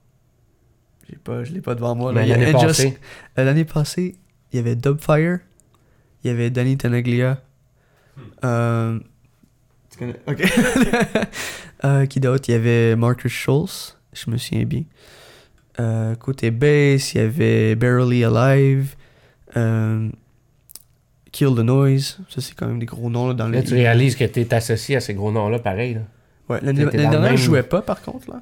[1.09, 2.11] J'ai pas, je l'ai pas devant moi.
[2.11, 2.99] a L'année passée.
[3.36, 4.16] L'année passée,
[4.53, 5.38] il y avait Dubfire,
[6.22, 7.40] il y avait Danny Tenaglia.
[8.45, 8.99] Euh,
[9.95, 10.16] Tu connais?
[10.26, 10.42] Ok.
[11.84, 12.45] Euh, qui d'autre?
[12.49, 14.84] Il y avait Marcus Schultz, je me souviens bien.
[15.80, 18.95] Euh, côté bass, il y avait Barely Alive.
[19.57, 20.09] Euh,
[21.30, 22.18] Kill the Noise.
[22.30, 23.64] Ça, c'est quand même des gros noms là, dans Là, le.
[23.66, 25.95] tu réalises que tu es associé à ces gros noms-là, pareil.
[25.95, 26.01] Là.
[26.49, 28.30] Ouais, l'année dernière, je jouais pas par contre.
[28.30, 28.40] là.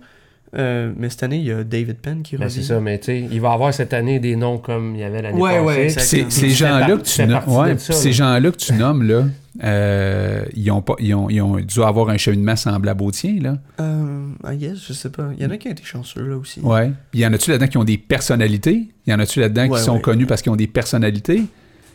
[0.54, 2.54] Euh, mais cette année, il y a David Penn qui Ben, revient.
[2.56, 5.04] c'est ça, mais tu sais, il va avoir cette année des noms comme il y
[5.04, 5.64] avait l'année Ouais, passée.
[5.64, 6.30] ouais, exact.
[6.30, 8.14] Ces, gens-là que tu nommes, partie ouais, de ça, ces là.
[8.14, 9.24] gens-là que tu nommes là,
[9.64, 13.36] euh, ils ont pas, ils ont, ils ont dû avoir un cheminement semblable au tien
[13.40, 13.56] là.
[13.80, 15.30] Euh, I guess, je sais pas.
[15.38, 16.60] Il y en a qui ont été chanceux là aussi.
[16.60, 16.92] Ouais.
[17.10, 18.88] Puis y en a-tu là-dedans qui ont des personnalités?
[19.06, 20.00] Y en a-tu là-dedans Ouais, qui sont ouais.
[20.02, 21.44] connus parce qu'ils ont des personnalités?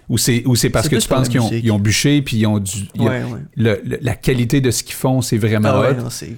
[0.09, 2.37] Ou c'est, ou c'est parce C'est que tu penses qu'ils ont, ils ont bûché puis
[2.37, 2.57] ils ont
[2.95, 3.03] ils
[3.57, 6.01] le- le- la qualité de ce qu'ils font, c'est vraiment Ah ouais, hot?
[6.03, 6.31] non, c'est.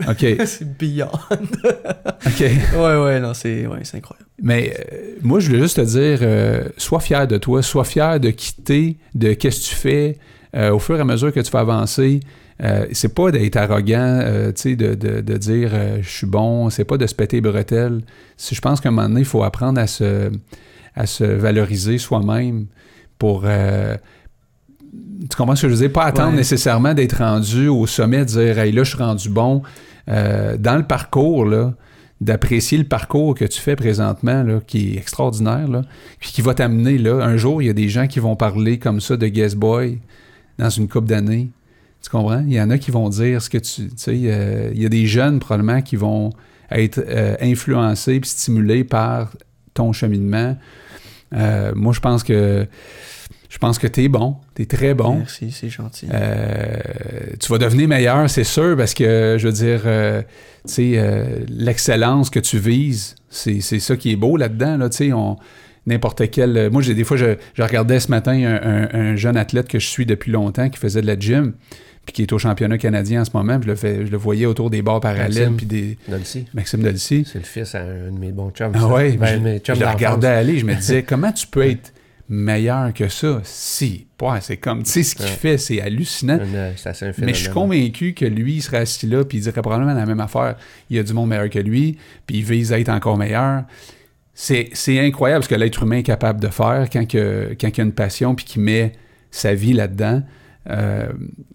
[0.08, 1.08] Ok, c'est beyond.
[1.30, 2.40] ok.
[2.40, 4.26] ouais, ouais, non, c'est ouais, incroyable.
[4.42, 8.18] Mais euh, moi, je voulais juste te dire, euh, sois fier de toi, sois fier
[8.18, 10.18] de quitter, de qu'est-ce que tu fais
[10.56, 12.20] euh, au fur et à mesure que tu vas avancer.
[12.92, 14.22] C'est pas d'être arrogant,
[14.54, 15.70] tu sais, de, de- de dire
[16.00, 18.00] je suis bon, c'est pas de se péter les bretelles.
[18.36, 20.30] Si je pense qu'à un moment donné, il faut apprendre à se,
[20.94, 22.66] à se valoriser soi-même
[23.18, 23.42] pour.
[23.44, 23.96] euh,
[25.30, 25.92] tu comprends ce que je veux dire?
[25.92, 26.36] Pas attendre Ouais.
[26.36, 29.62] nécessairement d'être rendu au sommet, de dire hey, là, je suis rendu bon.
[30.08, 31.72] Euh, dans le parcours, là,
[32.20, 35.82] d'apprécier le parcours que tu fais présentement, là, qui est extraordinaire, là,
[36.20, 37.24] puis qui va t'amener là.
[37.24, 39.98] Un jour, il y a des gens qui vont parler comme ça de Guest Boy
[40.58, 41.48] dans une couple d'années.
[42.02, 42.44] Tu comprends?
[42.46, 43.88] Il y en a qui vont dire ce que tu.
[43.88, 46.30] Tu sais, euh, il y a des jeunes probablement qui vont
[46.70, 49.32] être euh, influencés puis stimulés par
[49.72, 50.56] ton cheminement.
[51.34, 52.66] Euh, moi, je pense que
[53.54, 55.18] je pense que t'es bon, t'es très bon.
[55.18, 56.08] Merci, c'est gentil.
[56.12, 56.76] Euh,
[57.38, 60.22] tu vas devenir meilleur, c'est sûr, parce que, je veux dire, euh,
[60.66, 64.96] tu sais, euh, l'excellence que tu vises, c'est ça qui est beau là-dedans, là, tu
[64.96, 65.36] sais, on...
[65.86, 66.70] N'importe quel.
[66.72, 69.78] Moi, j'ai des fois, je, je regardais ce matin un, un- un jeune athlète que
[69.78, 71.52] je suis depuis longtemps qui faisait de la gym,
[72.06, 74.16] puis qui est au championnat canadien en ce moment, puis je le, fais- je le
[74.16, 75.56] voyais autour des bars parallèles, Maxime.
[75.58, 75.98] puis des.
[76.08, 76.46] Dulcie.
[76.54, 77.26] Maxime Delsy.
[77.30, 78.72] C'est le fils à un de mes bons chums.
[78.74, 81.92] Ah ouais, Ben, je, je le regardais aller, je me disais, comment tu peux être
[82.28, 83.40] meilleur que ça?
[83.44, 85.30] Si, ouais, c'est comme, tu sais, ce qu'il Ouais.
[85.32, 86.38] fait, c'est hallucinant.
[86.40, 89.60] Euh, un Mais je suis convaincu que lui, il serait assis là, puis il dirait
[89.60, 90.56] probablement la même affaire.
[90.90, 93.64] Il y a du monde meilleur que lui, puis il vise à être encore meilleur.
[94.34, 97.80] C'est c'est incroyable ce que l'être humain est capable de faire quand, que, quand il
[97.80, 98.92] a une passion, puis qu'il met
[99.30, 100.22] sa vie là-dedans.
[100.70, 101.08] Euh,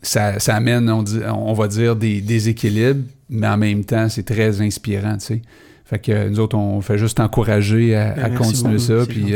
[0.03, 4.23] ça, ça amène, on, dit- on va dire, des déséquilibres, mais en même temps, c'est
[4.23, 5.41] très inspirant, tu sais.
[5.83, 9.33] Fait que nous autres, on fait juste encourager à, Ben, à continuer beaucoup, ça, puis...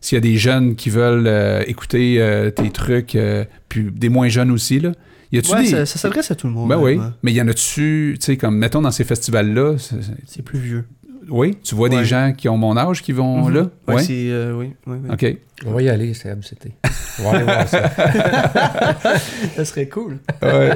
[0.00, 4.08] s'il y a des jeunes qui veulent euh, écouter euh, tes trucs, euh, puis des
[4.08, 4.92] moins jeunes aussi, là,
[5.32, 5.68] y a-tu Ouais, des...
[5.70, 6.68] ça, ça s'adresse à tout le monde.
[6.68, 10.58] Ben oui, mais y en a-tu, tu sais, comme, mettons, dans ces festivals-là, c'est- plus
[10.58, 10.84] vieux.
[11.28, 11.98] oui, tu vois Ouais.
[11.98, 13.54] des gens qui ont mon âge qui vont Mhm.
[13.54, 13.70] là?
[13.88, 15.10] Ouais, euh, oui, oui, oui.
[15.12, 15.36] OK.
[15.66, 16.72] On va y aller, Seb, c'était.
[17.18, 17.90] On va aller voir ça.
[19.56, 20.18] Ça serait cool.
[20.42, 20.70] Ouais.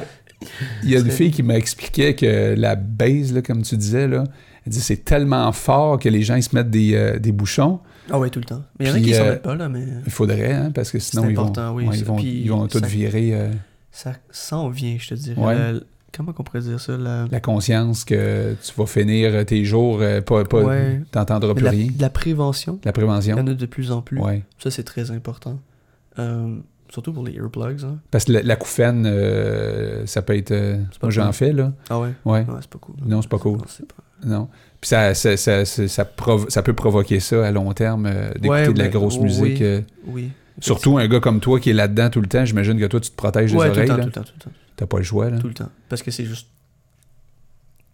[0.82, 4.08] Il y a une fille qui m'a expliqué que la base, là, comme tu disais,
[4.08, 4.24] là,
[4.66, 7.80] elle dit c'est tellement fort que les gens ils se mettent des, euh, des bouchons.
[8.12, 8.62] Ah ouais, tout le temps.
[8.78, 10.70] Mais il y en a qui s'en euh, mettent pas, là, mais Il faudrait, hein,
[10.74, 13.30] parce que sinon ils vont, oui, ouais, ils vont, Puis, ils vont tout ça- virer
[13.34, 13.50] euh,
[13.92, 15.40] ça s'en vient, je te dirais.
[15.40, 15.80] Ouais.
[16.16, 16.96] Comment qu'on pourrait dire ça?
[16.96, 21.00] La, la conscience que tu vas finir tes jours, euh, pas, pas Ouais.
[21.12, 21.86] t'entendras plus la, rien.
[22.00, 22.80] la prévention.
[22.84, 23.36] La Il y prévention.
[23.38, 24.18] en a de plus en plus.
[24.20, 24.42] Ouais.
[24.58, 25.60] Ça, c'est très important.
[26.18, 26.56] Euh,
[26.88, 27.84] surtout pour les earplugs.
[27.84, 27.98] Hein.
[28.10, 28.56] Parce que la, la
[29.06, 30.50] euh, ça peut être.
[30.50, 31.32] euh, pas moi, j'en cool.
[31.32, 31.72] fais, là.
[31.88, 32.12] Ah ouais?
[32.24, 32.44] Ouais.
[32.60, 32.96] C'est pas cool.
[33.06, 33.58] Non, c'est pas cool.
[33.58, 34.48] Non, c'est pas- Non.
[34.80, 38.30] Puis ça, ça, ça, ça, ça provo- ça peut provoquer ça à long terme, euh,
[38.32, 39.24] d'écouter Ouais, de la ouais, grosse oui.
[39.24, 39.60] musique.
[39.62, 40.30] euh, Oui.
[40.60, 43.10] surtout un gars comme toi qui est là-dedans tout le temps, j'imagine que toi, tu
[43.10, 43.88] te protèges Ouais, les tout le oreilles.
[43.88, 44.02] temps, là.
[44.04, 44.56] tout le temps, tout le temps.
[44.76, 45.28] T'as pas le choix.
[45.30, 45.38] Là.
[45.38, 45.68] Tout le temps.
[45.90, 46.48] Parce que c'est juste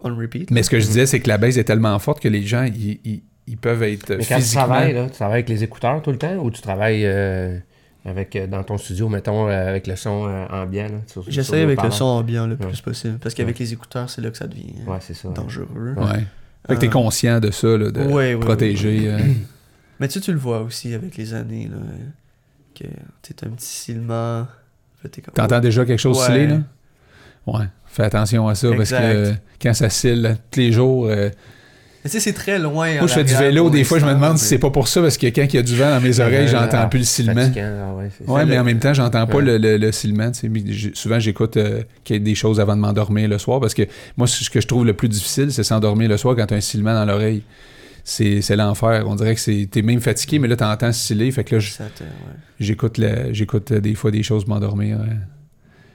[0.01, 0.51] on repeat.
[0.51, 2.65] Mais ce que je disais, c'est que la baisse est tellement forte que les gens,
[2.65, 6.03] ils, ils- ils peuvent être Mais quand tu travailles, là, tu travailles avec les écouteurs
[6.03, 7.59] tout le temps ou tu travailles euh,
[8.05, 10.85] avec, dans ton studio, mettons, avec le son euh, ambiant?
[10.85, 12.67] là, sur- sur J'essaie avec le son ambiant le Ouais.
[12.67, 13.19] plus possible.
[13.19, 15.29] Parce qu'avec les écouteurs, c'est là que ça devient Ouais, c'est ça.
[15.31, 15.95] dangereux.
[16.69, 19.03] Fait que t'es Euh, conscient de ça, là, de ouais, ouais, protéger.
[19.11, 19.19] euh,
[20.01, 21.77] Mais tu sais, tu le vois aussi avec les années, là,
[22.75, 22.85] que
[23.23, 24.47] t'es un petit silement.
[25.35, 26.59] T'entends déjà quelque chose scellé, là?
[27.47, 27.67] Ouais.
[27.87, 29.33] Fais attention à ça, parce que
[29.63, 31.07] quand ça scille tous les jours...
[31.07, 31.31] euh,
[32.07, 32.99] Mais tu sais, c'est très loin.
[32.99, 35.01] Moi, je fais du vélo, des fois, je me demande si c'est pas pour ça,
[35.03, 37.05] parce que quand il y a du vent dans mes oreilles, j'entends Ah, plus le
[37.05, 37.35] silement.
[37.41, 37.51] ah
[38.39, 38.45] ça.
[38.47, 40.31] mais en même temps, j'entends pas le, le, le silement.
[40.31, 40.49] tu
[40.95, 43.83] Souvent, j'écoute euh, qu'il y ait des choses avant de m'endormir le soir, parce que
[44.17, 46.61] moi, ce que je trouve le plus difficile, c'est s'endormir le soir quand t'as un
[46.61, 47.43] silement dans l'oreille.
[48.05, 49.03] C'est l'enfer.
[49.09, 51.29] On dirait que c'est t'es même fatigué, mais là, t'entends sciller.
[51.33, 52.29] Fait que là, ouais.
[52.61, 54.99] j'écoute euh, des fois des choses m'endormir.
[55.01, 55.07] euh.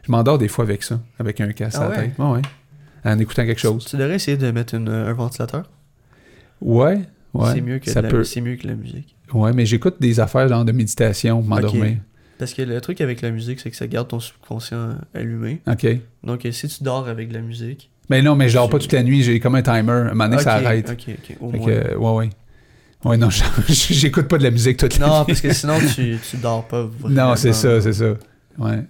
[0.06, 2.42] Je m'endors des fois avec ça, avec un casque Ah à la ouais?
[2.42, 2.52] tête.
[3.06, 3.86] En écoutant quelque chose.
[3.86, 5.70] Tu devrais essayer de mettre une- un ventilateur.
[6.62, 7.00] Ouais,
[7.34, 7.52] ouais.
[7.54, 8.24] c'est mieux que ça la- peut.
[8.24, 9.16] c'est mieux que la musique.
[9.34, 11.98] Ouais, mais j'écoute des affaires genre de méditation pour m'endormir.
[12.38, 15.62] Parce que le truc avec la musique, c'est que ça garde ton subconscient allumé.
[15.68, 15.88] OK.
[16.24, 17.90] Donc, euh, si tu dors avec de la musique.
[18.10, 19.22] Mais non, mais je dors pas toute la nuit.
[19.24, 19.92] J'ai comme un timer.
[19.92, 20.90] À un moment donné, ça arrête.
[20.90, 21.38] Ok, ok.
[21.40, 21.66] Au moins.
[21.66, 22.30] que, ouais, ouais.
[23.06, 23.30] Ouais, non,
[23.70, 25.26] j'écoute pas de la musique toute la Non, nuit.
[25.28, 27.30] parce que sinon, tu, tu dors pas vraiment.
[27.30, 28.14] Non, c'est ça, c'est ça.
[28.58, 28.84] Ouais.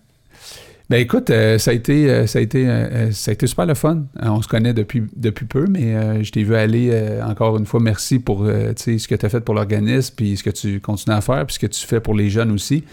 [0.92, 3.66] Ben écoute, euh, ça a été, euh, ça a été, euh, ça a été super
[3.66, 4.04] le fun.
[4.22, 6.92] On se connaît depuis, depuis peu, mais je t'ai vu aller
[7.24, 7.80] encore une fois.
[7.80, 11.22] Merci pour ce que tu as fait pour l'organisme, puis ce que tu continues à
[11.22, 12.84] faire, puis ce que tu fais pour les jeunes aussi,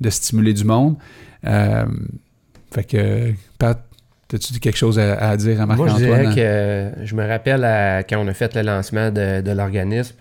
[0.00, 0.96] de stimuler du monde.
[1.44, 3.80] Fait que, Pat,
[4.32, 6.20] as-tu quelque chose à, à dire à Moi, je Marc-Antoine?
[6.22, 9.50] dirais que euh, je me rappelle à- quand on a fait le lancement de, de
[9.52, 10.16] l'organisme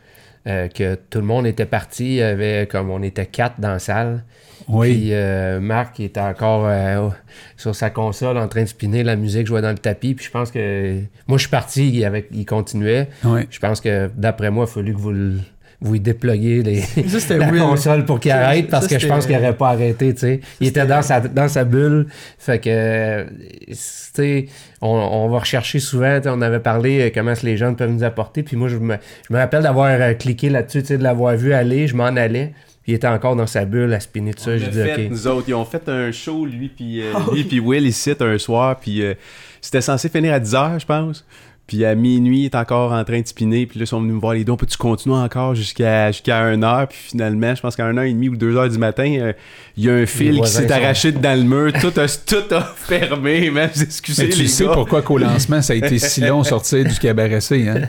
[0.48, 2.06] euh, que tout le monde était parti.
[2.06, 4.24] Il y avait comme on était quatre dans la salle.
[4.70, 4.94] Oui.
[4.94, 7.10] Puis euh, Marc était encore euh,
[7.58, 10.14] sur sa console en train de spinner la musique, jouait dans le tapis.
[10.16, 13.10] Puis je pense que moi je suis parti, il, avait- il continuait.
[13.26, 13.46] Ouais.
[13.50, 15.40] Je pense que d'après moi, il a fallu que vous le-
[15.84, 19.26] vous y dépluguiez les, Ça, la console pour qu'il arrête parce ça, que je pense
[19.26, 20.40] qu'il n'aurait pas arrêté, tu sais.
[20.60, 22.08] Il était dans sa, dans sa bulle.
[22.40, 23.26] Fait que,
[23.68, 24.46] tu sais,
[24.82, 28.44] on, on va rechercher souvent, on avait parlé euh, comment les jeunes peuvent nous apporter.
[28.44, 28.96] Puis moi, je me,
[29.28, 32.06] je me rappelle d'avoir euh, cliqué là-dessus, tu sais, de l'avoir vu aller, je m'en
[32.06, 32.54] allais.
[32.84, 34.58] Puis il était encore dans sa bulle à spinner tout ça.
[34.58, 35.48] Fait, nous autres.
[35.48, 38.78] Ils ont fait un show, lui puis euh, Ah lui puis Will, ici, un soir.
[38.78, 39.14] Puis euh,
[39.62, 41.26] c'était censé finir à 10h, je pense.
[41.66, 43.66] Puis à minuit, il est encore en train de spinner.
[43.66, 44.58] Puis là, ils sont venus me voir les dons.
[44.58, 46.88] Peux-tu continuer encore jusqu'à jusqu'à 1h?
[46.88, 49.34] Puis finalement, je pense qu'à 1h30 ou 2h du matin, euh,
[49.78, 51.72] il y a un fil qui s'est sont- arraché dans le mur.
[51.80, 53.70] Tout a, tout a fermé, même.
[53.80, 54.74] Excusez Mais tu les sais gars.
[54.74, 57.82] pourquoi qu'au lancement, ça a été si long de sortir du cabaret C, hein?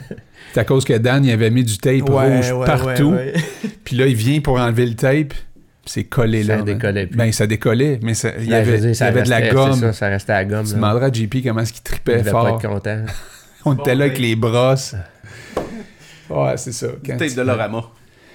[0.53, 3.09] C'est à cause que Dan, il avait mis du tape Ouais, rouge ouais, partout.
[3.11, 3.69] ouais, ouais.
[3.83, 5.33] Puis là, il vient pour enlever le tape.
[5.85, 6.55] C'est collé Ça là.
[6.63, 6.65] man.
[6.65, 7.17] décollait plus.
[7.17, 9.49] Ben, ça décollait, mais ça- il y avait, dire, il y ça avait de la
[9.49, 9.75] gomme.
[9.79, 10.65] Ça, ça restait à la gomme.
[10.65, 12.43] Tu demanderas à JP comment est-ce qu'il Il tripait fort.
[12.59, 13.01] pas être content.
[13.65, 14.95] On était là avec les brosses.
[16.29, 16.87] Ouais, c'est ça.
[17.05, 17.83] Quand Tête tu- de Lorama.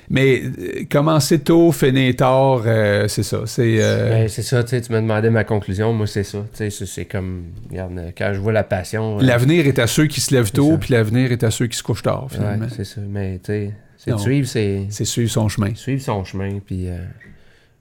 [0.09, 3.43] Mais euh, commencer tôt, finir tard, euh, c'est ça.
[3.47, 3.77] C'est.
[3.81, 5.93] euh, Ben, c'est ça, tu sais, tu me demandais ma conclusion.
[5.93, 6.39] Moi, c'est ça.
[6.57, 9.19] Tu sais, c'est- comme, regarde, quand je vois la passion.
[9.19, 11.77] euh, L'avenir est à ceux qui se lèvent tôt, puis l'avenir est à ceux qui
[11.77, 12.67] se couchent tard, ouais, finalement.
[12.75, 13.01] c'est ça.
[13.09, 15.75] Mais, tu sais, c'est suivre, c'est c'est suivre son chemin.
[15.75, 16.59] suivre son chemin.
[16.65, 16.97] Puis, euh,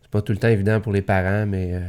[0.02, 1.80] c'est pas tout le temps évident pour les parents, mais.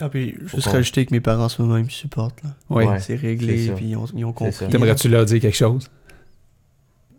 [0.00, 2.42] Euh, Ah, puis juste rajouter que mes parents en ce moment ils me supportent.
[2.42, 2.50] Là.
[2.70, 2.84] Oui.
[2.84, 2.98] Ouais.
[3.00, 4.66] c'est réglé, puis ils ont, ils ont compris.
[4.70, 5.88] T'aimerais-tu leur dire quelque chose?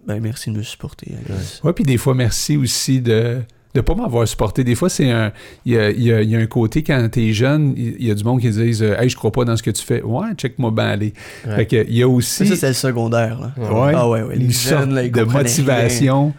[0.08, 1.12] Ben, merci de me supporter.
[1.28, 1.62] Guess.
[1.64, 3.42] Oui, puis des fois, merci aussi de
[3.76, 4.64] ne pas m'avoir supporté.
[4.64, 5.32] Des fois, c'est un.
[5.64, 8.04] Il y a, il y a- il y a un côté quand t'es jeune, il
[8.06, 10.02] y a du monde qui disent Hey, je crois pas dans ce que tu fais.
[10.02, 11.14] Ouais, check-moi bien aller.
[11.46, 11.56] Ouais.
[11.56, 13.40] Fait que, il y a aussi ça, c'est le secondaire.
[13.40, 13.52] Là.
[13.58, 13.70] Ouais.
[13.70, 16.34] ouais, Ah ouais, ouais, les une jeunes, sorte là, de motivation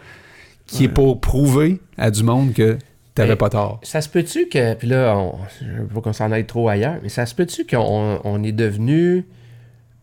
[0.67, 0.93] qui est Ouais.
[0.93, 2.77] pour prouver à du monde que
[3.15, 3.79] t'avais Mais- pas tort.
[3.83, 4.73] Ça se peut-tu que.
[4.75, 7.65] Puis là, on, je veux pas qu'on s'en aille trop ailleurs, mais ça se peut-tu
[7.65, 9.25] qu'on on est devenu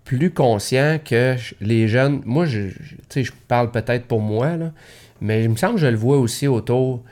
[0.05, 2.23] plus conscient que je- les jeunes.
[2.25, 4.73] Moi, je, je- tu sais, je parle peut-être pour moi, là,
[5.21, 7.03] mais il me semble que je le vois aussi autour.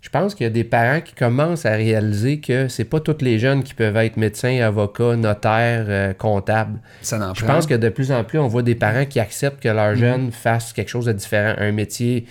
[0.00, 3.22] Je pense qu'il y a des parents qui commencent à réaliser que c'est pas tous
[3.22, 6.78] les jeunes qui peuvent être médecins, avocats, notaires, euh, comptables.
[7.00, 9.62] Ça n'en Je pense que de plus en plus, on voit des parents qui acceptent
[9.62, 12.26] que leurs jeunes fassent quelque chose de différent, un métier,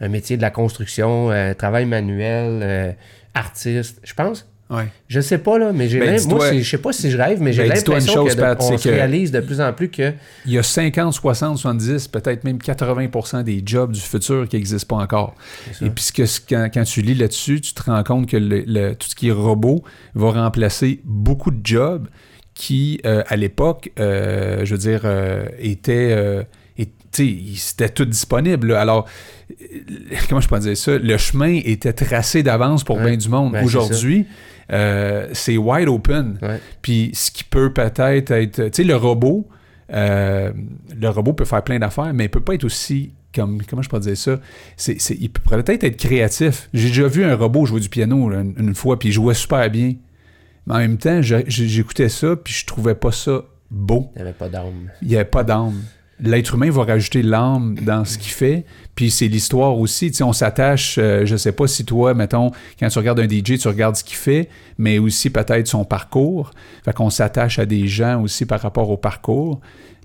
[0.00, 2.92] un métier de la construction, euh, travail manuel, euh,
[3.34, 4.00] artiste.
[4.04, 4.86] Je pense, Ouais.
[5.08, 7.52] je sais pas là, mais j'ai Ben, moi, je sais pas si je rêve, mais
[7.52, 9.88] j'ai Ben, l'impression chose, que de- Pat, on c'est se réalise de plus en plus
[9.90, 10.12] que
[10.46, 14.96] Il y a 50, 60, 70, peut-être même 80% des jobs du futur qui n'existent
[14.96, 15.34] pas encore.
[15.82, 18.64] Et puis, ce que- quand, quand tu lis là-dessus, tu te rends compte que le-
[18.66, 19.84] le- tout ce qui est robot
[20.14, 22.08] va remplacer beaucoup de jobs
[22.54, 25.02] qui, euh, à l'époque, je veux dire,
[25.58, 26.46] étaient.
[27.56, 28.68] C'était tout disponible.
[28.68, 28.80] là.
[28.80, 29.06] Alors,
[30.28, 30.98] comment je peux dire ça?
[30.98, 33.04] Le chemin était tracé d'avance pour Ouais.
[33.06, 33.52] bien du monde.
[33.52, 34.26] Ben, c'est Aujourd'hui,
[34.72, 36.38] euh, c'est wide open.
[36.42, 36.60] Ouais.
[36.82, 38.64] Puis ce qui peut peut-être être.
[38.64, 39.48] Tu sais, le robot,
[39.92, 40.52] euh,
[40.98, 43.12] le robot peut faire plein d'affaires, mais il peut pas être aussi.
[43.34, 44.38] Comme, comment je peux dire ça?
[44.76, 46.68] C'est, il pourrait peut-être être créatif.
[46.72, 49.34] J'ai déjà vu un robot jouer du piano là, une, une fois, puis il jouait
[49.34, 49.94] super bien.
[50.68, 53.42] Mais en même temps, j'écoutais ça, puis je trouvais pas ça
[53.72, 54.12] beau.
[54.14, 54.88] il n'y avait pas d'âme.
[55.02, 55.82] Il n'y avait pas d'âme.
[56.20, 58.64] L'être humain va rajouter l'âme dans ce qu'il fait,
[58.94, 60.10] puis c'est l'histoire aussi.
[60.12, 63.28] Tu sais, on s'attache, euh, je sais pas si toi, mettons, quand tu regardes un
[63.28, 66.52] DJ, tu regardes ce qu'il fait, mais aussi peut-être son parcours.
[66.84, 69.60] Fait qu'on s'attache à des gens aussi par rapport au parcours.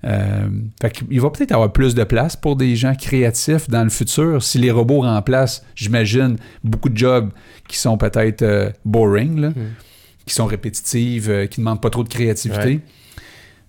[0.05, 0.47] Euh,
[0.81, 4.41] fait qu'il va peut-être avoir plus de place pour des gens créatifs dans le futur.
[4.41, 7.29] Si les robots remplacent, j'imagine, beaucoup de jobs
[7.67, 9.53] qui sont peut-être euh, boring, là, Mm.
[10.25, 12.79] qui sont répétitives, euh, qui ne demandent pas trop de créativité.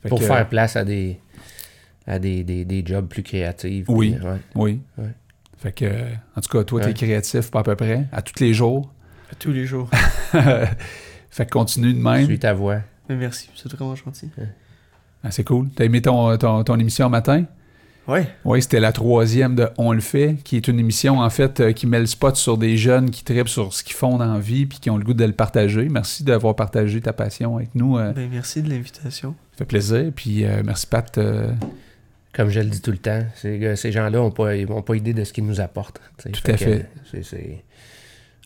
[0.05, 0.09] Ouais.
[0.09, 1.19] Pour que- faire place à des
[2.11, 3.87] à des, des, des jobs plus créatifs.
[3.89, 4.15] Oui.
[4.17, 4.39] puis, ouais.
[4.55, 4.81] Oui.
[4.99, 5.11] Ouais.
[5.59, 5.87] Fait que,
[6.37, 6.95] en tout cas, toi, t'es Ouais.
[6.95, 8.91] créatif, pas à peu près, à tous les jours.
[9.31, 9.89] À tous les jours.
[11.31, 12.25] fait que continue de même.
[12.27, 12.79] Suis ta voix.
[13.09, 14.31] Mais merci, c'est vraiment gentil.
[15.23, 15.69] Ah, c'est cool.
[15.75, 17.45] T'as aimé ton, ton, ton émission matin?
[18.09, 18.27] Ouais.
[18.45, 21.73] Oui, c'était la troisième de On le fait, qui est une émission, en fait, euh,
[21.73, 24.41] qui met le spot sur des jeunes qui tripent sur ce qu'ils font dans la
[24.41, 25.89] vie puis qui ont le goût de le partager.
[25.91, 27.99] Merci d'avoir partagé ta passion avec nous.
[27.99, 29.35] euh, Ben, merci de l'invitation.
[29.53, 30.11] ça fait plaisir.
[30.17, 31.17] Puis euh, merci, Pat.
[32.33, 35.13] Comme je le dis tout le temps, ces, ces gens-là n'ont pas, ont pas idée
[35.15, 36.01] de ce qu'ils nous apportent.
[36.23, 36.87] Tout à fait.
[37.23, 37.65] c'est-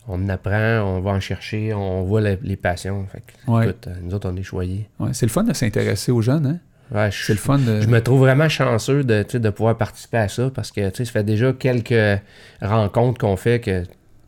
[0.07, 3.05] on en apprend, on va en chercher, on voit les passions.
[3.11, 3.63] Fait que, Ouais.
[3.69, 4.87] écoute, nous autres, on est choyés.
[4.99, 6.45] ouais, c'est le fun de s'intéresser aux jeunes.
[6.45, 6.59] Hein?
[6.95, 7.81] Ouais, je, C'est le fun de.
[7.81, 11.23] je me trouve vraiment chanceux de, de pouvoir participer à ça parce que ça fait
[11.23, 12.21] déjà quelques
[12.61, 13.83] rencontres qu'on fait que.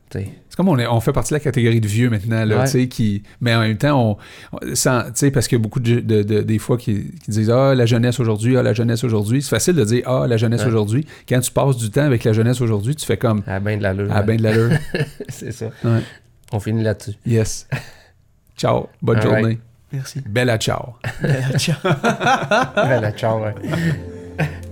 [0.09, 2.88] C'est comme on, est, on fait partie de la catégorie de vieux maintenant, là, Ouais.
[2.88, 4.17] qui, mais en même temps, on,
[4.53, 7.11] on- sans- tu sais, parce qu'il y a beaucoup de, de- de- des fois qui,
[7.23, 9.41] qui disent ah la jeunesse aujourd'hui, ah la jeunesse aujourd'hui.
[9.41, 10.67] C'est facile de dire ah la jeunesse Ouais.
[10.67, 11.05] aujourd'hui.
[11.29, 13.84] Quand tu passes du temps avec la jeunesse aujourd'hui, tu fais comme à ben de
[13.84, 14.07] l'allure.
[14.11, 14.69] ah ben de l'allure.
[15.29, 15.67] c'est ça.
[15.84, 15.99] Ouais.
[16.53, 17.13] On finit là-dessus.
[17.25, 17.67] Yes.
[18.57, 18.88] Ciao.
[19.01, 19.41] Bonne All journée.
[19.43, 19.59] right.
[19.91, 20.21] Merci.
[20.27, 20.95] Bella ciao.
[21.21, 21.75] Ben, ciao.
[22.75, 23.53] Ben, la ciao, ouais.